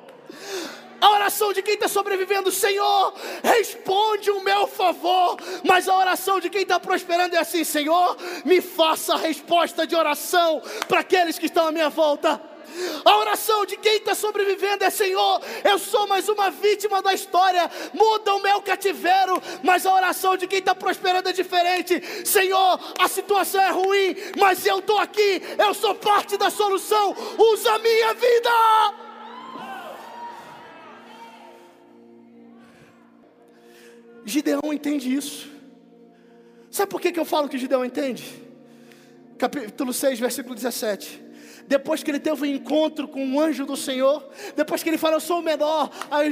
A 1.01 1.11
oração 1.11 1.53
de 1.53 1.63
quem 1.63 1.75
está 1.75 1.89
sobrevivendo, 1.89 2.53
Senhor, 2.53 3.13
responde 3.43 4.31
o 4.31 4.41
meu 4.41 4.69
favor. 4.69 5.37
Mas 5.65 5.89
a 5.89 5.99
oração 5.99 6.39
de 6.39 6.49
quem 6.49 6.63
está 6.63 6.79
prosperando 6.79 7.35
é 7.35 7.41
assim: 7.41 7.65
Senhor, 7.65 8.17
me 8.45 8.61
faça 8.61 9.15
a 9.15 9.19
resposta 9.19 9.87
de 9.87 9.95
oração 9.95 10.63
para 10.89 11.01
aqueles 11.01 11.39
que 11.39 11.47
estão 11.47 11.67
à 11.67 11.73
minha 11.73 11.91
volta. 11.91 12.52
A 13.05 13.19
oração 13.19 13.67
de 13.67 13.77
quem 13.77 13.97
está 13.97 14.15
sobrevivendo 14.15 14.85
é: 14.85 14.91
Senhor, 14.91 15.41
eu 15.65 15.79
sou 15.79 16.07
mais 16.07 16.29
uma 16.29 16.51
vítima 16.51 17.03
da 17.03 17.13
história, 17.13 17.71
muda 17.93 18.35
o 18.35 18.43
meu 18.43 18.63
cativeiro. 18.63 19.43
Mas 19.63 19.87
a 19.87 19.95
oração 19.95 20.37
de 20.37 20.47
quem 20.47 20.59
está 20.59 20.75
prosperando 20.75 21.29
é 21.29 21.33
diferente: 21.33 22.01
Senhor, 22.27 22.79
a 22.99 23.09
situação 23.09 23.61
é 23.61 23.71
ruim, 23.71 24.17
mas 24.39 24.65
eu 24.67 24.79
estou 24.79 24.99
aqui, 24.99 25.43
eu 25.59 25.75
sou 25.75 25.95
parte 25.95 26.37
da 26.37 26.51
solução, 26.51 27.15
usa 27.39 27.73
a 27.73 27.79
minha 27.79 28.15
vida. 28.15 28.51
Gideão 34.25 34.73
entende 34.73 35.13
isso. 35.13 35.51
Sabe 36.71 36.91
por 36.91 37.01
que, 37.01 37.13
que 37.13 37.21
eu 37.21 37.25
falo 37.25 37.49
que 37.49 37.59
Gideão 37.59 37.85
entende? 37.85 38.25
Capítulo 39.37 39.93
6, 39.93 40.21
versículo 40.21 40.55
17 40.55 41.32
depois 41.73 42.03
que 42.03 42.11
ele 42.11 42.21
teve 42.21 42.43
um 42.43 42.45
encontro 42.45 43.09
com 43.09 43.35
o 43.35 43.41
anjo 43.41 43.65
do 43.65 43.79
Senhor, 43.79 44.29
depois 44.55 44.83
que 44.83 44.91
ele 44.91 44.99
fala, 44.99 45.17
eu 45.17 45.21
sou 45.21 45.39
o 45.39 45.43
menor, 45.43 45.91
aí 46.11 46.31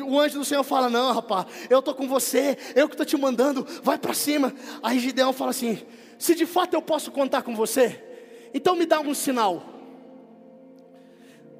o 0.00 0.16
anjo 0.16 0.38
do 0.38 0.44
Senhor 0.44 0.62
fala, 0.62 0.88
não 0.88 1.12
rapaz, 1.12 1.46
eu 1.68 1.80
estou 1.80 1.92
com 1.92 2.06
você, 2.06 2.56
eu 2.76 2.86
que 2.86 2.94
estou 2.94 3.04
te 3.04 3.16
mandando, 3.16 3.66
vai 3.82 3.98
para 3.98 4.14
cima. 4.14 4.54
Aí 4.80 5.00
Gideão 5.00 5.32
fala 5.32 5.50
assim, 5.50 5.82
se 6.16 6.36
de 6.36 6.46
fato 6.46 6.74
eu 6.74 6.80
posso 6.80 7.10
contar 7.10 7.42
com 7.42 7.52
você, 7.52 8.00
então 8.54 8.76
me 8.76 8.86
dá 8.86 9.00
um 9.00 9.12
sinal, 9.12 9.60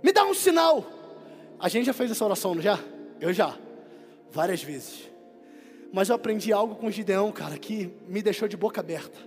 me 0.00 0.12
dá 0.12 0.24
um 0.24 0.32
sinal. 0.32 0.86
A 1.58 1.68
gente 1.68 1.86
já 1.86 1.92
fez 1.92 2.12
essa 2.12 2.24
oração, 2.24 2.54
não 2.54 2.62
já? 2.62 2.78
Eu 3.20 3.32
já, 3.32 3.58
várias 4.30 4.62
vezes. 4.62 5.10
Mas 5.92 6.10
eu 6.10 6.14
aprendi 6.14 6.52
algo 6.52 6.76
com 6.76 6.88
Gideão, 6.92 7.32
cara, 7.32 7.58
que 7.58 7.92
me 8.06 8.22
deixou 8.22 8.46
de 8.46 8.56
boca 8.56 8.80
aberta. 8.80 9.18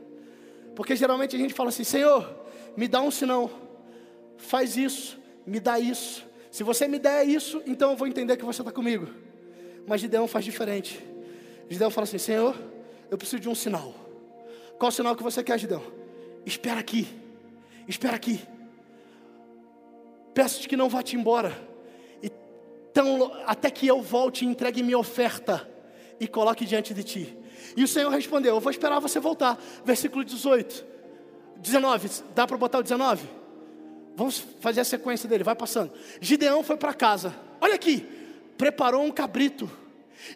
Porque 0.73 0.95
geralmente 0.95 1.35
a 1.35 1.39
gente 1.39 1.53
fala 1.53 1.67
assim, 1.67 1.83
Senhor, 1.83 2.33
me 2.77 2.87
dá 2.87 3.01
um 3.01 3.11
sinal 3.11 3.51
faz 4.37 4.77
isso, 4.77 5.19
me 5.45 5.59
dá 5.59 5.79
isso. 5.79 6.25
Se 6.51 6.63
você 6.63 6.87
me 6.87 6.99
der 6.99 7.27
isso, 7.27 7.63
então 7.65 7.91
eu 7.91 7.97
vou 7.97 8.07
entender 8.07 8.37
que 8.37 8.45
você 8.45 8.61
está 8.61 8.71
comigo. 8.71 9.07
Mas 9.87 10.01
Gideão 10.01 10.27
faz 10.27 10.45
diferente. 10.45 11.03
Gideão 11.67 11.89
fala 11.89 12.03
assim: 12.03 12.17
Senhor, 12.17 12.55
eu 13.09 13.17
preciso 13.17 13.41
de 13.41 13.49
um 13.49 13.55
sinal. 13.55 13.93
Qual 14.77 14.91
sinal 14.91 15.15
que 15.15 15.23
você 15.23 15.43
quer, 15.43 15.57
Gideão? 15.57 15.83
Espera 16.45 16.79
aqui, 16.79 17.07
espera 17.87 18.15
aqui. 18.15 18.39
Peço-te 20.33 20.67
que 20.67 20.77
não 20.77 20.89
vá-te 20.89 21.15
embora. 21.15 21.55
Então, 22.21 23.31
até 23.47 23.71
que 23.71 23.87
eu 23.87 24.01
volte 24.01 24.45
e 24.45 24.47
entregue 24.47 24.83
minha 24.83 24.99
oferta 24.99 25.67
e 26.19 26.27
coloque 26.27 26.65
diante 26.65 26.93
de 26.93 27.03
ti. 27.03 27.37
E 27.75 27.83
o 27.83 27.87
Senhor 27.87 28.11
respondeu: 28.11 28.55
Eu 28.55 28.61
vou 28.61 28.69
esperar 28.69 28.99
você 28.99 29.19
voltar. 29.19 29.59
Versículo 29.83 30.23
18, 30.23 30.85
19. 31.57 32.09
Dá 32.35 32.45
para 32.45 32.57
botar 32.57 32.77
o 32.77 32.83
19? 32.83 33.27
Vamos 34.15 34.39
fazer 34.59 34.81
a 34.81 34.85
sequência 34.85 35.27
dele, 35.27 35.43
vai 35.43 35.55
passando. 35.55 35.91
Gideão 36.21 36.63
foi 36.63 36.77
para 36.77 36.93
casa. 36.93 37.33
Olha 37.59 37.75
aqui, 37.75 38.05
preparou 38.57 39.03
um 39.03 39.11
cabrito. 39.11 39.69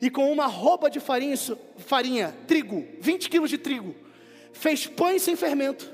E 0.02 0.10
com 0.10 0.32
uma 0.32 0.48
roupa 0.48 0.90
de 0.90 1.00
farinha, 1.00 1.36
farinha, 1.78 2.36
trigo, 2.48 2.86
20 3.00 3.30
quilos 3.30 3.50
de 3.50 3.58
trigo, 3.58 3.96
fez 4.52 4.88
pães 4.88 5.22
sem 5.22 5.36
fermento, 5.36 5.90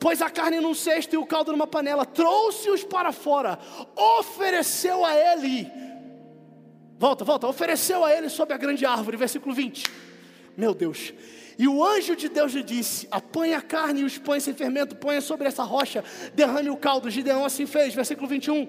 pôs 0.00 0.20
a 0.20 0.30
carne 0.30 0.60
num 0.60 0.74
cesto 0.74 1.14
e 1.14 1.18
o 1.18 1.26
caldo 1.26 1.52
numa 1.52 1.66
panela, 1.66 2.04
trouxe-os 2.04 2.82
para 2.82 3.12
fora, 3.12 3.58
ofereceu 3.94 5.04
a 5.04 5.14
ele. 5.14 5.70
Volta, 6.98 7.24
volta, 7.24 7.46
ofereceu 7.46 8.04
a 8.04 8.12
ele 8.12 8.28
sob 8.28 8.52
a 8.52 8.56
grande 8.56 8.84
árvore, 8.84 9.16
versículo 9.16 9.54
20. 9.54 9.84
Meu 10.56 10.74
Deus, 10.74 11.12
e 11.58 11.66
o 11.66 11.84
anjo 11.84 12.14
de 12.14 12.28
Deus 12.28 12.52
lhe 12.52 12.62
disse: 12.62 13.08
Apanha 13.10 13.58
a 13.58 13.60
carne 13.60 14.02
e 14.02 14.04
os 14.04 14.16
pães 14.16 14.44
sem 14.44 14.54
fermento, 14.54 14.94
ponha 14.94 15.20
sobre 15.20 15.48
essa 15.48 15.64
rocha, 15.64 16.04
derrame 16.32 16.70
o 16.70 16.76
caldo. 16.76 17.10
Gideão 17.10 17.44
assim 17.44 17.66
fez, 17.66 17.92
versículo 17.92 18.28
21. 18.28 18.68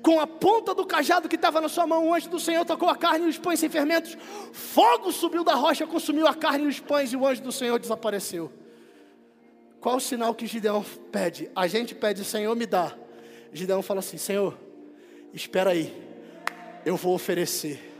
Com 0.00 0.20
a 0.20 0.26
ponta 0.26 0.74
do 0.74 0.86
cajado 0.86 1.28
que 1.28 1.34
estava 1.34 1.60
na 1.60 1.68
sua 1.68 1.86
mão, 1.86 2.06
o 2.06 2.14
anjo 2.14 2.30
do 2.30 2.38
Senhor 2.38 2.64
tocou 2.64 2.88
a 2.88 2.96
carne 2.96 3.26
e 3.26 3.28
os 3.28 3.36
pães 3.36 3.58
sem 3.58 3.68
fermentos. 3.68 4.16
Fogo 4.52 5.10
subiu 5.10 5.42
da 5.42 5.54
rocha, 5.54 5.86
consumiu 5.86 6.28
a 6.28 6.34
carne 6.34 6.64
e 6.64 6.68
os 6.68 6.78
pães, 6.78 7.12
e 7.12 7.16
o 7.16 7.26
anjo 7.26 7.42
do 7.42 7.52
Senhor 7.52 7.78
desapareceu. 7.80 8.50
Qual 9.80 9.96
o 9.96 10.00
sinal 10.00 10.34
que 10.34 10.46
Gideão 10.46 10.84
pede? 11.10 11.50
A 11.54 11.66
gente 11.66 11.96
pede, 11.96 12.24
Senhor, 12.24 12.54
me 12.54 12.64
dá. 12.64 12.96
Gideão 13.52 13.82
fala 13.82 13.98
assim: 13.98 14.16
Senhor, 14.16 14.56
espera 15.32 15.70
aí, 15.70 15.92
eu 16.86 16.96
vou 16.96 17.12
oferecer. 17.12 17.93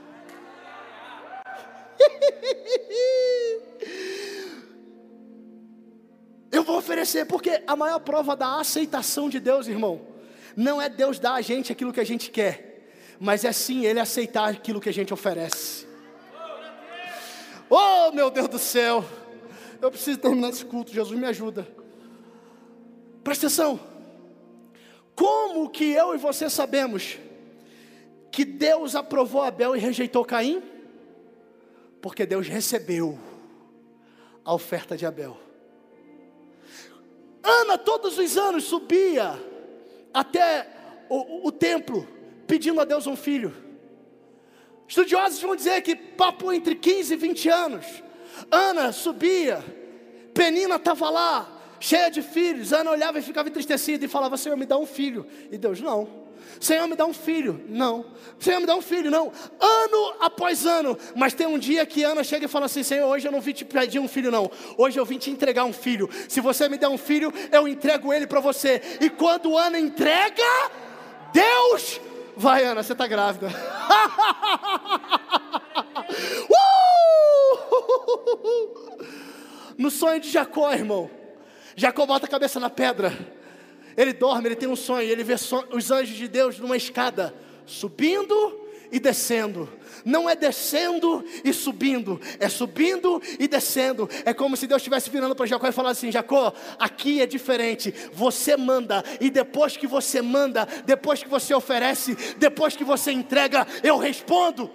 Oferecer, 7.05 7.26
porque 7.26 7.62
a 7.66 7.76
maior 7.76 7.98
prova 7.98 8.34
da 8.34 8.61
aceitação 8.61 9.28
de 9.28 9.38
Deus, 9.38 9.66
irmão, 9.66 10.00
não 10.57 10.80
é 10.80 10.88
Deus 10.88 11.18
dar 11.18 11.34
a 11.34 11.42
gente 11.42 11.70
aquilo 11.70 11.92
que 11.92 12.00
a 12.00 12.05
gente 12.05 12.30
quer, 12.30 12.88
mas 13.20 13.44
é 13.44 13.52
sim 13.52 13.84
Ele 13.84 14.00
aceitar 14.00 14.48
aquilo 14.48 14.80
que 14.80 14.88
a 14.88 14.92
gente 14.92 15.12
oferece. 15.12 15.86
Oh, 17.68 18.11
meu 18.12 18.30
Deus 18.30 18.48
do 18.48 18.59
céu, 18.59 19.05
eu 19.82 19.90
preciso 19.90 20.16
terminar 20.16 20.48
esse 20.48 20.64
culto, 20.64 20.94
Jesus 20.94 21.18
me 21.20 21.26
ajuda. 21.26 21.68
Presta 23.22 23.48
atenção, 23.48 23.78
como 25.14 25.68
que 25.68 25.92
eu 25.92 26.14
e 26.14 26.16
você 26.16 26.48
sabemos 26.48 27.18
que 28.32 28.46
Deus 28.46 28.96
aprovou 28.96 29.42
Abel 29.42 29.76
e 29.76 29.78
rejeitou 29.78 30.24
Caim? 30.24 30.62
Porque 32.00 32.24
Deus 32.24 32.48
recebeu 32.48 33.18
a 34.42 34.55
oferta 34.55 34.96
de 34.96 35.05
Abel. 35.05 35.44
Ana 37.45 37.76
todos 37.76 38.18
os 38.18 38.38
anos 38.38 38.64
subia 38.64 39.38
até 40.12 40.66
o, 41.11 41.47
o 41.47 41.53
templo 41.53 42.09
pedindo 42.47 42.80
a 42.80 42.84
Deus 42.84 43.07
um 43.07 43.14
filho. 43.14 43.55
Estudiosos 44.88 45.40
vão 45.40 45.55
dizer 45.55 45.82
que 45.82 45.95
papo 45.95 46.53
entre 46.53 46.74
15 46.74 47.12
e 47.12 47.16
20 47.16 47.49
anos. 47.51 47.86
Ana 48.51 48.92
subia, 48.92 49.62
Penina 50.32 50.76
estava 50.76 51.11
lá, 51.11 51.76
cheia 51.78 52.11
de 52.11 52.22
filhos. 52.22 52.72
Ana 52.72 52.90
olhava 52.90 53.18
e 53.18 53.22
ficava 53.22 53.49
entristecida 53.49 54.05
e 54.05 54.09
falava: 54.09 54.36
Senhor, 54.36 54.57
me 54.57 54.66
dá 54.66 54.78
um 54.78 54.86
filho. 54.86 55.26
E 55.51 55.59
Deus, 55.59 55.80
não. 55.80 56.23
Senhor, 56.61 56.86
me 56.88 56.97
dá 56.97 57.05
um 57.05 57.12
filho. 57.12 57.64
Não. 57.68 58.07
Senhor, 58.38 58.61
me 58.61 58.66
dá 58.66 58.74
um 58.74 58.82
filho. 58.82 59.11
Não. 59.11 59.32
Ano 59.61 60.14
após 60.20 60.64
ano. 60.66 60.97
Mas 61.14 61.34
tem 61.34 61.47
um 61.47 61.59
dia 61.59 61.84
que 61.84 62.03
Ana 62.03 62.24
chega 62.24 62.47
e 62.47 62.49
fala 62.49 62.66
assim: 62.66 62.82
Senhor, 62.82 63.07
hoje 63.07 63.26
eu 63.28 63.32
não 63.32 63.40
vim 63.40 63.53
te 63.53 63.64
pedir 63.64 63.99
um 63.99 64.09
filho, 64.09 64.30
não. 64.30 64.51
Hoje 64.76 64.99
eu 64.99 65.05
vim 65.05 65.18
te 65.18 65.30
entregar 65.30 65.64
um 65.64 65.72
filho. 65.72 66.09
Se 66.28 66.40
você 66.40 66.68
me 66.68 66.78
der 66.78 66.88
um 66.88 66.99
filho, 66.99 67.32
eu 67.53 67.68
entrego 67.68 68.12
ele 68.12 68.26
para 68.26 68.40
você. 68.40 68.80
E 69.01 69.11
quando 69.11 69.57
Ana 69.57 69.78
entrega, 69.78 70.42
Deus. 71.32 72.01
Vai, 72.36 72.64
Ana, 72.64 72.82
você 72.82 72.92
está 72.92 73.07
grávida. 73.07 73.49
uh! 76.51 76.55
No 79.76 79.90
sonho 79.90 80.20
de 80.20 80.30
Jacó, 80.30 80.72
irmão. 80.72 81.11
Jacó 81.76 82.07
bota 82.07 82.26
a 82.26 82.28
cabeça 82.28 82.61
na 82.61 82.70
pedra. 82.70 83.12
Ele 83.97 84.12
dorme, 84.12 84.49
ele 84.49 84.57
tem 84.57 84.68
um 84.68 84.76
sonho, 84.76 85.09
ele 85.09 85.24
vê 85.24 85.34
os 85.34 85.90
anjos 85.90 86.16
de 86.16 86.28
Deus 86.28 86.59
numa 86.59 86.76
escada, 86.76 87.34
subindo 87.66 88.64
e 88.90 89.01
descendo. 89.01 89.68
Não 90.05 90.28
é 90.28 90.36
descendo 90.36 91.24
e 91.42 91.53
subindo, 91.53 92.20
é 92.38 92.49
subindo 92.49 93.20
e 93.38 93.49
descendo. 93.49 94.09
É 94.24 94.32
como 94.32 94.57
se 94.57 94.66
Deus 94.66 94.80
estivesse 94.80 95.11
virando 95.11 95.34
para 95.34 95.47
Jacó 95.47 95.66
e 95.66 95.72
falando 95.72 95.92
assim: 95.92 96.12
Jacó, 96.12 96.53
aqui 96.78 97.20
é 97.20 97.26
diferente. 97.26 97.92
Você 98.12 98.57
manda, 98.57 99.03
e 99.20 99.30
depois 99.30 99.76
que 99.76 99.86
você 99.86 100.22
manda, 100.22 100.68
depois 100.84 101.22
que 101.22 101.28
você 101.28 101.53
oferece, 101.55 102.14
depois 102.38 102.76
que 102.76 102.84
você 102.84 103.11
entrega, 103.11 103.66
eu 103.82 103.99
respondo. 103.99 104.70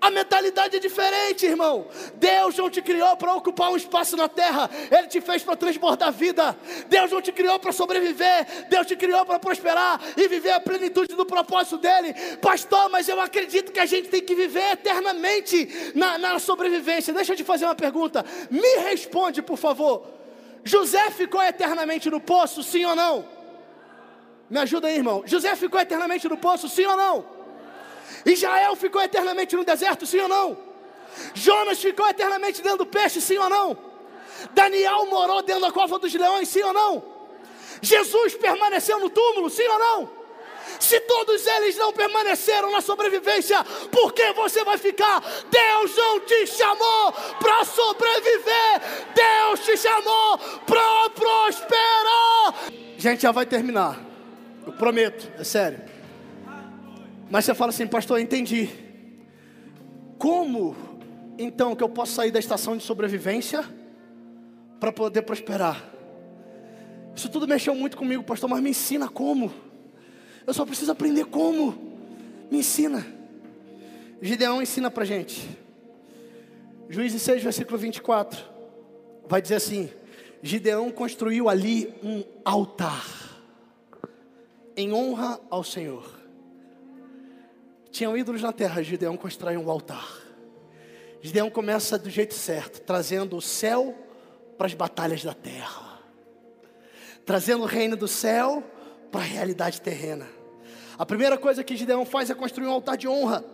A 0.00 0.12
mentalidade 0.12 0.76
é 0.76 0.78
diferente, 0.78 1.44
irmão. 1.44 1.88
Deus 2.14 2.56
não 2.56 2.70
te 2.70 2.80
criou 2.80 3.16
para 3.16 3.34
ocupar 3.34 3.70
um 3.70 3.76
espaço 3.76 4.16
na 4.16 4.28
terra, 4.28 4.70
Ele 4.90 5.08
te 5.08 5.20
fez 5.20 5.42
para 5.42 5.56
transbordar 5.56 6.12
vida. 6.12 6.56
Deus 6.88 7.10
não 7.10 7.20
te 7.20 7.32
criou 7.32 7.58
para 7.58 7.72
sobreviver, 7.72 8.68
Deus 8.68 8.86
te 8.86 8.94
criou 8.94 9.26
para 9.26 9.40
prosperar 9.40 10.00
e 10.16 10.28
viver 10.28 10.52
a 10.52 10.60
plenitude 10.60 11.16
do 11.16 11.26
propósito 11.26 11.78
dEle. 11.78 12.14
Pastor, 12.40 12.88
mas 12.88 13.08
eu 13.08 13.20
acredito 13.20 13.72
que 13.72 13.80
a 13.80 13.86
gente 13.86 14.08
tem 14.08 14.22
que 14.22 14.36
viver 14.36 14.72
eternamente 14.72 15.92
na, 15.96 16.16
na 16.16 16.38
sobrevivência. 16.38 17.12
Deixa 17.12 17.32
eu 17.32 17.36
te 17.36 17.44
fazer 17.44 17.64
uma 17.64 17.74
pergunta, 17.74 18.24
me 18.50 18.76
responde, 18.88 19.42
por 19.42 19.56
favor. 19.56 20.06
José 20.62 21.10
ficou 21.10 21.42
eternamente 21.42 22.08
no 22.08 22.20
poço, 22.20 22.62
sim 22.62 22.84
ou 22.84 22.94
não? 22.94 23.26
Me 24.48 24.60
ajuda 24.60 24.86
aí, 24.86 24.96
irmão. 24.96 25.24
José 25.26 25.56
ficou 25.56 25.80
eternamente 25.80 26.28
no 26.28 26.36
poço, 26.36 26.68
sim 26.68 26.86
ou 26.86 26.96
não? 26.96 27.37
Israel 28.30 28.76
ficou 28.76 29.00
eternamente 29.02 29.56
no 29.56 29.64
deserto, 29.64 30.06
sim 30.06 30.20
ou 30.20 30.28
não? 30.28 30.58
Jonas 31.34 31.80
ficou 31.80 32.06
eternamente 32.08 32.62
dentro 32.62 32.78
do 32.78 32.86
peixe, 32.86 33.20
sim 33.20 33.38
ou 33.38 33.48
não? 33.48 33.76
Daniel 34.52 35.06
morou 35.06 35.42
dentro 35.42 35.62
da 35.62 35.72
cova 35.72 35.98
dos 35.98 36.12
leões, 36.14 36.48
sim 36.48 36.62
ou 36.62 36.72
não? 36.72 37.02
Jesus 37.80 38.34
permaneceu 38.34 38.98
no 38.98 39.10
túmulo, 39.10 39.50
sim 39.50 39.66
ou 39.66 39.78
não? 39.78 40.18
Se 40.78 41.00
todos 41.00 41.46
eles 41.46 41.76
não 41.76 41.92
permaneceram 41.92 42.70
na 42.70 42.80
sobrevivência, 42.80 43.64
por 43.90 44.12
que 44.12 44.32
você 44.32 44.62
vai 44.64 44.78
ficar? 44.78 45.20
Deus 45.50 45.96
não 45.96 46.20
te 46.20 46.46
chamou 46.46 47.12
para 47.40 47.64
sobreviver, 47.64 48.80
Deus 49.14 49.60
te 49.60 49.76
chamou 49.76 50.38
para 50.66 51.10
prosperar. 51.10 52.54
Gente, 52.96 53.22
já 53.22 53.32
vai 53.32 53.46
terminar, 53.46 53.98
eu 54.66 54.72
prometo, 54.72 55.30
é 55.38 55.44
sério. 55.44 55.97
Mas 57.30 57.44
você 57.44 57.54
fala 57.54 57.70
assim, 57.70 57.86
pastor, 57.86 58.18
eu 58.18 58.22
entendi. 58.22 58.70
Como 60.18 60.74
então 61.38 61.76
que 61.76 61.82
eu 61.82 61.88
posso 61.88 62.12
sair 62.12 62.30
da 62.30 62.38
estação 62.38 62.76
de 62.76 62.82
sobrevivência 62.82 63.64
para 64.80 64.90
poder 64.90 65.22
prosperar? 65.22 65.84
Isso 67.14 67.28
tudo 67.28 67.46
mexeu 67.46 67.74
muito 67.74 67.96
comigo, 67.96 68.22
pastor, 68.22 68.48
mas 68.48 68.62
me 68.62 68.70
ensina 68.70 69.08
como. 69.08 69.52
Eu 70.46 70.54
só 70.54 70.64
preciso 70.64 70.92
aprender 70.92 71.26
como. 71.26 71.76
Me 72.50 72.58
ensina. 72.58 73.06
Gideão 74.22 74.62
ensina 74.62 74.90
para 74.90 75.04
gente. 75.04 75.46
Juízes 76.88 77.20
6, 77.22 77.42
versículo 77.42 77.76
24. 77.76 78.42
Vai 79.28 79.42
dizer 79.42 79.56
assim: 79.56 79.90
Gideão 80.42 80.90
construiu 80.90 81.48
ali 81.48 81.92
um 82.02 82.24
altar 82.44 83.04
em 84.76 84.92
honra 84.92 85.38
ao 85.50 85.62
Senhor. 85.62 86.17
Tinham 87.98 88.16
ídolos 88.16 88.42
na 88.42 88.52
terra, 88.52 88.80
Gideão 88.80 89.16
constrói 89.16 89.56
um 89.56 89.68
altar. 89.68 90.22
Gideão 91.20 91.50
começa 91.50 91.98
do 91.98 92.08
jeito 92.08 92.32
certo, 92.32 92.80
trazendo 92.82 93.36
o 93.36 93.42
céu 93.42 93.92
para 94.56 94.68
as 94.68 94.74
batalhas 94.74 95.24
da 95.24 95.34
terra, 95.34 95.98
trazendo 97.26 97.64
o 97.64 97.66
reino 97.66 97.96
do 97.96 98.06
céu 98.06 98.62
para 99.10 99.22
a 99.22 99.24
realidade 99.24 99.80
terrena. 99.80 100.28
A 100.96 101.04
primeira 101.04 101.36
coisa 101.36 101.64
que 101.64 101.76
Gideão 101.76 102.04
faz 102.04 102.30
é 102.30 102.36
construir 102.36 102.68
um 102.68 102.70
altar 102.70 102.96
de 102.96 103.08
honra. 103.08 103.44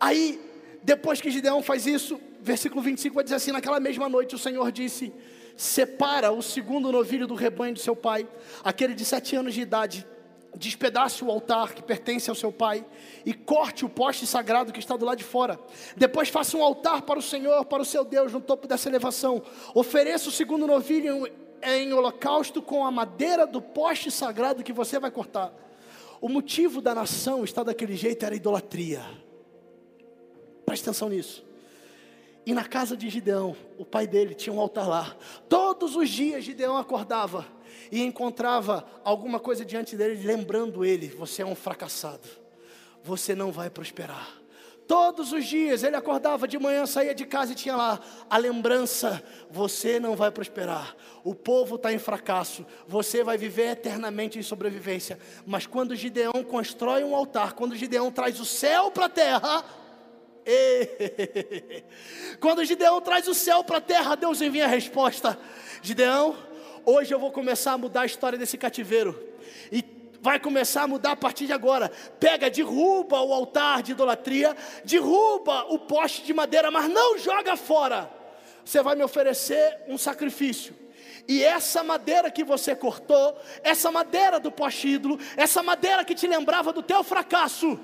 Aí, 0.00 0.40
depois 0.82 1.20
que 1.20 1.30
Gideão 1.30 1.62
faz 1.62 1.86
isso, 1.86 2.18
versículo 2.40 2.80
25 2.80 3.14
vai 3.14 3.24
dizer 3.24 3.36
assim: 3.36 3.52
Naquela 3.52 3.78
mesma 3.78 4.08
noite 4.08 4.34
o 4.34 4.38
Senhor 4.38 4.72
disse: 4.72 5.12
Separa 5.54 6.32
o 6.32 6.40
segundo 6.40 6.90
novilho 6.90 7.26
do 7.26 7.34
rebanho 7.34 7.74
de 7.74 7.82
seu 7.82 7.94
pai, 7.94 8.26
aquele 8.64 8.94
de 8.94 9.04
sete 9.04 9.36
anos 9.36 9.52
de 9.52 9.60
idade, 9.60 10.06
despedace 10.54 11.24
o 11.24 11.30
altar 11.30 11.74
que 11.74 11.82
pertence 11.82 12.28
ao 12.28 12.36
seu 12.36 12.52
pai 12.52 12.84
e 13.24 13.32
corte 13.32 13.84
o 13.84 13.88
poste 13.88 14.26
sagrado 14.26 14.72
que 14.72 14.78
está 14.78 14.96
do 14.96 15.04
lado 15.04 15.18
de 15.18 15.24
fora. 15.24 15.58
Depois 15.96 16.28
faça 16.28 16.56
um 16.56 16.62
altar 16.62 17.02
para 17.02 17.18
o 17.18 17.22
Senhor, 17.22 17.64
para 17.64 17.82
o 17.82 17.86
seu 17.86 18.04
Deus, 18.04 18.32
no 18.32 18.40
topo 18.40 18.66
dessa 18.66 18.88
elevação. 18.88 19.42
Ofereça 19.74 20.28
o 20.28 20.32
segundo 20.32 20.66
novilho 20.66 21.26
em 21.62 21.92
holocausto 21.92 22.60
com 22.60 22.84
a 22.84 22.90
madeira 22.90 23.46
do 23.46 23.62
poste 23.62 24.10
sagrado 24.10 24.62
que 24.62 24.72
você 24.72 24.98
vai 24.98 25.10
cortar. 25.10 25.52
O 26.20 26.28
motivo 26.28 26.80
da 26.80 26.94
nação 26.94 27.44
estar 27.44 27.62
daquele 27.62 27.96
jeito 27.96 28.24
era 28.24 28.34
idolatria. 28.34 29.02
Preste 30.64 30.84
atenção 30.84 31.08
nisso. 31.08 31.44
E 32.44 32.52
na 32.52 32.64
casa 32.64 32.96
de 32.96 33.08
Gideão, 33.08 33.56
o 33.78 33.84
pai 33.84 34.06
dele 34.06 34.34
tinha 34.34 34.52
um 34.52 34.60
altar 34.60 34.88
lá. 34.88 35.16
Todos 35.48 35.94
os 35.94 36.08
dias 36.08 36.44
Gideão 36.44 36.76
acordava 36.76 37.46
e 37.92 38.00
encontrava 38.00 38.86
alguma 39.04 39.38
coisa 39.38 39.66
diante 39.66 39.94
dele, 39.94 40.26
lembrando 40.26 40.82
ele: 40.82 41.08
você 41.08 41.42
é 41.42 41.46
um 41.46 41.54
fracassado, 41.54 42.26
você 43.04 43.34
não 43.34 43.52
vai 43.52 43.68
prosperar. 43.68 44.40
Todos 44.88 45.32
os 45.32 45.44
dias 45.44 45.84
ele 45.84 45.94
acordava 45.94 46.48
de 46.48 46.58
manhã, 46.58 46.86
saía 46.86 47.14
de 47.14 47.24
casa 47.24 47.52
e 47.52 47.54
tinha 47.54 47.76
lá 47.76 48.00
a 48.30 48.38
lembrança: 48.38 49.22
você 49.50 50.00
não 50.00 50.16
vai 50.16 50.30
prosperar. 50.30 50.96
O 51.22 51.34
povo 51.34 51.76
está 51.76 51.92
em 51.92 51.98
fracasso, 51.98 52.64
você 52.88 53.22
vai 53.22 53.36
viver 53.36 53.72
eternamente 53.72 54.38
em 54.38 54.42
sobrevivência. 54.42 55.18
Mas 55.46 55.66
quando 55.66 55.94
Gideão 55.94 56.32
constrói 56.48 57.04
um 57.04 57.14
altar, 57.14 57.52
quando 57.52 57.76
Gideão 57.76 58.10
traz 58.10 58.40
o 58.40 58.46
céu 58.46 58.90
para 58.90 59.04
a 59.04 59.10
terra, 59.10 59.64
quando 62.40 62.64
Gideão 62.64 63.02
traz 63.02 63.28
o 63.28 63.34
céu 63.34 63.62
para 63.62 63.76
a 63.76 63.82
terra, 63.82 64.14
Deus 64.14 64.40
envia 64.40 64.64
a 64.64 64.68
resposta: 64.68 65.38
Gideão, 65.82 66.36
Hoje 66.84 67.14
eu 67.14 67.18
vou 67.18 67.30
começar 67.30 67.72
a 67.72 67.78
mudar 67.78 68.02
a 68.02 68.06
história 68.06 68.36
desse 68.36 68.58
cativeiro. 68.58 69.20
E 69.70 69.84
vai 70.20 70.40
começar 70.40 70.82
a 70.82 70.86
mudar 70.88 71.12
a 71.12 71.16
partir 71.16 71.46
de 71.46 71.52
agora. 71.52 71.90
Pega, 72.18 72.50
derruba 72.50 73.20
o 73.20 73.32
altar 73.32 73.82
de 73.82 73.92
idolatria, 73.92 74.56
derruba 74.84 75.66
o 75.68 75.78
poste 75.78 76.22
de 76.22 76.34
madeira, 76.34 76.70
mas 76.70 76.88
não 76.88 77.18
joga 77.18 77.56
fora. 77.56 78.10
Você 78.64 78.82
vai 78.82 78.96
me 78.96 79.02
oferecer 79.04 79.78
um 79.88 79.96
sacrifício. 79.96 80.74
E 81.28 81.44
essa 81.44 81.84
madeira 81.84 82.30
que 82.30 82.42
você 82.42 82.74
cortou, 82.74 83.36
essa 83.62 83.90
madeira 83.92 84.40
do 84.40 84.50
poste 84.50 84.88
ídolo, 84.88 85.20
essa 85.36 85.62
madeira 85.62 86.04
que 86.04 86.16
te 86.16 86.26
lembrava 86.26 86.72
do 86.72 86.82
teu 86.82 87.04
fracasso, 87.04 87.78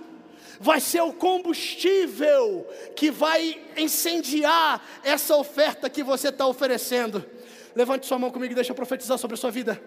vai 0.58 0.80
ser 0.80 1.02
o 1.02 1.12
combustível 1.12 2.66
que 2.96 3.12
vai 3.12 3.60
incendiar 3.76 4.82
essa 5.04 5.36
oferta 5.36 5.88
que 5.88 6.02
você 6.02 6.28
está 6.28 6.46
oferecendo. 6.46 7.24
Levante 7.74 8.06
sua 8.06 8.18
mão 8.18 8.30
comigo 8.30 8.52
e 8.52 8.54
deixa 8.54 8.72
eu 8.72 8.76
profetizar 8.76 9.18
sobre 9.18 9.34
a 9.34 9.36
sua 9.36 9.50
vida. 9.50 9.80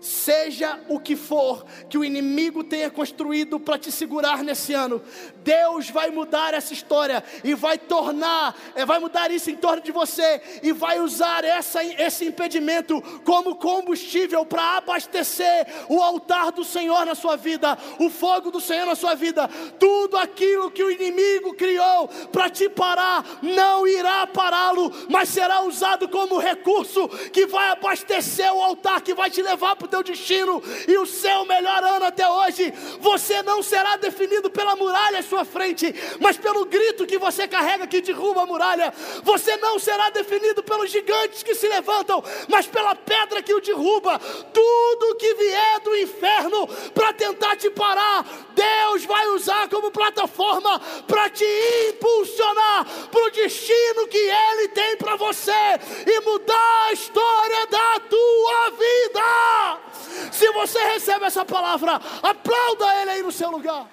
Seja 0.00 0.78
o 0.88 1.00
que 1.00 1.16
for 1.16 1.64
que 1.88 1.98
o 1.98 2.04
inimigo 2.04 2.62
tenha 2.62 2.90
construído 2.90 3.58
para 3.58 3.78
te 3.78 3.90
segurar 3.90 4.42
nesse 4.42 4.74
ano, 4.74 5.02
Deus 5.42 5.90
vai 5.90 6.10
mudar 6.10 6.54
essa 6.54 6.72
história 6.72 7.22
e 7.42 7.54
vai 7.54 7.78
tornar, 7.78 8.56
eh, 8.74 8.84
vai 8.84 8.98
mudar 8.98 9.30
isso 9.30 9.50
em 9.50 9.56
torno 9.56 9.82
de 9.82 9.92
você 9.92 10.40
e 10.62 10.72
vai 10.72 11.00
usar 11.00 11.44
essa, 11.44 11.82
esse 11.84 12.24
impedimento 12.24 13.00
como 13.24 13.56
combustível 13.56 14.44
para 14.44 14.78
abastecer 14.78 15.66
o 15.88 16.02
altar 16.02 16.52
do 16.52 16.64
Senhor 16.64 17.04
na 17.06 17.14
sua 17.14 17.36
vida, 17.36 17.78
o 17.98 18.10
fogo 18.10 18.50
do 18.50 18.60
Senhor 18.60 18.86
na 18.86 18.94
sua 18.94 19.14
vida. 19.14 19.48
Tudo 19.78 20.16
aquilo 20.16 20.70
que 20.70 20.82
o 20.82 20.90
inimigo 20.90 21.54
criou 21.54 22.08
para 22.32 22.50
te 22.50 22.68
parar 22.68 23.24
não 23.42 23.86
irá 23.86 24.26
pará-lo, 24.26 24.92
mas 25.08 25.28
será 25.28 25.62
usado 25.62 26.08
como 26.08 26.38
recurso 26.38 27.08
que 27.32 27.46
vai 27.46 27.70
abastecer 27.70 28.52
o 28.52 28.62
altar, 28.62 29.00
que 29.00 29.14
vai 29.14 29.30
te 29.30 29.42
levar 29.42 29.76
para 29.76 29.85
o 29.86 29.88
teu 29.88 30.02
destino 30.02 30.62
e 30.86 30.98
o 30.98 31.06
seu 31.06 31.46
melhor 31.46 31.82
ano 31.82 32.04
até 32.04 32.28
hoje. 32.28 32.72
Você 33.00 33.42
não 33.42 33.62
será 33.62 33.96
definido 33.96 34.50
pela 34.50 34.76
muralha 34.76 35.20
à 35.20 35.22
sua 35.22 35.44
frente, 35.44 35.94
mas 36.20 36.36
pelo 36.36 36.64
grito 36.66 37.06
que 37.06 37.18
você 37.18 37.48
carrega 37.48 37.86
que 37.86 38.00
derruba 38.00 38.42
a 38.42 38.46
muralha. 38.46 38.92
Você 39.22 39.56
não 39.56 39.78
será 39.78 40.10
definido 40.10 40.62
pelos 40.62 40.90
gigantes 40.90 41.42
que 41.42 41.54
se 41.54 41.68
levantam, 41.68 42.22
mas 42.48 42.66
pela 42.66 42.94
pedra 42.94 43.42
que 43.42 43.54
o 43.54 43.60
derruba. 43.60 44.18
Tudo 44.52 45.16
que 45.16 45.34
vier 45.34 45.80
do 45.80 45.96
inferno 45.96 46.66
para 46.92 47.12
tentar 47.12 47.56
te 47.56 47.70
parar, 47.70 48.24
Deus 48.54 49.04
vai 49.04 49.26
usar 49.28 49.68
como 49.68 49.90
plataforma 49.90 50.80
para 51.06 51.30
te 51.30 51.44
impulsionar 51.90 52.86
para 53.10 53.24
o 53.24 53.30
destino 53.30 54.08
que 54.08 54.18
Ele 54.18 54.68
tem 54.68 54.96
para 54.96 55.16
você 55.16 55.52
e 56.06 56.20
mudar 56.20 56.86
a 56.88 56.92
história 56.92 57.66
da 57.66 58.00
tua 58.00 58.70
vida. 58.70 59.75
Se 60.30 60.50
você 60.52 60.78
recebe 60.92 61.24
essa 61.24 61.44
palavra, 61.44 62.00
aplauda 62.22 63.02
Ele 63.02 63.10
aí 63.10 63.22
no 63.22 63.32
seu 63.32 63.50
lugar. 63.50 63.86